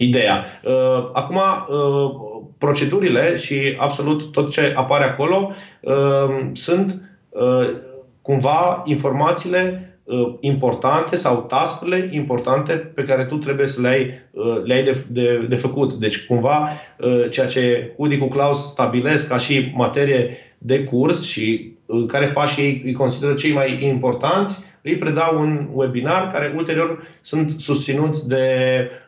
ideea. 0.00 0.44
Uh, 0.64 1.08
acum, 1.12 1.36
uh, 1.36 2.10
procedurile 2.58 3.36
și 3.36 3.76
absolut 3.78 4.32
tot 4.32 4.50
ce 4.50 4.72
apare 4.76 5.04
acolo 5.04 5.52
uh, 5.80 6.50
sunt 6.52 7.00
uh, 7.28 7.70
cumva 8.22 8.82
informațiile 8.84 9.94
uh, 10.04 10.34
importante 10.40 11.16
sau 11.16 11.44
tascurile 11.48 12.08
importante 12.12 12.72
pe 12.72 13.02
care 13.02 13.24
tu 13.24 13.36
trebuie 13.36 13.66
să 13.66 13.80
le 13.80 13.88
ai, 13.88 14.10
uh, 14.30 14.62
le 14.64 14.74
ai 14.74 14.82
de, 14.82 15.04
de, 15.08 15.46
de 15.48 15.56
făcut. 15.56 15.92
Deci, 15.92 16.26
cumva, 16.26 16.68
uh, 16.98 17.30
ceea 17.30 17.46
ce 17.46 17.92
Hudi 17.96 18.18
cu 18.18 18.28
Klaus 18.28 18.68
stabilesc 18.68 19.28
ca 19.28 19.38
și 19.38 19.72
materie 19.74 20.36
de 20.58 20.84
curs 20.84 21.26
și 21.26 21.74
care 22.06 22.26
pași 22.28 22.60
ei 22.60 22.82
îi 22.84 22.92
consideră 22.92 23.34
cei 23.34 23.52
mai 23.52 23.84
importanți, 23.84 24.58
îi 24.82 24.96
predau 24.96 25.40
un 25.40 25.68
webinar 25.72 26.26
care 26.26 26.52
ulterior 26.56 27.08
sunt 27.20 27.60
susținuți 27.60 28.28
de 28.28 28.46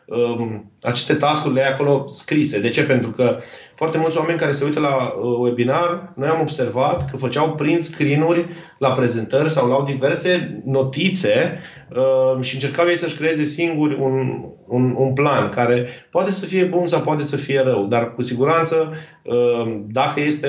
um, 0.05 0.71
aceste 0.81 1.13
task-uri 1.13 1.53
le 1.53 1.63
acolo 1.63 2.05
scrise. 2.09 2.59
De 2.59 2.69
ce? 2.69 2.83
Pentru 2.83 3.09
că 3.09 3.37
foarte 3.75 3.97
mulți 3.97 4.17
oameni 4.17 4.39
care 4.39 4.51
se 4.51 4.63
uită 4.63 4.79
la 4.79 4.95
uh, 4.95 5.37
webinar, 5.39 6.13
noi 6.15 6.27
am 6.27 6.41
observat 6.41 7.09
că 7.09 7.17
făceau 7.17 7.53
print 7.53 7.81
screen-uri 7.81 8.45
la 8.77 8.91
prezentări 8.91 9.49
sau 9.49 9.67
la 9.67 9.83
diverse 9.85 10.61
notițe 10.65 11.59
uh, 11.95 12.43
și 12.43 12.53
încercau 12.53 12.87
ei 12.87 12.97
să-și 12.97 13.15
creeze 13.15 13.43
singuri 13.43 13.97
un, 13.99 14.43
un, 14.67 14.95
un 14.97 15.13
plan 15.13 15.49
care 15.49 15.87
poate 16.11 16.31
să 16.31 16.45
fie 16.45 16.63
bun 16.63 16.87
sau 16.87 17.01
poate 17.01 17.23
să 17.23 17.35
fie 17.35 17.61
rău, 17.61 17.85
dar 17.85 18.13
cu 18.13 18.21
siguranță 18.21 18.93
uh, 19.23 19.79
dacă 19.87 20.19
este 20.19 20.47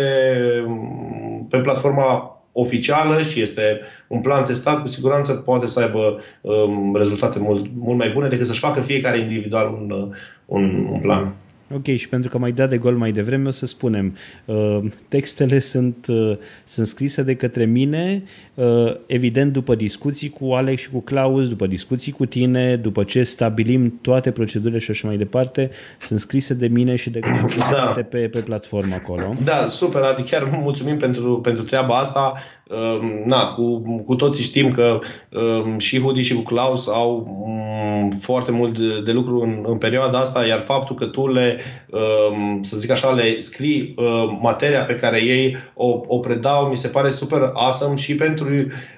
um, 0.66 1.46
pe 1.50 1.58
platforma 1.58 2.33
oficială 2.56 3.22
și 3.22 3.40
este 3.40 3.80
un 4.06 4.20
plan 4.20 4.44
testat, 4.44 4.80
cu 4.80 4.86
siguranță 4.86 5.32
poate 5.32 5.66
să 5.66 5.80
aibă 5.80 6.20
um, 6.40 6.96
rezultate 6.96 7.38
mult, 7.38 7.66
mult 7.74 7.98
mai 7.98 8.10
bune 8.10 8.28
decât 8.28 8.46
să-și 8.46 8.58
facă 8.58 8.80
fiecare 8.80 9.18
individual 9.18 9.66
un, 9.66 9.90
uh, 9.90 10.08
un, 10.46 10.88
un 10.90 11.00
plan. 11.00 11.34
Ok, 11.74 11.96
și 11.96 12.08
pentru 12.08 12.30
că 12.30 12.38
mai 12.38 12.52
dat 12.52 12.68
de 12.68 12.78
gol 12.78 12.96
mai 12.96 13.12
devreme, 13.12 13.48
o 13.48 13.50
să 13.50 13.66
spunem, 13.66 14.16
uh, 14.44 14.78
textele 15.08 15.58
sunt, 15.58 16.06
uh, 16.08 16.36
sunt 16.64 16.86
scrise 16.86 17.22
de 17.22 17.34
către 17.34 17.64
mine, 17.64 18.22
uh, 18.54 18.96
evident 19.06 19.52
după 19.52 19.74
discuții 19.74 20.28
cu 20.30 20.52
Alex 20.52 20.82
și 20.82 20.90
cu 20.90 21.00
Claus, 21.00 21.48
după 21.48 21.66
discuții 21.66 22.12
cu 22.12 22.26
tine, 22.26 22.76
după 22.76 23.04
ce 23.04 23.22
stabilim 23.22 23.98
toate 24.02 24.30
procedurile 24.30 24.78
și 24.78 24.90
așa 24.90 25.06
mai 25.06 25.16
departe, 25.16 25.70
sunt 26.00 26.20
scrise 26.20 26.54
de 26.54 26.66
mine 26.66 26.96
și 26.96 27.10
de 27.10 27.18
da. 27.70 28.02
pe, 28.10 28.18
pe 28.18 28.38
platformă 28.38 28.94
acolo. 28.94 29.32
Da, 29.44 29.66
super, 29.66 30.02
adică 30.02 30.28
chiar 30.30 30.58
mulțumim 30.62 30.96
pentru, 30.96 31.40
pentru 31.40 31.64
treaba 31.64 31.94
asta. 31.94 32.34
Ehm, 32.70 33.22
na, 33.26 33.46
cu, 33.46 33.80
cu 34.06 34.14
toții 34.14 34.44
știm 34.44 34.70
că 34.70 34.98
um, 35.30 35.78
și 35.78 36.00
Hudi 36.00 36.22
și 36.22 36.34
cu 36.34 36.40
Klaus 36.40 36.88
au 36.88 37.42
um, 37.46 38.10
foarte 38.10 38.52
mult 38.52 38.78
de, 38.78 39.00
de 39.00 39.12
lucru 39.12 39.40
în, 39.40 39.64
în 39.66 39.78
perioada 39.78 40.18
asta, 40.18 40.46
iar 40.46 40.58
faptul 40.58 40.96
că 40.96 41.04
tu 41.04 41.32
le, 41.32 41.58
um, 41.58 41.63
să 42.60 42.76
zic 42.76 42.90
așa, 42.90 43.10
le 43.10 43.38
scrii 43.38 43.94
uh, 43.96 44.38
materia 44.40 44.84
pe 44.84 44.94
care 44.94 45.22
ei 45.22 45.56
o, 45.74 46.00
o 46.06 46.18
predau, 46.18 46.66
mi 46.66 46.76
se 46.76 46.88
pare 46.88 47.10
super 47.10 47.50
awesome 47.52 47.96
și 47.96 48.14
pentru 48.14 48.46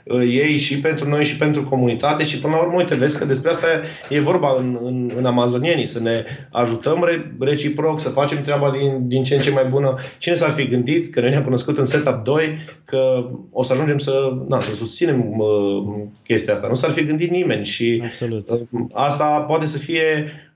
uh, 0.05 0.20
ei, 0.20 0.57
și 0.59 0.81
pentru 0.81 1.09
noi, 1.09 1.24
și 1.24 1.37
pentru 1.37 1.62
comunitate 1.62 2.24
și 2.24 2.38
până 2.38 2.55
la 2.55 2.62
urmă, 2.62 2.76
uite, 2.76 2.94
vezi 2.94 3.18
că 3.18 3.24
despre 3.24 3.50
asta 3.50 3.66
e 4.09 4.20
vorba 4.20 4.55
în, 4.59 4.79
în, 4.83 5.12
în 5.14 5.24
amazonienii, 5.24 5.87
să 5.87 6.00
ne 6.00 6.24
ajutăm 6.50 7.09
reciproc, 7.40 8.00
să 8.00 8.09
facem 8.09 8.40
treaba 8.40 8.70
din, 8.70 9.09
din 9.09 9.24
ce 9.24 9.35
în 9.35 9.40
ce 9.40 9.50
mai 9.50 9.64
bună. 9.64 9.94
Cine 10.18 10.35
s-ar 10.35 10.50
fi 10.50 10.66
gândit 10.66 11.12
că 11.12 11.20
noi 11.20 11.31
ne-am 11.31 11.42
cunoscut 11.42 11.79
în 11.79 11.87
setup 11.87 12.24
2, 12.24 12.59
că 12.85 13.26
o 13.52 13.62
să 13.62 13.72
ajungem 13.72 13.98
să, 13.98 14.33
na, 14.48 14.61
să 14.61 14.74
susținem 14.74 15.38
uh, 15.38 15.85
chestia 16.24 16.55
asta. 16.55 16.66
Nu 16.66 16.74
s-ar 16.74 16.90
fi 16.90 17.05
gândit 17.05 17.31
nimeni 17.31 17.64
și 17.64 18.02
Absolut. 18.05 18.50
Uh, 18.50 18.61
asta 18.92 19.40
poate 19.40 19.66
să 19.66 19.79
fie 19.79 20.02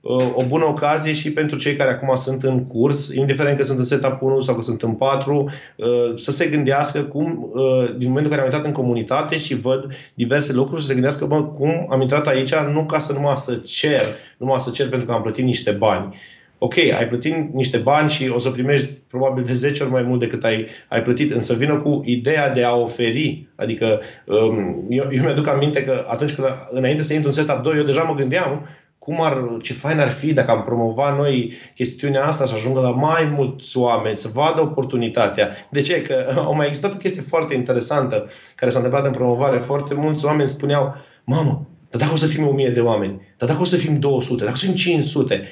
o 0.33 0.43
bună 0.47 0.65
ocazie 0.65 1.13
și 1.13 1.31
pentru 1.31 1.57
cei 1.57 1.75
care 1.75 1.89
acum 1.89 2.15
sunt 2.15 2.43
în 2.43 2.65
curs, 2.65 3.07
indiferent 3.13 3.57
că 3.57 3.63
sunt 3.63 3.77
în 3.77 3.83
setup 3.83 4.21
1 4.21 4.39
sau 4.39 4.55
că 4.55 4.61
sunt 4.61 4.81
în 4.81 4.93
4, 4.93 5.51
uh, 5.75 5.87
să 6.15 6.31
se 6.31 6.45
gândească 6.47 7.03
cum, 7.03 7.49
uh, 7.51 7.95
din 7.97 8.07
momentul 8.07 8.31
în 8.31 8.37
care 8.37 8.39
am 8.41 8.45
intrat 8.45 8.65
în 8.65 8.71
comunitate 8.71 9.37
și 9.37 9.55
văd 9.55 9.93
diverse 10.13 10.53
lucruri, 10.53 10.81
să 10.81 10.87
se 10.87 10.93
gândească 10.93 11.25
bă, 11.25 11.43
cum 11.43 11.87
am 11.89 12.01
intrat 12.01 12.27
aici, 12.27 12.55
nu 12.55 12.85
ca 12.85 12.99
să 12.99 13.13
numai 13.13 13.35
să 13.35 13.55
cer, 13.55 14.01
numai 14.37 14.59
să 14.59 14.69
cer 14.69 14.89
pentru 14.89 15.07
că 15.07 15.13
am 15.13 15.21
plătit 15.21 15.45
niște 15.45 15.71
bani 15.71 16.15
ok, 16.63 16.77
ai 16.77 17.07
plătit 17.07 17.53
niște 17.53 17.77
bani 17.77 18.09
și 18.09 18.29
o 18.29 18.39
să 18.39 18.49
primești 18.49 18.87
probabil 19.07 19.43
de 19.43 19.53
10 19.53 19.83
ori 19.83 19.91
mai 19.91 20.01
mult 20.01 20.19
decât 20.19 20.43
ai, 20.43 20.67
ai 20.89 21.03
plătit, 21.03 21.31
însă 21.31 21.53
vină 21.53 21.77
cu 21.77 22.01
ideea 22.05 22.49
de 22.49 22.63
a 22.63 22.75
oferi. 22.75 23.47
Adică 23.55 24.01
um, 24.25 24.85
eu, 24.89 25.07
eu 25.11 25.23
mi-aduc 25.23 25.47
aminte 25.47 25.83
că 25.83 26.05
atunci 26.07 26.33
când, 26.33 26.47
înainte 26.69 27.03
să 27.03 27.13
intru 27.13 27.29
în 27.29 27.35
setup 27.35 27.63
2, 27.63 27.77
eu 27.77 27.83
deja 27.83 28.01
mă 28.01 28.15
gândeam 28.15 28.67
cum 29.03 29.21
ar, 29.21 29.57
ce 29.61 29.73
fain 29.73 29.99
ar 29.99 30.09
fi 30.09 30.33
dacă 30.33 30.51
am 30.51 30.63
promova 30.63 31.15
noi 31.15 31.53
chestiunea 31.73 32.25
asta 32.25 32.45
și 32.45 32.53
ajungă 32.53 32.79
la 32.79 32.91
mai 32.91 33.31
mulți 33.35 33.77
oameni, 33.77 34.15
să 34.15 34.29
vadă 34.33 34.61
oportunitatea. 34.61 35.49
De 35.69 35.81
ce? 35.81 36.01
Că 36.01 36.25
au 36.45 36.55
mai 36.55 36.65
existat 36.67 36.93
o 36.93 36.97
chestie 36.97 37.21
foarte 37.21 37.53
interesantă 37.53 38.25
care 38.55 38.71
s-a 38.71 38.77
întâmplat 38.77 39.05
în 39.05 39.11
promovare. 39.11 39.57
Foarte 39.57 39.93
mulți 39.93 40.25
oameni 40.25 40.49
spuneau, 40.49 40.95
mamă, 41.23 41.67
dar 41.89 42.01
dacă 42.01 42.13
o 42.13 42.15
să 42.15 42.25
fim 42.25 42.47
1000 42.47 42.69
de 42.69 42.81
oameni, 42.81 43.21
dar 43.37 43.49
dacă 43.49 43.61
o 43.61 43.65
să 43.65 43.75
fim 43.75 43.99
200, 43.99 44.43
dacă 44.43 44.55
o 44.55 44.59
să 44.59 44.65
fim 44.65 44.75
500, 44.75 45.47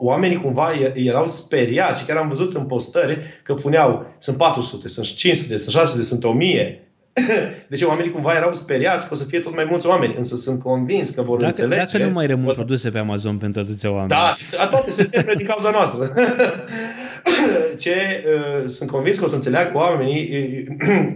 oamenii 0.00 0.40
cumva 0.40 0.70
erau 0.94 1.26
speriați 1.26 2.00
și 2.00 2.06
chiar 2.06 2.16
am 2.16 2.28
văzut 2.28 2.54
în 2.54 2.64
postări 2.64 3.40
că 3.42 3.54
puneau, 3.54 4.06
sunt 4.18 4.36
400, 4.36 4.88
sunt 4.88 5.06
500, 5.06 5.56
sunt 5.56 5.74
600, 5.74 6.02
sunt 6.02 6.24
1000. 6.24 6.91
Deci 7.68 7.82
oamenii 7.82 8.10
cumva 8.10 8.34
erau 8.34 8.54
speriați 8.54 9.08
că 9.08 9.14
o 9.14 9.16
să 9.16 9.24
fie 9.24 9.38
tot 9.38 9.54
mai 9.54 9.66
mulți 9.70 9.86
oameni, 9.86 10.14
însă 10.16 10.36
sunt 10.36 10.60
convins 10.60 11.10
că 11.10 11.22
vor 11.22 11.38
dacă, 11.38 11.48
înțelege... 11.48 11.92
Dacă 11.92 12.04
nu 12.04 12.12
mai 12.12 12.26
rămân 12.26 12.44
vor... 12.44 12.54
produse 12.54 12.90
pe 12.90 12.98
Amazon 12.98 13.38
pentru 13.38 13.60
atâția 13.60 13.90
oameni. 13.90 14.08
Da, 14.08 14.66
toate 14.66 14.90
se 14.90 15.04
termină 15.04 15.34
din 15.34 15.46
cauza 15.46 15.70
noastră. 15.70 16.08
Ce 17.78 18.24
uh, 18.26 18.68
sunt 18.68 18.90
convins 18.90 19.18
că 19.18 19.24
o 19.24 19.28
să 19.28 19.34
înțeleagă 19.34 19.70
oamenii, 19.74 20.66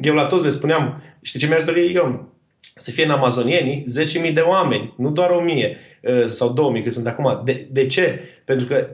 eu 0.01 0.15
la 0.15 0.25
toți 0.25 0.45
le 0.45 0.51
spuneam, 0.51 1.03
știi 1.23 1.41
ce 1.41 1.47
mi-aș 1.47 1.63
dori 1.63 1.93
eu? 1.93 2.35
să 2.79 2.91
fie 2.91 3.05
în 3.05 3.11
amazonienii 3.11 3.85
10.000 4.27 4.33
de 4.33 4.41
oameni, 4.41 4.95
nu 4.97 5.11
doar 5.11 5.31
1.000 5.31 5.77
uh, 6.03 6.27
sau 6.27 6.75
2.000 6.77 6.83
cât 6.83 6.93
sunt 6.93 7.07
acum. 7.07 7.41
De, 7.45 7.69
de 7.71 7.87
ce? 7.87 8.21
Pentru 8.45 8.67
că 8.67 8.89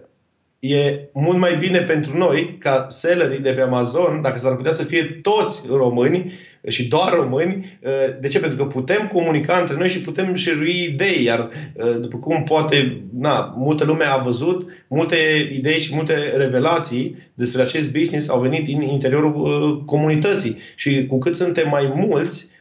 e 0.63 1.09
mult 1.13 1.39
mai 1.39 1.57
bine 1.57 1.81
pentru 1.81 2.17
noi, 2.17 2.57
ca 2.59 2.87
sellerii 2.89 3.39
de 3.39 3.51
pe 3.51 3.61
Amazon, 3.61 4.21
dacă 4.23 4.39
s-ar 4.39 4.57
putea 4.57 4.73
să 4.73 4.85
fie 4.85 5.19
toți 5.23 5.63
români 5.69 6.33
și 6.69 6.89
doar 6.89 7.13
români. 7.13 7.79
Uh, 7.83 7.91
de 8.21 8.29
ce? 8.29 8.39
Pentru 8.39 8.59
că 8.59 8.65
putem 8.65 9.07
comunica 9.07 9.59
între 9.59 9.77
noi 9.77 9.89
și 9.89 10.01
putem 10.01 10.35
șerui 10.35 10.83
idei, 10.83 11.23
iar 11.23 11.49
uh, 11.75 12.01
după 12.01 12.17
cum 12.17 12.43
poate, 12.43 13.03
na, 13.19 13.55
multă 13.57 13.85
lume 13.85 14.05
a 14.05 14.17
văzut, 14.17 14.71
multe 14.89 15.17
idei 15.53 15.79
și 15.79 15.95
multe 15.95 16.15
revelații 16.37 17.17
despre 17.35 17.63
acest 17.63 17.93
business 17.93 18.29
au 18.29 18.41
venit 18.41 18.65
din 18.65 18.81
interiorul 18.81 19.35
uh, 19.35 19.83
comunității. 19.87 20.57
Și 20.77 21.07
cu 21.07 21.19
cât 21.19 21.37
suntem 21.37 21.69
mai 21.69 21.93
mulți, 21.95 22.47
Ehm, 22.47 22.52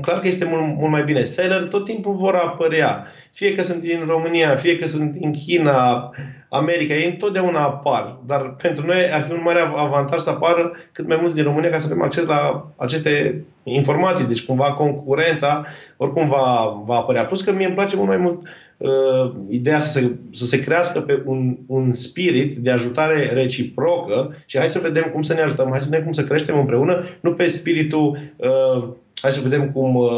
clar 0.00 0.18
că 0.20 0.28
este 0.28 0.44
mult, 0.44 0.76
mult 0.76 0.90
mai 0.90 1.02
bine. 1.02 1.24
Seller 1.24 1.64
tot 1.64 1.84
timpul 1.84 2.14
vor 2.14 2.34
apărea. 2.34 3.06
Fie 3.32 3.54
că 3.54 3.62
sunt 3.62 3.80
din 3.80 4.04
România, 4.06 4.56
fie 4.56 4.78
că 4.78 4.86
sunt 4.86 5.12
din 5.12 5.32
China, 5.32 6.10
America, 6.48 6.94
ei 6.94 7.10
întotdeauna 7.10 7.60
apar. 7.60 8.18
Dar 8.26 8.54
pentru 8.62 8.86
noi 8.86 9.10
ar 9.12 9.22
fi 9.22 9.32
un 9.32 9.40
mare 9.44 9.60
avantaj 9.74 10.20
să 10.20 10.30
apară 10.30 10.72
cât 10.92 11.06
mai 11.06 11.18
mulți 11.20 11.34
din 11.34 11.44
România 11.44 11.70
ca 11.70 11.78
să 11.78 11.86
avem 11.86 12.02
acces 12.02 12.24
la 12.24 12.70
aceste 12.76 13.44
informații. 13.62 14.24
Deci 14.24 14.44
cumva 14.44 14.72
concurența 14.72 15.64
oricum 15.96 16.28
va, 16.28 16.72
va 16.84 16.94
apărea. 16.94 17.26
Plus 17.26 17.42
că 17.42 17.52
mie 17.52 17.66
îmi 17.66 17.74
place 17.74 17.96
mult 17.96 18.08
mai 18.08 18.16
mult 18.16 18.42
uh, 18.76 19.32
ideea 19.48 19.80
să 19.80 19.90
se, 19.90 20.14
să 20.30 20.44
se 20.44 20.58
crească 20.58 21.00
pe 21.00 21.22
un, 21.24 21.56
un 21.66 21.92
spirit 21.92 22.56
de 22.56 22.70
ajutare 22.70 23.30
reciprocă 23.32 24.36
și 24.46 24.58
hai 24.58 24.68
să 24.68 24.78
vedem 24.78 25.10
cum 25.12 25.22
să 25.22 25.34
ne 25.34 25.40
ajutăm, 25.40 25.68
hai 25.70 25.80
să 25.80 25.86
vedem 25.90 26.04
cum 26.04 26.12
să 26.12 26.22
creștem 26.22 26.58
împreună, 26.58 27.04
nu 27.20 27.34
pe 27.34 27.48
spiritul 27.48 28.18
uh, 28.36 28.88
hai 29.20 29.32
să 29.32 29.40
vedem 29.40 29.70
cum 29.70 29.94
uh, 29.94 30.08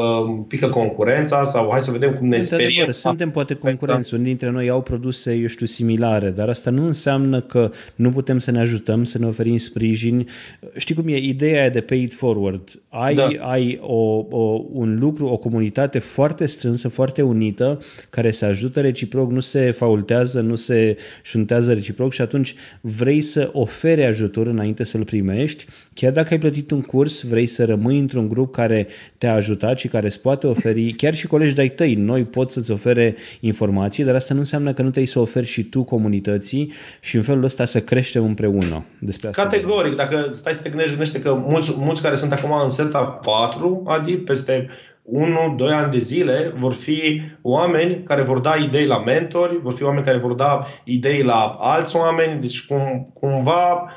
pică 0.48 0.68
concurența 0.68 1.44
sau 1.44 1.68
hai 1.70 1.80
să 1.80 1.90
vedem 1.90 2.12
cum 2.12 2.28
ne 2.28 2.38
speriem. 2.38 2.90
Suntem 2.90 3.30
poate 3.30 3.54
concurenți, 3.54 4.14
unii 4.14 4.26
dintre 4.26 4.50
noi 4.50 4.68
au 4.68 4.82
produse, 4.82 5.32
eu 5.34 5.46
știu, 5.46 5.66
similare, 5.66 6.30
dar 6.30 6.48
asta 6.48 6.70
nu 6.70 6.86
înseamnă 6.86 7.40
că 7.40 7.70
nu 7.94 8.10
putem 8.10 8.38
să 8.38 8.50
ne 8.50 8.60
ajutăm, 8.60 9.04
să 9.04 9.18
ne 9.18 9.26
oferim 9.26 9.56
sprijin. 9.56 10.28
Știi 10.76 10.94
cum 10.94 11.08
e 11.08 11.16
ideea 11.16 11.70
de 11.70 11.80
pay 11.80 12.02
it 12.02 12.14
forward? 12.14 12.82
Ai, 12.88 13.14
da. 13.14 13.28
ai 13.38 13.78
o, 13.80 14.26
o, 14.30 14.64
un 14.72 14.98
lucru, 14.98 15.26
o 15.26 15.36
comunitate 15.36 15.98
foarte 15.98 16.46
strânsă, 16.46 16.88
foarte 16.88 17.22
unită, 17.22 17.80
care 18.10 18.30
se 18.30 18.44
ajută 18.44 18.80
reciproc, 18.80 19.30
nu 19.30 19.40
se 19.40 19.70
faultează, 19.70 20.40
nu 20.40 20.56
se 20.56 20.96
șuntează 21.22 21.72
reciproc 21.72 22.12
și 22.12 22.20
atunci 22.20 22.54
vrei 22.80 23.20
să 23.20 23.50
oferi 23.52 24.04
ajutor 24.04 24.46
înainte 24.46 24.84
să-l 24.84 25.04
primești. 25.04 25.66
Chiar 25.94 26.12
dacă 26.12 26.28
ai 26.30 26.38
plătit 26.38 26.70
un 26.70 26.80
curs, 26.80 27.22
vrei 27.22 27.46
să 27.46 27.64
rămâi 27.64 27.98
într-un 27.98 28.28
grup 28.28 28.52
care 28.52 28.86
te-a 29.18 29.34
ajutat 29.34 29.78
și 29.78 29.88
care 29.88 30.06
îți 30.06 30.20
poate 30.20 30.46
oferi, 30.46 30.92
chiar 30.92 31.14
și 31.14 31.26
colegi 31.26 31.54
de-ai 31.54 31.68
tăi, 31.68 31.94
noi 31.94 32.24
pot 32.24 32.50
să-ți 32.50 32.70
ofere 32.70 33.16
informații, 33.40 34.04
dar 34.04 34.14
asta 34.14 34.34
nu 34.34 34.40
înseamnă 34.40 34.72
că 34.72 34.82
nu 34.82 34.90
te 34.90 35.06
să 35.06 35.18
oferi 35.18 35.46
și 35.46 35.62
tu 35.62 35.84
comunității 35.84 36.72
și 37.00 37.16
în 37.16 37.22
felul 37.22 37.44
ăsta 37.44 37.64
să 37.64 37.80
creștem 37.80 38.24
împreună. 38.24 38.84
Despre 38.98 39.28
asta 39.28 39.42
Categoric, 39.42 39.94
dacă 39.96 40.28
stai 40.30 40.52
să 40.52 40.62
te 40.62 40.68
gândești, 40.68 40.90
gândește 40.94 41.20
că 41.20 41.34
mulți, 41.34 41.72
mulți 41.76 42.02
care 42.02 42.16
sunt 42.16 42.32
acum 42.32 42.50
în 42.62 42.68
seta 42.68 43.04
4, 43.04 43.82
adică 43.86 44.22
peste 44.24 44.66
1-2 45.04 45.72
ani 45.72 45.92
de 45.92 45.98
zile 45.98 46.52
vor 46.56 46.72
fi 46.72 47.22
oameni 47.42 48.02
care 48.02 48.22
vor 48.22 48.38
da 48.38 48.54
idei 48.54 48.86
la 48.86 48.98
mentori, 48.98 49.58
vor 49.62 49.72
fi 49.72 49.82
oameni 49.82 50.04
care 50.04 50.18
vor 50.18 50.32
da 50.32 50.66
idei 50.84 51.22
la 51.22 51.56
alți 51.58 51.96
oameni, 51.96 52.40
deci 52.40 52.66
cum, 52.66 53.10
cumva 53.14 53.90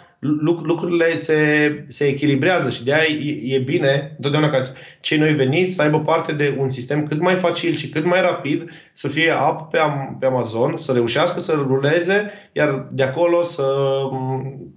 lucrurile 0.63 1.15
se, 1.15 1.85
se 1.87 2.05
echilibrează 2.05 2.69
și 2.69 2.83
de 2.83 2.93
aia 2.93 3.07
e, 3.07 3.55
e 3.55 3.59
bine 3.59 4.13
întotdeauna 4.15 4.49
ca 4.49 4.71
cei 4.99 5.17
noi 5.17 5.33
veniți 5.33 5.73
să 5.73 5.81
aibă 5.81 5.99
parte 5.99 6.33
de 6.33 6.55
un 6.59 6.69
sistem 6.69 7.03
cât 7.03 7.19
mai 7.21 7.33
facil 7.33 7.73
și 7.73 7.89
cât 7.89 8.05
mai 8.05 8.21
rapid, 8.21 8.71
să 8.93 9.07
fie 9.07 9.31
app 9.31 9.71
pe, 9.71 9.77
pe 10.19 10.25
Amazon, 10.25 10.77
să 10.77 10.91
reușească 10.91 11.39
să 11.39 11.63
ruleze, 11.67 12.31
iar 12.51 12.87
de 12.91 13.03
acolo 13.03 13.43
să, 13.43 13.63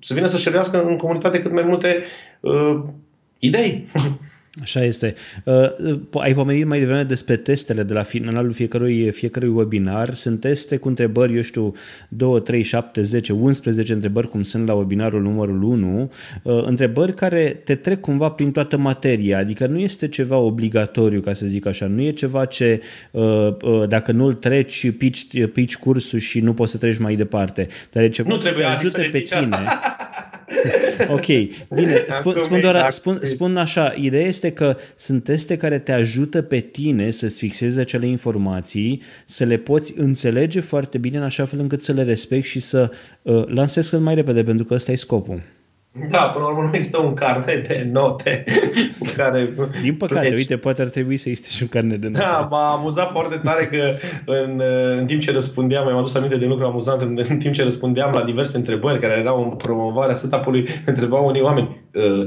să 0.00 0.14
vină 0.14 0.26
să 0.26 0.36
șerească 0.36 0.82
în 0.82 0.96
comunitate 0.96 1.40
cât 1.40 1.52
mai 1.52 1.64
multe 1.66 2.02
uh, 2.40 2.82
idei. 3.38 3.86
Așa 4.62 4.84
este. 4.84 5.14
Uh, 5.44 5.98
ai 6.12 6.34
pomenit 6.34 6.66
mai 6.66 6.78
devreme 6.78 7.02
despre 7.02 7.36
testele 7.36 7.82
de 7.82 7.92
la 7.92 8.02
finalul 8.02 8.52
fiecărui, 8.52 9.10
fiecărui 9.10 9.48
webinar. 9.48 10.14
Sunt 10.14 10.40
teste 10.40 10.76
cu 10.76 10.88
întrebări, 10.88 11.36
eu 11.36 11.42
știu, 11.42 11.74
2, 12.08 12.42
3, 12.42 12.62
7, 12.62 13.02
10, 13.02 13.32
11 13.32 13.92
întrebări, 13.92 14.28
cum 14.28 14.42
sunt 14.42 14.66
la 14.66 14.74
webinarul 14.74 15.22
numărul 15.22 15.62
1. 15.62 16.12
Uh, 16.42 16.62
întrebări 16.64 17.14
care 17.14 17.60
te 17.64 17.74
trec 17.74 18.00
cumva 18.00 18.28
prin 18.28 18.52
toată 18.52 18.76
materia, 18.76 19.38
adică 19.38 19.66
nu 19.66 19.78
este 19.78 20.08
ceva 20.08 20.36
obligatoriu, 20.36 21.20
ca 21.20 21.32
să 21.32 21.46
zic 21.46 21.66
așa. 21.66 21.86
Nu 21.86 22.02
e 22.02 22.10
ceva 22.10 22.44
ce, 22.44 22.80
uh, 23.10 23.56
dacă 23.88 24.12
nu-l 24.12 24.34
treci, 24.34 24.90
pici, 24.90 25.26
pici 25.52 25.76
cursul 25.76 26.18
și 26.18 26.40
nu 26.40 26.54
poți 26.54 26.72
să 26.72 26.78
treci 26.78 26.98
mai 26.98 27.16
departe. 27.16 27.68
Dar 27.92 28.02
e 28.02 28.08
ceva 28.08 28.28
nu 28.28 28.36
trebuie 28.36 28.64
te 28.64 28.70
ajută 28.70 29.00
pe 29.12 29.18
tine. 29.18 29.56
ok, 31.16 31.26
bine, 31.74 32.06
spun, 32.08 32.34
spun, 32.36 32.60
doar, 32.60 32.90
spun, 32.90 33.20
spun 33.22 33.56
așa, 33.56 33.94
ideea 33.96 34.26
este 34.26 34.52
că 34.52 34.76
sunt 34.96 35.24
teste 35.24 35.56
care 35.56 35.78
te 35.78 35.92
ajută 35.92 36.42
pe 36.42 36.58
tine 36.58 37.10
să-ți 37.10 37.38
fixezi 37.38 37.78
acele 37.78 38.06
informații, 38.06 39.02
să 39.26 39.44
le 39.44 39.56
poți 39.56 39.94
înțelege 39.96 40.60
foarte 40.60 40.98
bine 40.98 41.16
în 41.16 41.22
așa 41.22 41.44
fel 41.44 41.58
încât 41.58 41.82
să 41.82 41.92
le 41.92 42.02
respecti 42.02 42.48
și 42.48 42.60
să 42.60 42.90
uh, 43.22 43.46
lansezi 43.46 43.90
cât 43.90 44.00
mai 44.00 44.14
repede, 44.14 44.42
pentru 44.42 44.64
că 44.64 44.74
ăsta 44.74 44.92
e 44.92 44.96
scopul. 44.96 45.40
Da, 46.10 46.18
până 46.18 46.44
la 46.44 46.50
urmă 46.50 46.62
nu 46.62 46.76
există 46.76 46.98
un 46.98 47.14
carnet 47.14 47.68
de 47.68 47.88
note 47.92 48.44
cu 48.98 49.06
care 49.16 49.54
Din 49.82 49.94
păcate, 49.94 50.20
pleci. 50.26 50.38
uite, 50.38 50.56
poate 50.56 50.82
ar 50.82 50.88
trebui 50.88 51.16
să 51.16 51.28
existe 51.28 51.50
și 51.50 51.62
un 51.62 51.68
carnet 51.68 52.00
de 52.00 52.06
note. 52.06 52.18
Da, 52.18 52.46
m-a 52.50 52.72
amuzat 52.72 53.10
foarte 53.10 53.40
tare 53.44 53.66
că 53.66 53.96
în, 54.24 54.62
în 54.98 55.06
timp 55.06 55.20
ce 55.20 55.32
răspundeam, 55.32 55.84
mi-am 55.84 55.96
adus 55.96 56.14
aminte 56.14 56.36
de 56.36 56.46
lucru 56.46 56.64
amuzant, 56.64 57.00
în, 57.00 57.18
în 57.28 57.38
timp 57.38 57.54
ce 57.54 57.62
răspundeam 57.62 58.12
la 58.12 58.22
diverse 58.22 58.56
întrebări 58.56 59.00
care 59.00 59.12
erau 59.12 59.42
în 59.42 59.50
promovarea 59.50 60.14
setup-ului, 60.14 60.68
întrebau 60.86 61.26
unii 61.26 61.42
oameni, 61.42 61.80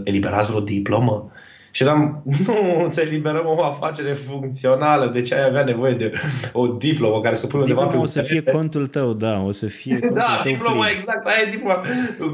eliberați 0.04 0.50
vreo 0.50 0.62
diplomă? 0.62 1.32
Și 1.72 1.84
eram, 1.84 2.24
nu, 2.48 2.88
să 2.90 3.02
eliberăm 3.02 3.44
o 3.46 3.64
afacere 3.64 4.14
funcțională, 4.14 5.06
de 5.06 5.22
ce 5.22 5.36
ai 5.36 5.46
avea 5.46 5.64
nevoie 5.64 5.94
de 5.94 6.12
o 6.54 6.68
diplomă 6.68 7.20
care 7.20 7.36
să 7.36 7.48
pui 7.48 7.60
undeva 7.60 7.86
pe 7.86 7.98
o 7.98 8.06
să 8.06 8.22
fie 8.22 8.44
contul 8.44 8.88
tău, 8.88 9.14
da, 9.14 9.40
o 9.40 9.52
să 9.52 9.66
fie 9.66 10.00
contul 10.00 10.16
Da, 10.18 10.40
tău 10.44 10.52
diploma, 10.52 10.86
plin. 10.86 10.96
exact, 10.98 11.28
aia 11.28 11.48
e 11.48 11.50
diploma, 11.50 11.82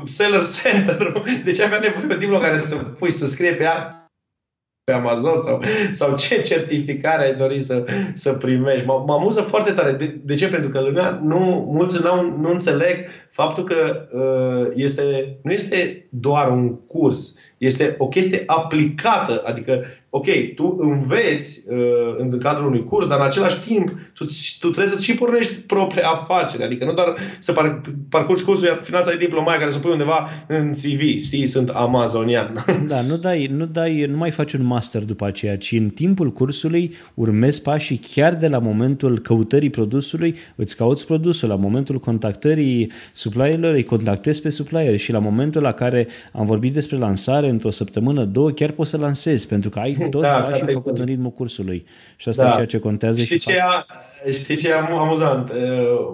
seller 0.06 0.42
center 0.64 1.22
de 1.44 1.52
ce 1.52 1.62
ai 1.62 1.68
avea 1.68 1.80
nevoie 1.80 2.08
de 2.08 2.14
o 2.14 2.18
diplomă 2.18 2.42
care 2.42 2.58
să 2.58 2.76
pui, 2.76 3.12
să 3.12 3.26
scrie 3.26 3.54
pe 3.54 3.64
ea 3.64 4.07
pe 4.88 4.94
Amazon 4.94 5.40
sau, 5.40 5.62
sau 5.92 6.16
ce 6.16 6.42
certificare 6.42 7.24
ai 7.24 7.36
dori 7.36 7.62
să, 7.62 7.86
să 8.14 8.34
primești. 8.34 8.86
Mă, 8.86 9.04
mă 9.06 9.14
amuză 9.14 9.42
foarte 9.42 9.72
tare. 9.72 9.92
De, 9.92 10.20
de 10.24 10.34
ce? 10.36 10.48
Pentru 10.48 10.70
că 10.70 10.80
lumea, 10.82 11.20
nu, 11.24 11.68
mulți 11.72 12.02
nu, 12.02 12.38
nu 12.38 12.50
înțeleg 12.50 13.08
faptul 13.30 13.64
că 13.64 14.08
uh, 14.12 14.72
este, 14.76 15.38
nu 15.44 15.52
este 15.52 16.08
doar 16.10 16.52
un 16.52 16.76
curs, 16.76 17.34
este 17.58 17.96
o 17.98 18.08
chestie 18.08 18.44
aplicată, 18.46 19.42
adică 19.46 19.86
ok, 20.18 20.54
tu 20.56 20.76
înveți 20.80 21.62
uh, 21.68 22.16
în 22.18 22.38
cadrul 22.38 22.68
unui 22.68 22.84
curs, 22.84 23.08
dar 23.08 23.20
în 23.20 23.26
același 23.26 23.60
timp 23.60 23.90
tu, 24.14 24.26
tu 24.60 24.70
trebuie 24.70 24.94
să 24.98 25.04
și 25.04 25.16
pornești 25.16 25.54
propria 25.54 26.08
afacere. 26.08 26.64
Adică 26.64 26.86
nu 26.86 26.94
doar 26.94 27.14
să 27.40 27.52
par, 27.52 27.82
parcurgi 28.10 28.44
cursul, 28.44 28.68
iar 28.68 28.80
finanța 28.84 29.12
ai 29.12 29.18
diploma 29.18 29.52
care 29.54 29.72
să 29.72 29.80
pui 29.80 29.92
undeva 29.92 30.30
în 30.48 30.70
CV, 30.70 31.20
știi, 31.20 31.48
sunt 31.48 31.70
amazonian. 31.70 32.66
Da, 32.88 33.02
nu 33.02 33.16
dai, 33.16 33.50
nu 33.58 33.66
dai, 33.66 34.06
nu 34.10 34.18
mai 34.18 34.32
faci 34.32 34.54
un 34.54 34.66
master 34.66 35.04
după 35.04 35.26
aceea, 35.26 35.58
ci 35.58 35.72
în 35.72 35.90
timpul 35.90 36.32
cursului 36.32 36.96
urmezi 37.14 37.62
pașii 37.62 37.98
chiar 37.98 38.36
de 38.36 38.48
la 38.48 38.60
momentul 38.60 39.20
căutării 39.20 39.70
produsului, 39.70 40.36
îți 40.56 40.76
cauți 40.76 41.06
produsul, 41.06 41.50
la 41.50 41.56
momentul 41.56 42.00
contactării 42.00 42.92
supplierilor, 43.14 43.74
îi 43.74 43.84
contactezi 43.84 44.42
pe 44.42 44.50
supplier 44.50 44.98
și 44.98 45.12
la 45.12 45.20
momentul 45.20 45.62
la 45.62 45.72
care 45.72 46.08
am 46.32 46.46
vorbit 46.46 46.74
despre 46.74 46.98
lansare, 46.98 47.50
într-o 47.50 47.70
săptămână, 47.70 48.24
două, 48.24 48.50
chiar 48.50 48.72
poți 48.72 48.90
să 48.90 48.98
lansezi, 48.98 49.48
pentru 49.48 49.70
că 49.70 49.80
ai 49.80 49.94
toți 50.10 50.28
da, 50.28 50.42
pașii 50.42 50.66
făcut 50.74 51.00
în 51.00 51.06
ritmul 51.06 51.32
cursului. 51.32 51.86
Și 52.16 52.30
asta 52.30 52.44
da. 52.44 52.50
e 52.50 52.54
ceea 52.54 52.66
ce 52.66 52.80
contează. 52.80 53.20
Știi, 53.20 53.38
și 53.38 53.48
ce, 53.48 53.60
a, 53.62 53.86
știi 54.32 54.56
ce 54.56 54.70
e 54.70 54.74
amuzant? 54.74 55.52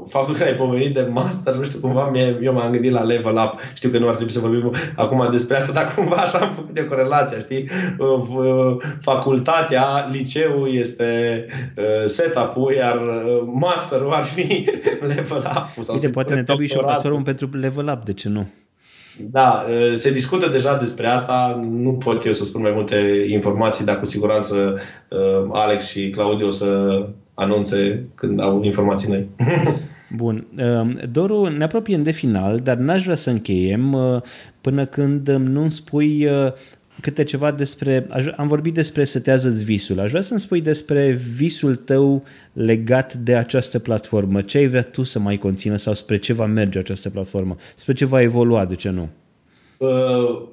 Faptul 0.08 0.36
că 0.36 0.44
ai 0.44 0.54
pomenit 0.54 0.94
de 0.94 1.08
master, 1.12 1.56
nu 1.56 1.64
știu, 1.64 1.80
cumva 1.80 2.10
mie, 2.10 2.38
eu 2.42 2.54
m-am 2.54 2.72
gândit 2.72 2.92
la 2.92 3.04
level 3.04 3.36
up. 3.46 3.60
Știu 3.74 3.90
că 3.90 3.98
nu 3.98 4.08
ar 4.08 4.16
trebui 4.16 4.34
să 4.34 4.40
vorbim 4.40 4.74
acum 4.96 5.28
despre 5.32 5.58
asta, 5.58 5.72
dar 5.72 5.94
cumva 5.96 6.16
așa 6.16 6.38
am 6.38 6.54
făcut 6.54 6.74
de 6.74 6.86
corelația, 6.86 7.38
știi? 7.38 7.70
Facultatea, 9.00 10.10
liceul 10.12 10.74
este 10.74 11.46
setup-ul, 12.06 12.74
iar 12.74 13.00
masterul 13.46 14.12
ar 14.12 14.24
fi 14.24 14.66
level 15.16 15.52
up. 15.56 15.84
Sau 15.84 15.96
Uite, 15.96 16.10
poate 16.10 16.34
ne 16.34 16.44
trebuie 16.44 16.68
și 16.68 16.78
o 16.78 16.82
platformă 16.82 17.22
pentru 17.22 17.50
level 17.52 17.88
up, 17.88 18.06
de 18.06 18.14
ce 18.14 18.30
nu? 18.30 18.48
Da, 19.20 19.66
se 19.94 20.12
discută 20.12 20.50
deja 20.50 20.78
despre 20.78 21.08
asta. 21.08 21.60
Nu 21.70 21.94
pot 21.94 22.26
eu 22.26 22.34
să 22.34 22.44
spun 22.44 22.62
mai 22.62 22.72
multe 22.74 23.26
informații, 23.28 23.86
dar 23.86 24.00
cu 24.00 24.06
siguranță 24.06 24.80
Alex 25.52 25.90
și 25.90 26.10
Claudiu 26.10 26.48
o 26.48 26.50
să 26.50 27.00
anunțe 27.34 28.06
când 28.16 28.42
au 28.42 28.62
informații 28.64 29.10
noi. 29.10 29.28
Bun. 30.16 30.48
Doru, 31.12 31.46
ne 31.46 31.64
apropiem 31.64 32.04
de 32.04 32.12
final, 32.12 32.60
dar 32.60 32.78
n-aș 32.78 33.04
vrea 33.04 33.16
să 33.16 33.30
încheiem 33.30 33.98
până 34.62 34.86
când 34.86 35.30
nu-mi 35.30 35.72
spui 35.72 36.28
câte 37.04 37.24
ceva 37.24 37.52
despre... 37.52 38.08
Am 38.38 38.48
vorbit 38.48 38.74
despre 38.74 39.04
Setează-ți 39.04 39.64
visul. 39.64 40.00
Aș 40.00 40.10
vrea 40.10 40.22
să-mi 40.22 40.40
spui 40.40 40.62
despre 40.62 41.12
visul 41.12 41.76
tău 41.76 42.24
legat 42.54 43.14
de 43.14 43.36
această 43.36 43.80
platformă. 43.80 44.42
Ce 44.42 44.58
ai 44.58 44.68
vrea 44.68 44.82
tu 44.82 45.04
să 45.04 45.20
mai 45.20 45.38
conțină 45.38 45.76
sau 45.76 45.94
spre 45.94 46.18
ce 46.18 46.34
va 46.34 46.46
merge 46.46 46.80
această 46.80 47.10
platformă? 47.10 47.56
Spre 47.76 47.94
ce 47.94 48.06
va 48.06 48.22
evolua, 48.22 48.66
de 48.66 48.76
ce 48.76 48.90
nu? 48.90 49.10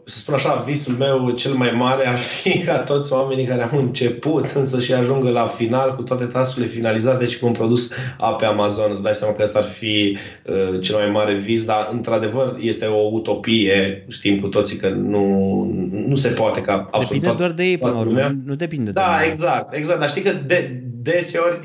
Să 0.05 0.19
spun 0.19 0.35
așa, 0.35 0.65
visul 0.67 0.95
meu 0.95 1.31
cel 1.31 1.53
mai 1.53 1.71
mare 1.71 2.07
ar 2.07 2.17
fi 2.17 2.59
ca 2.67 2.79
toți 2.79 3.13
oamenii 3.13 3.45
care 3.45 3.63
au 3.63 3.79
început 3.79 4.53
însă 4.55 4.81
și 4.81 4.93
ajungă 4.93 5.31
la 5.31 5.47
final 5.47 5.95
cu 5.95 6.03
toate 6.03 6.25
tascurile 6.25 6.73
finalizate 6.73 7.27
și 7.27 7.39
cu 7.39 7.47
un 7.47 7.53
produs 7.53 7.91
pe 8.39 8.45
Amazon. 8.45 8.91
Îți 8.91 9.03
dai 9.03 9.15
seama 9.15 9.35
că 9.35 9.43
ăsta 9.43 9.59
ar 9.59 9.65
fi 9.65 10.19
uh, 10.47 10.81
cel 10.81 10.97
mai 10.97 11.11
mare 11.11 11.35
vis, 11.35 11.65
dar 11.65 11.89
într-adevăr 11.93 12.57
este 12.61 12.87
o 12.87 13.09
utopie. 13.11 14.05
Știm 14.09 14.39
cu 14.39 14.49
toții 14.49 14.77
că 14.77 14.89
nu, 14.89 15.65
nu 16.07 16.15
se 16.15 16.29
poate 16.29 16.61
ca 16.61 16.73
absolut 16.91 17.09
Depinde 17.09 17.35
doar 17.37 17.51
de 17.51 17.65
ei 17.65 17.79
până 17.79 17.93
la 17.93 17.99
urmă, 17.99 18.37
nu 18.45 18.55
depinde 18.55 18.91
da, 18.91 19.01
de 19.01 19.07
Da, 19.07 19.27
exact, 19.27 19.75
exact. 19.75 19.99
Dar 19.99 20.09
știi 20.09 20.23
că 20.23 20.33
de, 20.47 20.83
deseori 21.03 21.61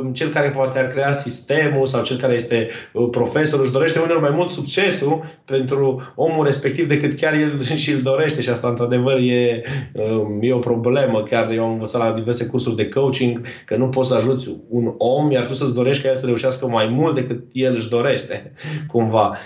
um, 0.00 0.12
cel 0.12 0.28
care 0.28 0.50
poate 0.50 0.78
a 0.78 0.86
creat 0.86 1.18
sistemul 1.18 1.86
sau 1.86 2.02
cel 2.02 2.16
care 2.16 2.34
este 2.34 2.68
uh, 2.92 3.08
profesor 3.10 3.60
își 3.60 3.70
dorește 3.70 3.98
uneori 3.98 4.20
mai 4.20 4.30
mult 4.34 4.50
succesul 4.50 5.24
pentru 5.44 6.12
omul 6.14 6.44
respectiv 6.44 6.88
decât 6.88 7.14
chiar 7.14 7.34
el 7.34 7.62
și 7.82 7.90
îl 7.90 8.02
dorește 8.02 8.40
și 8.40 8.48
asta 8.48 8.68
într-adevăr 8.68 9.16
e, 9.16 9.62
um, 9.92 10.38
e 10.40 10.52
o 10.52 10.58
problemă. 10.58 11.22
Chiar 11.22 11.50
eu 11.50 11.64
am 11.64 11.72
învățat 11.72 12.00
la 12.00 12.12
diverse 12.12 12.46
cursuri 12.46 12.76
de 12.76 12.88
coaching 12.88 13.40
că 13.66 13.76
nu 13.76 13.88
poți 13.88 14.08
să 14.08 14.14
ajuți 14.14 14.56
un 14.68 14.94
om 14.98 15.30
iar 15.30 15.44
tu 15.44 15.54
să-ți 15.54 15.74
dorești 15.74 16.02
ca 16.02 16.08
el 16.08 16.16
să 16.16 16.26
reușească 16.26 16.66
mai 16.66 16.86
mult 16.86 17.14
decât 17.14 17.42
el 17.52 17.74
își 17.74 17.88
dorește, 17.88 18.52
cumva. 18.92 19.36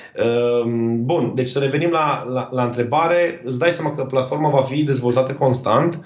Um, 0.65 1.05
bun, 1.05 1.33
deci 1.35 1.49
să 1.49 1.59
revenim 1.59 1.91
la, 1.91 2.27
la, 2.33 2.49
la 2.53 2.65
întrebare. 2.65 3.41
Îți 3.45 3.59
dai 3.59 3.71
seama 3.71 3.95
că 3.95 4.05
platforma 4.05 4.51
va 4.51 4.61
fi 4.61 4.83
dezvoltată 4.83 5.33
constant 5.33 5.73
Um, 5.95 6.01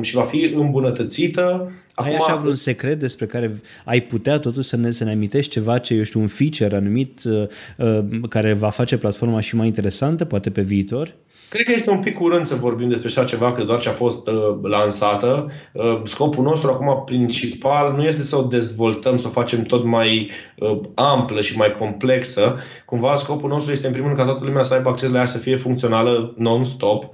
și 0.00 0.14
va 0.14 0.22
fi 0.22 0.52
îmbunătățită. 0.54 1.72
Acum, 1.94 2.10
ai 2.10 2.16
așa 2.16 2.36
vreun 2.36 2.54
secret 2.54 2.98
despre 2.98 3.26
care 3.26 3.60
ai 3.84 4.00
putea 4.00 4.38
totuși 4.38 4.68
să 4.68 4.76
ne, 4.76 4.90
să 4.90 5.04
ne 5.04 5.12
amintești 5.12 5.50
ceva 5.50 5.78
ce, 5.78 5.94
eu 5.94 6.02
știu, 6.02 6.20
un 6.20 6.26
feature 6.26 6.76
anumit 6.76 7.20
uh, 7.24 7.46
uh, 7.76 8.04
care 8.28 8.52
va 8.52 8.70
face 8.70 8.98
platforma 8.98 9.40
și 9.40 9.56
mai 9.56 9.66
interesantă, 9.66 10.24
poate 10.24 10.50
pe 10.50 10.60
viitor? 10.60 11.14
Cred 11.48 11.64
că 11.64 11.72
este 11.74 11.90
un 11.90 12.00
pic 12.00 12.14
curând 12.14 12.46
să 12.46 12.54
vorbim 12.54 12.88
despre 12.88 13.08
așa 13.08 13.24
ceva, 13.24 13.52
că 13.52 13.62
doar 13.62 13.80
ce 13.80 13.88
a 13.88 13.92
fost 13.92 14.26
uh, 14.26 14.34
lansată. 14.62 15.50
Uh, 15.72 16.00
scopul 16.04 16.44
nostru 16.44 16.70
acum 16.70 17.02
principal 17.04 17.92
nu 17.92 18.02
este 18.02 18.22
să 18.22 18.36
o 18.36 18.42
dezvoltăm, 18.42 19.16
să 19.16 19.26
o 19.26 19.30
facem 19.30 19.62
tot 19.62 19.84
mai 19.84 20.30
uh, 20.56 20.80
amplă 20.94 21.40
și 21.40 21.56
mai 21.56 21.70
complexă. 21.70 22.58
Cumva 22.84 23.16
scopul 23.16 23.48
nostru 23.48 23.72
este 23.72 23.86
în 23.86 23.92
primul 23.92 24.08
rând 24.08 24.20
ca 24.20 24.26
toată 24.30 24.44
lumea 24.44 24.62
să 24.62 24.74
aibă 24.74 24.88
acces 24.88 25.10
la 25.10 25.18
ea, 25.18 25.24
să 25.24 25.38
fie 25.38 25.56
funcțională 25.56 26.34
non-stop 26.36 27.02
uh, 27.02 27.10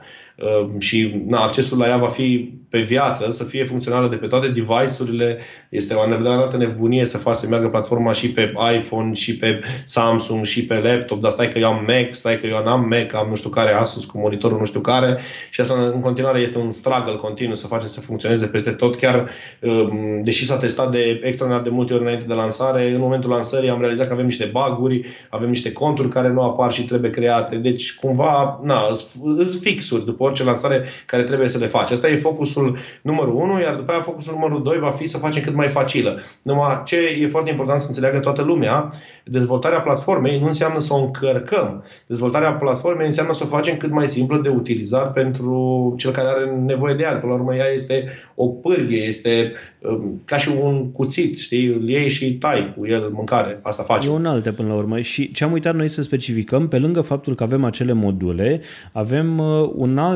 și 0.78 1.24
na, 1.26 1.39
accesul 1.39 1.78
la 1.78 1.87
ea 1.87 1.97
va 1.97 2.07
fi 2.07 2.61
pe 2.72 2.80
viață, 2.80 3.30
să 3.30 3.45
fie 3.45 3.64
funcțională 3.64 4.09
de 4.09 4.16
pe 4.16 4.26
toate 4.26 4.49
device-urile. 4.49 5.39
Este 5.68 5.95
o 5.95 6.01
adevărată 6.01 6.57
nebunie 6.57 7.05
să 7.05 7.18
faci 7.18 7.35
să 7.35 7.47
meargă 7.47 7.68
platforma 7.68 8.12
și 8.12 8.30
pe 8.30 8.53
iPhone, 8.76 9.14
și 9.14 9.37
pe 9.37 9.61
Samsung, 9.85 10.45
și 10.45 10.64
pe 10.64 10.74
laptop, 10.74 11.20
dar 11.20 11.30
stai 11.30 11.49
că 11.49 11.59
eu 11.59 11.68
am 11.68 11.85
Mac, 11.87 12.14
stai 12.14 12.39
că 12.39 12.47
eu 12.47 12.62
n-am 12.64 12.89
Mac, 12.89 13.14
am 13.14 13.28
nu 13.28 13.37
știu 13.37 13.49
care 13.49 13.72
Asus 13.72 14.05
cu 14.05 14.18
monitorul 14.18 14.59
nu 14.59 14.64
știu 14.64 14.80
care 14.80 15.18
și 15.51 15.61
asta 15.61 15.91
în 15.95 16.01
continuare 16.01 16.41
este 16.41 16.59
un 16.59 16.70
struggle 16.70 17.16
continuu 17.16 17.55
să 17.55 17.66
face 17.66 17.87
să 17.87 18.01
funcționeze 18.01 18.47
peste 18.47 18.70
tot. 18.70 18.97
Chiar, 18.97 19.30
um, 19.61 20.22
deși 20.22 20.45
s-a 20.45 20.57
testat 20.57 20.91
de 20.91 21.20
extraordinar 21.22 21.66
de 21.66 21.74
multe 21.74 21.93
ori 21.93 22.03
înainte 22.03 22.24
de 22.24 22.35
lansare, 22.35 22.91
în 22.91 23.01
momentul 23.01 23.30
lansării 23.30 23.70
am 23.70 23.80
realizat 23.80 24.07
că 24.07 24.12
avem 24.12 24.24
niște 24.24 24.45
baguri, 24.45 25.07
avem 25.30 25.49
niște 25.49 25.72
conturi 25.72 26.09
care 26.09 26.28
nu 26.28 26.43
apar 26.43 26.72
și 26.72 26.85
trebuie 26.85 27.11
create. 27.11 27.57
Deci, 27.57 27.95
cumva, 27.95 28.61
na, 28.62 28.80
sunt 28.95 29.62
fixuri 29.62 30.05
după 30.05 30.22
orice 30.23 30.45
lansare 30.45 30.85
care 31.07 31.23
trebuie 31.23 31.49
să 31.49 31.59
le 31.59 31.66
faci. 31.66 31.91
Asta 31.91 32.09
e 32.09 32.16
focusul 32.16 32.41
focusul 32.53 32.77
numărul 33.03 33.35
1, 33.35 33.61
iar 33.61 33.75
după 33.75 33.93
aia 33.93 34.01
focusul 34.01 34.33
numărul 34.33 34.62
2 34.62 34.79
va 34.79 34.89
fi 34.89 35.07
să 35.07 35.18
facem 35.18 35.43
cât 35.43 35.55
mai 35.55 35.68
facilă. 35.68 36.20
Numai 36.43 36.83
ce 36.85 36.97
e 37.20 37.27
foarte 37.27 37.51
important 37.51 37.81
să 37.81 37.87
înțeleagă 37.87 38.18
toată 38.18 38.43
lumea, 38.43 38.93
dezvoltarea 39.25 39.81
platformei 39.81 40.39
nu 40.39 40.47
înseamnă 40.47 40.81
să 40.81 40.95
o 40.95 40.97
încărcăm. 40.97 41.85
Dezvoltarea 42.07 42.53
platformei 42.53 43.07
înseamnă 43.07 43.33
să 43.35 43.43
o 43.45 43.47
facem 43.47 43.77
cât 43.77 43.91
mai 43.91 44.07
simplă 44.07 44.41
de 44.43 44.49
utilizat 44.49 45.12
pentru 45.12 45.95
cel 45.99 46.11
care 46.11 46.29
are 46.29 46.51
nevoie 46.51 46.95
de 46.95 47.03
ea. 47.03 47.16
Până 47.16 47.33
la 47.33 47.39
urmă, 47.39 47.55
ea 47.55 47.73
este 47.75 48.09
o 48.35 48.47
pârghie, 48.47 49.03
este 49.03 49.53
um, 49.79 50.23
ca 50.25 50.37
și 50.37 50.51
un 50.61 50.91
cuțit, 50.93 51.39
știi? 51.39 51.66
Îl 51.66 51.89
iei 51.89 52.09
și 52.09 52.35
tai 52.35 52.75
cu 52.79 52.87
el 52.87 53.11
mâncare. 53.12 53.59
Asta 53.62 53.83
face. 53.83 54.09
E 54.09 54.11
un 54.11 54.27
alt 54.27 54.51
până 54.51 54.68
la 54.68 54.75
urmă. 54.75 55.01
Și 55.01 55.33
ce 55.33 55.45
am 55.45 55.53
uitat 55.53 55.75
noi 55.75 55.89
să 55.89 56.03
specificăm, 56.03 56.68
pe 56.68 56.79
lângă 56.79 57.01
faptul 57.01 57.35
că 57.35 57.43
avem 57.43 57.64
acele 57.64 57.93
module, 57.93 58.61
avem 58.93 59.39
uh, 59.39 59.70
un 59.75 59.99
alt 59.99 60.12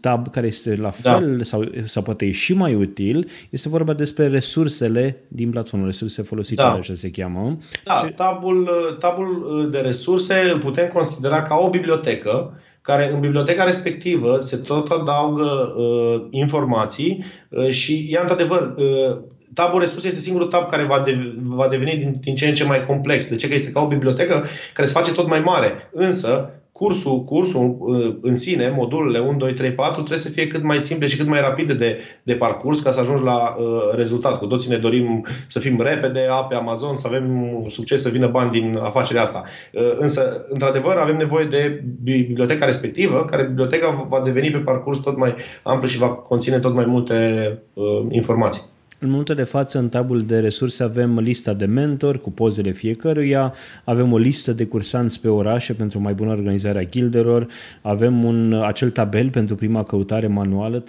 tab 0.00 0.30
care 0.30 0.46
este 0.46 0.74
la 0.74 0.92
da. 1.02 1.12
fel 1.12 1.36
da. 1.36 1.42
sau 1.42 1.64
sau 1.84 2.02
poate 2.02 2.24
e 2.24 2.30
și 2.30 2.52
mai 2.52 2.74
util, 2.74 3.30
este 3.50 3.68
vorba 3.68 3.92
despre 3.92 4.26
resursele 4.26 5.24
din 5.28 5.50
platformă, 5.50 5.84
resurse 5.84 6.22
folosite, 6.22 6.62
da. 6.62 6.72
așa 6.72 6.94
se 6.94 7.10
cheamă. 7.10 7.58
Da, 7.84 8.02
Ce... 8.04 8.12
tabul, 8.12 8.70
tabul 8.98 9.68
de 9.72 9.78
resurse 9.78 10.50
îl 10.52 10.58
putem 10.58 10.88
considera 10.88 11.42
ca 11.42 11.56
o 11.56 11.70
bibliotecă 11.70 12.60
care 12.82 13.12
în 13.12 13.20
biblioteca 13.20 13.64
respectivă 13.64 14.38
se 14.38 14.56
tot 14.56 14.90
adaugă 14.90 15.74
uh, 15.76 16.26
informații 16.30 17.24
uh, 17.48 17.68
și 17.68 18.08
ea 18.10 18.20
într-adevăr 18.20 18.74
uh, 18.76 19.18
tabul 19.54 19.80
resurse 19.80 20.06
este 20.06 20.20
singurul 20.20 20.48
tab 20.48 20.70
care 20.70 20.82
va, 20.82 21.02
de, 21.04 21.34
va 21.42 21.68
deveni 21.68 21.96
din, 21.96 22.16
din 22.20 22.34
ce 22.34 22.46
în 22.46 22.54
ce 22.54 22.64
mai 22.64 22.86
complex. 22.86 23.28
De 23.28 23.36
ce? 23.36 23.48
Că 23.48 23.54
este 23.54 23.70
ca 23.70 23.80
o 23.80 23.86
bibliotecă 23.86 24.44
care 24.74 24.88
se 24.88 24.94
face 24.94 25.12
tot 25.12 25.28
mai 25.28 25.40
mare. 25.40 25.90
Însă, 25.92 26.50
cursul, 26.80 27.24
cursul 27.24 27.76
uh, 27.78 28.16
în 28.20 28.34
sine, 28.34 28.72
modulele 28.76 29.18
1, 29.18 29.36
2, 29.36 29.54
3, 29.54 29.72
4, 29.72 29.92
trebuie 29.94 30.18
să 30.18 30.28
fie 30.28 30.46
cât 30.46 30.62
mai 30.62 30.78
simple 30.78 31.06
și 31.06 31.16
cât 31.16 31.26
mai 31.26 31.40
rapide 31.40 31.74
de, 31.74 31.98
de 32.22 32.34
parcurs 32.34 32.80
ca 32.80 32.90
să 32.90 33.00
ajungi 33.00 33.22
la 33.22 33.56
uh, 33.58 33.94
rezultat. 33.94 34.38
Cu 34.38 34.46
toții 34.46 34.70
ne 34.70 34.76
dorim 34.76 35.26
să 35.46 35.58
fim 35.58 35.80
repede, 35.80 36.20
pe 36.48 36.54
Amazon, 36.54 36.96
să 36.96 37.06
avem 37.06 37.24
succes, 37.68 38.02
să 38.02 38.08
vină 38.08 38.26
bani 38.26 38.50
din 38.50 38.78
afacerea 38.82 39.22
asta. 39.22 39.42
Uh, 39.72 39.94
însă, 39.96 40.44
într-adevăr, 40.48 40.96
avem 40.96 41.16
nevoie 41.16 41.44
de 41.44 41.84
biblioteca 42.02 42.64
respectivă, 42.64 43.24
care 43.24 43.42
biblioteca 43.42 44.06
va 44.08 44.20
deveni 44.20 44.50
pe 44.50 44.58
parcurs 44.58 44.98
tot 44.98 45.16
mai 45.16 45.34
amplă 45.62 45.88
și 45.88 45.98
va 45.98 46.10
conține 46.10 46.58
tot 46.58 46.74
mai 46.74 46.84
multe 46.84 47.58
uh, 47.72 48.06
informații. 48.10 48.62
În 49.02 49.08
momentul 49.08 49.34
de 49.34 49.42
față, 49.42 49.78
în 49.78 49.88
tabul 49.88 50.22
de 50.22 50.38
resurse, 50.38 50.82
avem 50.82 51.18
lista 51.18 51.52
de 51.52 51.64
mentor 51.64 52.20
cu 52.20 52.30
pozele 52.30 52.70
fiecăruia, 52.70 53.54
avem 53.84 54.12
o 54.12 54.18
listă 54.18 54.52
de 54.52 54.64
cursanți 54.64 55.20
pe 55.20 55.28
orașe 55.28 55.72
pentru 55.72 55.98
o 55.98 56.02
mai 56.02 56.14
bună 56.14 56.30
organizare 56.30 56.78
a 56.78 56.84
gilderor, 56.84 57.46
avem 57.82 58.24
un, 58.24 58.52
acel 58.52 58.90
tabel 58.90 59.30
pentru 59.30 59.54
prima 59.54 59.82
căutare 59.82 60.26
manuală, 60.26 60.84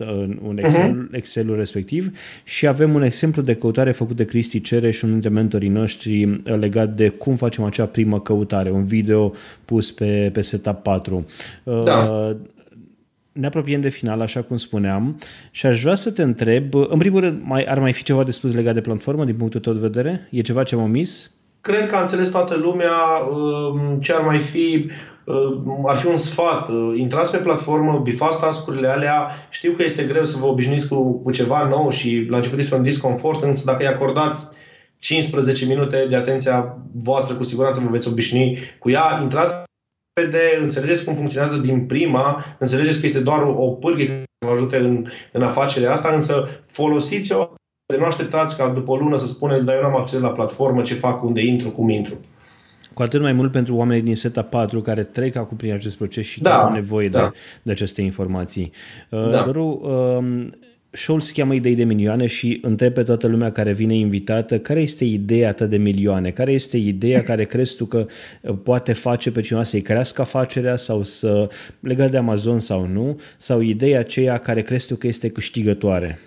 un 0.48 0.58
Excel, 0.58 1.08
uh-huh. 1.10 1.16
Excel-ul 1.16 1.56
respectiv 1.56 2.12
și 2.44 2.68
avem 2.68 2.94
un 2.94 3.02
exemplu 3.02 3.42
de 3.42 3.56
căutare 3.56 3.92
făcut 3.92 4.16
de 4.16 4.26
Cristi 4.26 4.62
Cere 4.62 4.92
și 4.92 5.04
unul 5.04 5.20
dintre 5.20 5.40
mentorii 5.40 5.70
noștri 5.70 6.42
legat 6.44 6.90
de 6.90 7.10
cum 7.10 7.36
facem 7.36 7.64
acea 7.64 7.86
primă 7.86 8.20
căutare, 8.20 8.72
un 8.72 8.84
video 8.84 9.34
pus 9.66 9.92
pe, 9.92 10.30
pe 10.34 10.42
setup 10.42 10.84
4. 10.84 11.26
Da. 11.64 12.36
Uh, 13.34 13.42
ne 13.42 13.46
apropiem 13.46 13.82
de 13.82 13.90
final, 13.90 14.22
așa 14.22 14.42
cum 14.42 14.58
spuneam, 14.58 15.20
și 15.52 15.66
aș 15.66 15.82
vrea 15.82 15.96
să 15.96 16.12
te 16.12 16.22
întreb, 16.22 16.74
în 16.74 16.98
primul 16.98 17.20
rând, 17.20 17.42
mai, 17.44 17.64
ar 17.64 17.80
mai 17.80 17.94
fi 17.94 18.04
ceva 18.04 18.24
de 18.24 18.32
spus 18.32 18.54
legat 18.54 18.74
de 18.74 18.82
platformă 18.82 19.26
din 19.26 19.36
punctul 19.36 19.60
tău 19.60 19.74
de 19.74 19.80
vedere? 19.80 20.28
E 20.32 20.42
ceva 20.42 20.64
ce 20.64 20.76
am 20.76 20.82
omis? 20.82 21.32
Cred 21.62 21.88
că 21.88 21.96
a 21.96 22.02
înțeles 22.02 22.30
toată 22.30 22.56
lumea 22.56 22.92
um, 23.30 24.00
ce 24.00 24.14
ar 24.14 24.22
mai 24.22 24.38
fi 24.38 24.90
um, 25.26 25.88
ar 25.88 25.96
fi 25.96 26.08
un 26.08 26.18
sfat. 26.18 26.68
Uh, 26.70 26.94
intrați 26.96 27.32
pe 27.32 27.38
platformă, 27.38 28.00
bifați 28.04 28.40
tascurile 28.40 28.88
alea. 28.88 29.28
Știu 29.50 29.72
că 29.72 29.84
este 29.84 30.04
greu 30.04 30.26
să 30.26 30.38
vă 30.38 30.46
obișnuiți 30.46 30.88
cu, 30.88 31.22
cu 31.22 31.32
ceva 31.32 31.68
nou 31.68 31.90
și 31.90 32.26
la 32.30 32.36
început 32.36 32.60
este 32.60 32.76
un 32.76 32.84
disconfort, 32.84 33.44
însă 33.44 33.64
dacă 33.66 33.84
îi 33.84 33.94
acordați 33.94 34.48
15 35.00 35.66
minute 35.66 36.06
de 36.10 36.16
atenția 36.16 36.78
voastră, 36.94 37.36
cu 37.36 37.44
siguranță 37.44 37.82
vă 37.84 37.90
veți 37.90 38.08
obișnui 38.08 38.58
cu 38.80 38.90
ea. 38.90 39.20
Intrați 39.22 39.54
repede, 40.14 40.58
înțelegeți 40.62 41.04
cum 41.04 41.14
funcționează 41.14 41.58
din 41.58 41.86
prima, 41.86 42.44
înțelegeți 42.60 43.00
că 43.00 43.06
este 43.06 43.20
doar 43.20 43.42
o 43.42 43.70
pârghie 43.72 44.06
care 44.06 44.26
vă 44.46 44.52
ajute 44.52 44.78
în, 44.78 45.06
în 45.32 45.42
afacerea 45.42 45.92
asta, 45.94 46.14
însă 46.14 46.60
folosiți-o, 46.62 47.54
de 47.86 47.98
nu 47.98 48.06
așteptați 48.06 48.58
ca 48.58 48.70
după 48.70 48.92
o 48.92 48.96
lună 48.96 49.18
să 49.18 49.28
spuneți, 49.28 49.66
dar 49.66 49.76
eu 49.76 49.82
n-am 49.82 49.96
acces 49.96 50.20
la 50.20 50.32
platformă, 50.32 50.82
ce 50.82 50.94
fac, 50.94 51.24
unde 51.24 51.46
intru, 51.46 51.70
cum 51.72 51.90
intru. 51.90 52.20
Cu 52.94 53.02
atât 53.02 53.22
mai 53.22 53.34
mult 53.34 53.52
pentru 53.52 53.76
oamenii 53.76 54.04
din 54.04 54.16
seta 54.16 54.42
4 54.42 54.82
care 54.82 55.04
trec 55.04 55.36
acum 55.36 55.58
prin 55.58 55.74
acest 55.74 55.98
proces 55.98 56.26
și 56.26 56.42
da, 56.42 56.62
au 56.62 56.72
nevoie 56.72 57.08
da. 57.08 57.22
de, 57.22 57.38
de 57.64 57.72
aceste 57.72 58.02
informații. 58.02 58.72
Da. 59.10 59.44
Doru, 59.44 59.82
uh, 59.84 60.48
Show-ul 60.94 61.22
se 61.22 61.32
cheamă 61.32 61.54
Idei 61.54 61.76
de 61.76 61.84
milioane 61.84 62.26
și 62.26 62.60
întreb 62.62 62.94
pe 62.94 63.04
toată 63.04 63.28
lumea 63.28 63.52
care 63.52 63.72
vine 63.72 63.96
invitată 63.96 64.60
care 64.60 64.82
este 64.82 65.04
ideea 65.04 65.54
ta 65.54 65.66
de 65.66 65.78
milioane, 65.78 66.32
care 66.32 66.52
este 66.52 66.78
ideea 66.78 67.24
care 67.24 67.46
crezi 67.46 67.76
tu 67.76 67.86
că 67.86 68.06
uh, 68.42 68.56
poate 68.64 68.94
face 68.94 69.32
pe 69.32 69.42
cineva 69.42 69.64
să-i 69.64 69.82
crească 69.82 70.22
afacerea 70.22 70.76
sau 70.76 71.04
să 71.04 71.50
legat 71.80 72.12
de 72.12 72.18
Amazon 72.18 72.60
sau 72.60 72.86
nu, 72.86 73.20
sau 73.38 73.60
ideea 73.60 74.00
aceea 74.00 74.38
care 74.38 74.62
crezi 74.62 74.88
tu 74.88 74.96
că 74.96 75.08
este 75.08 75.30
câștigătoare. 75.30 76.20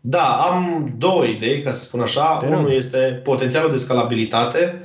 Da, 0.00 0.24
am 0.24 0.94
două 0.98 1.24
idei, 1.24 1.62
ca 1.62 1.70
să 1.70 1.82
spun 1.82 2.00
așa. 2.00 2.40
Unul 2.46 2.72
este 2.72 3.20
potențialul 3.24 3.70
de 3.70 3.76
scalabilitate, 3.76 4.82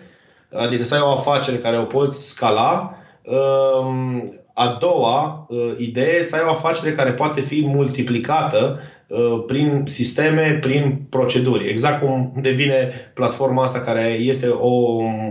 adică 0.51 0.83
să 0.83 0.93
ai 0.93 1.01
o 1.03 1.11
afacere 1.11 1.57
care 1.57 1.79
o 1.79 1.83
poți 1.83 2.27
scala. 2.27 2.97
Um, 3.23 4.33
a 4.53 4.77
doua 4.79 5.45
uh, 5.49 5.73
idee 5.77 6.23
să 6.23 6.35
ai 6.35 6.41
o 6.45 6.49
afacere 6.49 6.91
care 6.91 7.11
poate 7.11 7.41
fi 7.41 7.65
multiplicată 7.65 8.79
uh, 9.07 9.43
prin 9.47 9.83
sisteme, 9.85 10.57
prin 10.61 11.01
proceduri. 11.09 11.69
Exact 11.69 11.99
cum 11.99 12.33
devine 12.41 12.89
platforma 13.13 13.63
asta 13.63 13.79
care 13.79 14.07
este 14.09 14.47
o, 14.47 14.69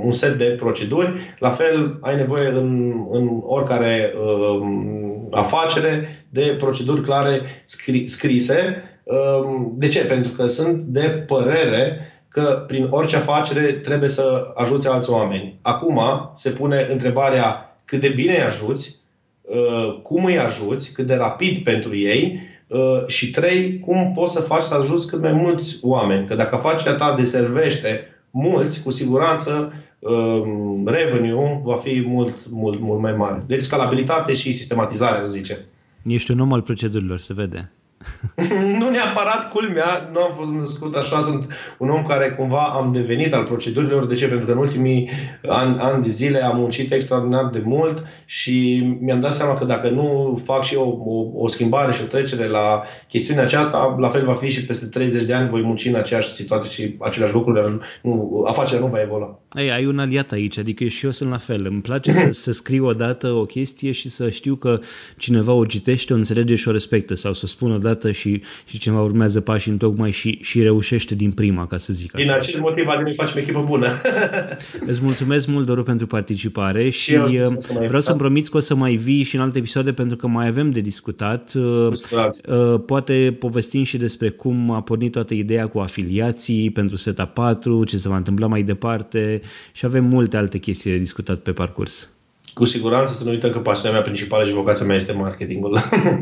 un 0.03 0.11
set 0.11 0.39
de 0.39 0.45
proceduri, 0.45 1.35
la 1.39 1.49
fel 1.49 1.99
ai 2.01 2.16
nevoie 2.16 2.49
în, 2.49 2.93
în 3.11 3.29
oricare 3.43 4.12
uh, 4.14 4.66
afacere 5.31 6.25
de 6.29 6.55
proceduri 6.59 7.03
clare 7.03 7.41
scri, 7.64 8.07
scrise. 8.07 8.83
Uh, 9.03 9.66
de 9.75 9.89
ce? 9.89 10.05
Pentru 10.05 10.33
că 10.33 10.47
sunt 10.47 10.77
de 10.77 11.09
părere 11.27 12.07
că 12.29 12.64
prin 12.66 12.87
orice 12.91 13.16
afacere 13.16 13.62
trebuie 13.62 14.09
să 14.09 14.53
ajuți 14.55 14.89
alți 14.89 15.11
oameni. 15.11 15.59
Acum 15.62 16.01
se 16.35 16.51
pune 16.51 16.87
întrebarea 16.91 17.77
cât 17.85 18.01
de 18.01 18.09
bine 18.09 18.35
îi 18.35 18.43
ajuți, 18.43 19.01
Uh, 19.01 19.01
cum 20.03 20.24
îi 20.24 20.38
ajuți, 20.38 20.93
cât 20.93 21.07
de 21.07 21.14
rapid 21.14 21.59
pentru 21.59 21.97
ei 21.97 22.40
uh, 22.66 23.07
și 23.07 23.30
trei, 23.30 23.78
cum 23.78 24.11
poți 24.14 24.32
să 24.32 24.40
faci 24.40 24.62
să 24.62 24.74
ajuți 24.74 25.07
cât 25.07 25.20
mai 25.20 25.32
mulți 25.32 25.78
oameni. 25.82 26.26
Că 26.26 26.34
dacă 26.34 26.55
afacerea 26.55 26.95
ta 26.95 27.14
deservește 27.16 28.07
mulți, 28.30 28.82
cu 28.82 28.90
siguranță 28.90 29.72
uh, 29.99 30.43
revenue 30.84 31.61
va 31.62 31.74
fi 31.74 32.03
mult, 32.07 32.51
mult, 32.51 32.80
mult 32.80 33.01
mai 33.01 33.12
mare. 33.12 33.45
Deci 33.47 33.62
scalabilitate 33.62 34.34
și 34.34 34.53
sistematizare, 34.53 35.26
zice. 35.26 35.59
Ești 36.03 36.30
un 36.30 36.40
om 36.40 36.53
al 36.53 36.62
procedurilor, 36.62 37.18
se 37.18 37.32
vede. 37.32 37.70
nu 38.78 38.90
neapărat 38.90 39.48
culmea, 39.48 40.11
nu 40.12 40.20
am 40.22 40.32
fost 40.36 40.53
născut 40.53 40.94
așa, 40.96 41.20
sunt 41.20 41.74
un 41.78 41.90
om 41.90 42.03
care 42.03 42.28
cumva 42.30 42.62
am 42.62 42.92
devenit 42.92 43.34
al 43.34 43.44
procedurilor. 43.44 44.07
De 44.07 44.14
ce? 44.14 44.26
Pentru 44.26 44.46
că 44.46 44.53
în 44.53 44.59
ultimii 44.59 45.11
ani, 45.48 45.78
ani 45.78 46.03
de 46.03 46.09
zile 46.09 46.44
am 46.44 46.57
muncit 46.57 46.92
extraordinar 46.92 47.48
de 47.50 47.62
mult 47.64 48.05
și 48.24 48.86
mi-am 49.00 49.20
dat 49.20 49.32
seama 49.32 49.55
că 49.55 49.64
dacă 49.64 49.88
nu 49.88 50.40
fac 50.44 50.62
și 50.62 50.74
eu 50.74 51.03
o, 51.07 51.11
o, 51.11 51.44
o 51.44 51.48
schimbare 51.48 51.92
și 51.92 52.03
o 52.03 52.07
trecere 52.07 52.48
la 52.48 52.82
chestiunea 53.09 53.42
aceasta, 53.42 53.96
la 53.98 54.09
fel 54.09 54.24
va 54.24 54.32
fi 54.32 54.48
și 54.48 54.64
peste 54.64 54.86
30 54.86 55.22
de 55.22 55.34
ani 55.34 55.48
voi 55.48 55.62
munci 55.62 55.84
în 55.84 55.94
aceeași 55.94 56.32
situație 56.32 56.70
și 56.70 56.96
aceleași 57.00 57.34
lucruri, 57.34 57.78
nu, 58.03 58.44
afacerea 58.48 58.80
nu 58.80 58.86
va 58.86 59.00
evolua. 59.00 59.40
Ei, 59.55 59.70
ai 59.70 59.86
un 59.86 59.98
aliat 59.98 60.32
aici, 60.32 60.59
adică 60.59 60.84
și 60.84 61.05
eu 61.05 61.11
sunt 61.11 61.30
la 61.30 61.36
fel. 61.36 61.66
Îmi 61.66 61.80
place 61.80 62.12
să, 62.12 62.28
să 62.44 62.53
scriu 62.53 62.86
odată 62.86 63.28
o 63.28 63.44
chestie 63.44 63.92
și 63.92 64.11
să 64.11 64.30
știu 64.30 64.55
că 64.55 64.80
cineva 65.16 65.53
o 65.53 65.64
citește, 65.64 66.12
o 66.12 66.16
înțelege 66.16 66.55
și 66.55 66.68
o 66.68 66.72
respectă 66.72 67.14
sau 67.14 67.32
să 67.32 67.46
spun 67.46 67.72
odată 67.72 67.91
dată 67.93 68.12
și, 68.12 68.43
și 68.64 68.78
cineva 68.78 69.03
urmează 69.03 69.40
pașii 69.40 69.70
în 69.70 69.76
tocmai 69.76 70.11
și, 70.11 70.38
și 70.43 70.62
reușește 70.62 71.14
din 71.14 71.32
prima, 71.32 71.66
ca 71.66 71.76
să 71.76 71.93
zic 71.93 72.14
așa. 72.14 72.24
Din 72.24 72.32
acest 72.32 72.59
motiv, 72.59 72.86
Adin, 72.88 73.12
facem 73.12 73.38
echipă 73.38 73.62
bună. 73.66 73.86
Îți 74.90 75.01
mulțumesc 75.03 75.47
mult, 75.47 75.66
Doru, 75.66 75.82
pentru 75.82 76.07
participare 76.07 76.88
și, 76.88 77.12
și 77.12 77.18
uh, 77.18 77.86
vreau 77.86 78.01
să-mi 78.01 78.18
promiți 78.18 78.51
că 78.51 78.57
o 78.57 78.61
să 78.61 78.74
mai 78.74 78.95
vii 78.95 79.22
și 79.22 79.36
în 79.36 79.43
alte 79.43 79.59
episoade 79.59 79.93
pentru 79.93 80.16
că 80.16 80.26
mai 80.26 80.47
avem 80.47 80.70
de 80.70 80.80
discutat. 80.80 81.53
Uh, 81.55 81.93
uh, 82.49 82.80
poate 82.86 83.36
povestim 83.38 83.82
și 83.82 83.97
despre 83.97 84.28
cum 84.28 84.70
a 84.70 84.82
pornit 84.82 85.12
toată 85.12 85.34
ideea 85.34 85.66
cu 85.66 85.78
afiliații 85.78 86.70
pentru 86.70 86.97
Seta 86.97 87.24
4, 87.24 87.84
ce 87.84 87.97
se 87.97 88.09
va 88.09 88.16
întâmpla 88.16 88.47
mai 88.47 88.62
departe 88.62 89.40
și 89.72 89.84
avem 89.84 90.05
multe 90.05 90.36
alte 90.36 90.59
chestii 90.59 90.90
de 90.90 90.97
discutat 90.97 91.38
pe 91.38 91.53
parcurs. 91.53 92.09
Cu 92.55 92.64
siguranță 92.64 93.14
să 93.14 93.24
nu 93.24 93.30
uităm 93.30 93.51
că 93.51 93.59
pasiunea 93.59 93.93
mea 93.93 94.03
principală 94.03 94.45
și 94.45 94.53
vocația 94.53 94.86
mea 94.86 94.97
este 94.97 95.12
marketingul. 95.12 95.78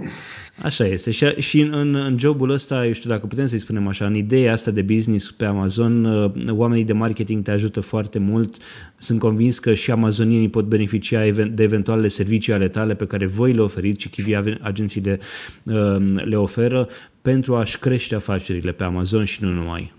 Așa 0.63 0.87
este. 0.87 1.11
Și, 1.11 1.27
și 1.39 1.61
în, 1.61 1.95
în 1.95 2.19
jobul 2.19 2.51
ăsta, 2.51 2.87
eu 2.87 2.93
știu 2.93 3.11
dacă 3.11 3.27
putem 3.27 3.47
să-i 3.47 3.59
spunem 3.59 3.89
așa, 3.89 4.07
în 4.07 4.15
ideea 4.15 4.53
asta 4.53 4.71
de 4.71 4.83
business 4.83 5.31
pe 5.31 5.45
Amazon, 5.45 6.05
uh, 6.05 6.31
oamenii 6.49 6.85
de 6.85 6.93
marketing 6.93 7.43
te 7.43 7.51
ajută 7.51 7.81
foarte 7.81 8.19
mult. 8.19 8.57
Sunt 8.97 9.19
convins 9.19 9.59
că 9.59 9.75
și 9.75 9.91
amazonienii 9.91 10.49
pot 10.49 10.65
beneficia 10.65 11.31
de 11.31 11.63
eventuale 11.63 12.09
servicii 12.09 12.53
ale 12.53 12.69
tale 12.69 12.95
pe 12.95 13.07
care 13.07 13.27
voi 13.27 13.53
le 13.53 13.61
oferiți 13.61 14.03
și 14.03 14.09
chivia 14.09 14.45
agențiile 14.61 15.19
uh, 15.63 15.97
le 16.15 16.37
oferă 16.37 16.89
pentru 17.23 17.57
a-și 17.57 17.79
crește 17.79 18.15
afacerile 18.15 18.73
pe 18.73 18.85
Amazon 18.85 19.25
și 19.25 19.43
nu 19.45 19.51
numai. 19.51 19.93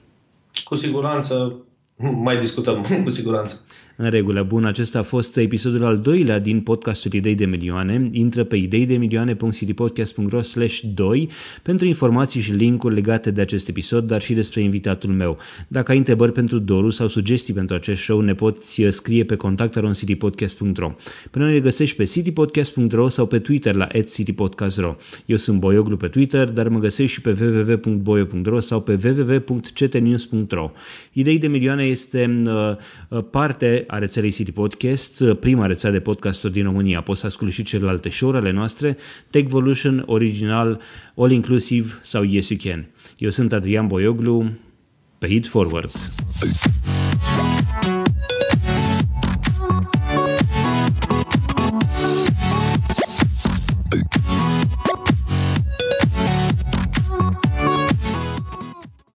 Cu 0.64 0.76
siguranță 0.76 1.55
mai 1.97 2.38
discutăm, 2.38 2.86
cu 3.03 3.09
siguranță. 3.09 3.62
În 4.04 4.10
regulă, 4.10 4.43
bun, 4.43 4.66
acesta 4.66 4.99
a 4.99 5.02
fost 5.02 5.38
episodul 5.38 5.84
al 5.84 5.97
doilea 5.97 6.39
din 6.39 6.62
podcastul 6.62 7.14
Idei 7.14 7.36
de 7.36 7.45
Milioane. 7.45 8.10
Intră 8.12 8.43
pe 8.43 8.56
ideidemilioane.citypodcast.ro 8.56 10.41
slash 10.41 10.80
2 10.93 11.30
pentru 11.62 11.88
informații 11.88 12.41
și 12.41 12.52
linkuri 12.52 12.93
legate 12.93 13.32
de 13.32 13.41
acest 13.41 13.68
episod, 13.68 14.08
dar 14.08 14.22
și 14.22 14.34
despre 14.34 14.62
invitatul 14.62 15.10
meu. 15.10 15.38
Dacă 15.68 15.91
ai 15.91 15.97
întrebări 15.97 16.32
pentru 16.32 16.60
Doru 16.60 16.89
sau 16.89 17.08
sugestii 17.08 17.54
pentru 17.54 17.76
acest 17.76 18.02
show, 18.02 18.20
ne 18.20 18.34
poți 18.34 18.82
scrie 18.89 19.24
pe 19.24 19.36
contactaroncitypodcast.ro. 19.36 20.91
Până 21.32 21.52
ne 21.52 21.60
găsești 21.60 21.95
pe 21.95 22.04
citypodcast.ro 22.04 23.08
sau 23.08 23.26
pe 23.26 23.39
Twitter 23.39 23.76
la 23.76 23.88
citypodcast.ro. 24.12 24.95
Eu 25.26 25.38
sunt 25.38 25.60
Boioglu 25.60 25.97
pe 25.97 26.08
Twitter, 26.08 26.49
dar 26.49 26.68
mă 26.68 26.80
găsești 26.80 27.14
și 27.14 27.22
pe 27.22 27.38
www.boio.ro 27.41 28.60
sau 28.60 28.82
pe 28.82 28.99
www.ctnews.ro. 29.04 30.72
Idei 31.14 31.38
de 31.38 31.47
Milioane 31.47 31.84
este 31.84 32.43
uh, 32.45 33.24
parte 33.30 33.86
a 33.91 33.97
rețelei 33.97 34.31
City 34.31 34.51
Podcast, 34.51 35.23
prima 35.23 35.65
rețea 35.65 35.91
de 35.91 35.99
podcasturi 35.99 36.53
din 36.53 36.63
România. 36.63 37.01
Poți 37.01 37.19
să 37.19 37.25
asculti 37.25 37.53
și 37.53 37.63
celelalte 37.63 38.09
show 38.09 38.29
ale 38.29 38.51
noastre, 38.51 38.97
Techvolution, 39.29 40.03
Original, 40.05 40.81
All 41.15 41.31
Inclusive 41.31 41.99
sau 42.01 42.23
Yes 42.23 42.49
You 42.49 42.59
Can. 42.63 42.87
Eu 43.17 43.29
sunt 43.29 43.53
Adrian 43.53 43.87
Boioglu, 43.87 44.51
pe 45.17 45.27
Hit 45.27 45.47
Forward. 45.47 45.91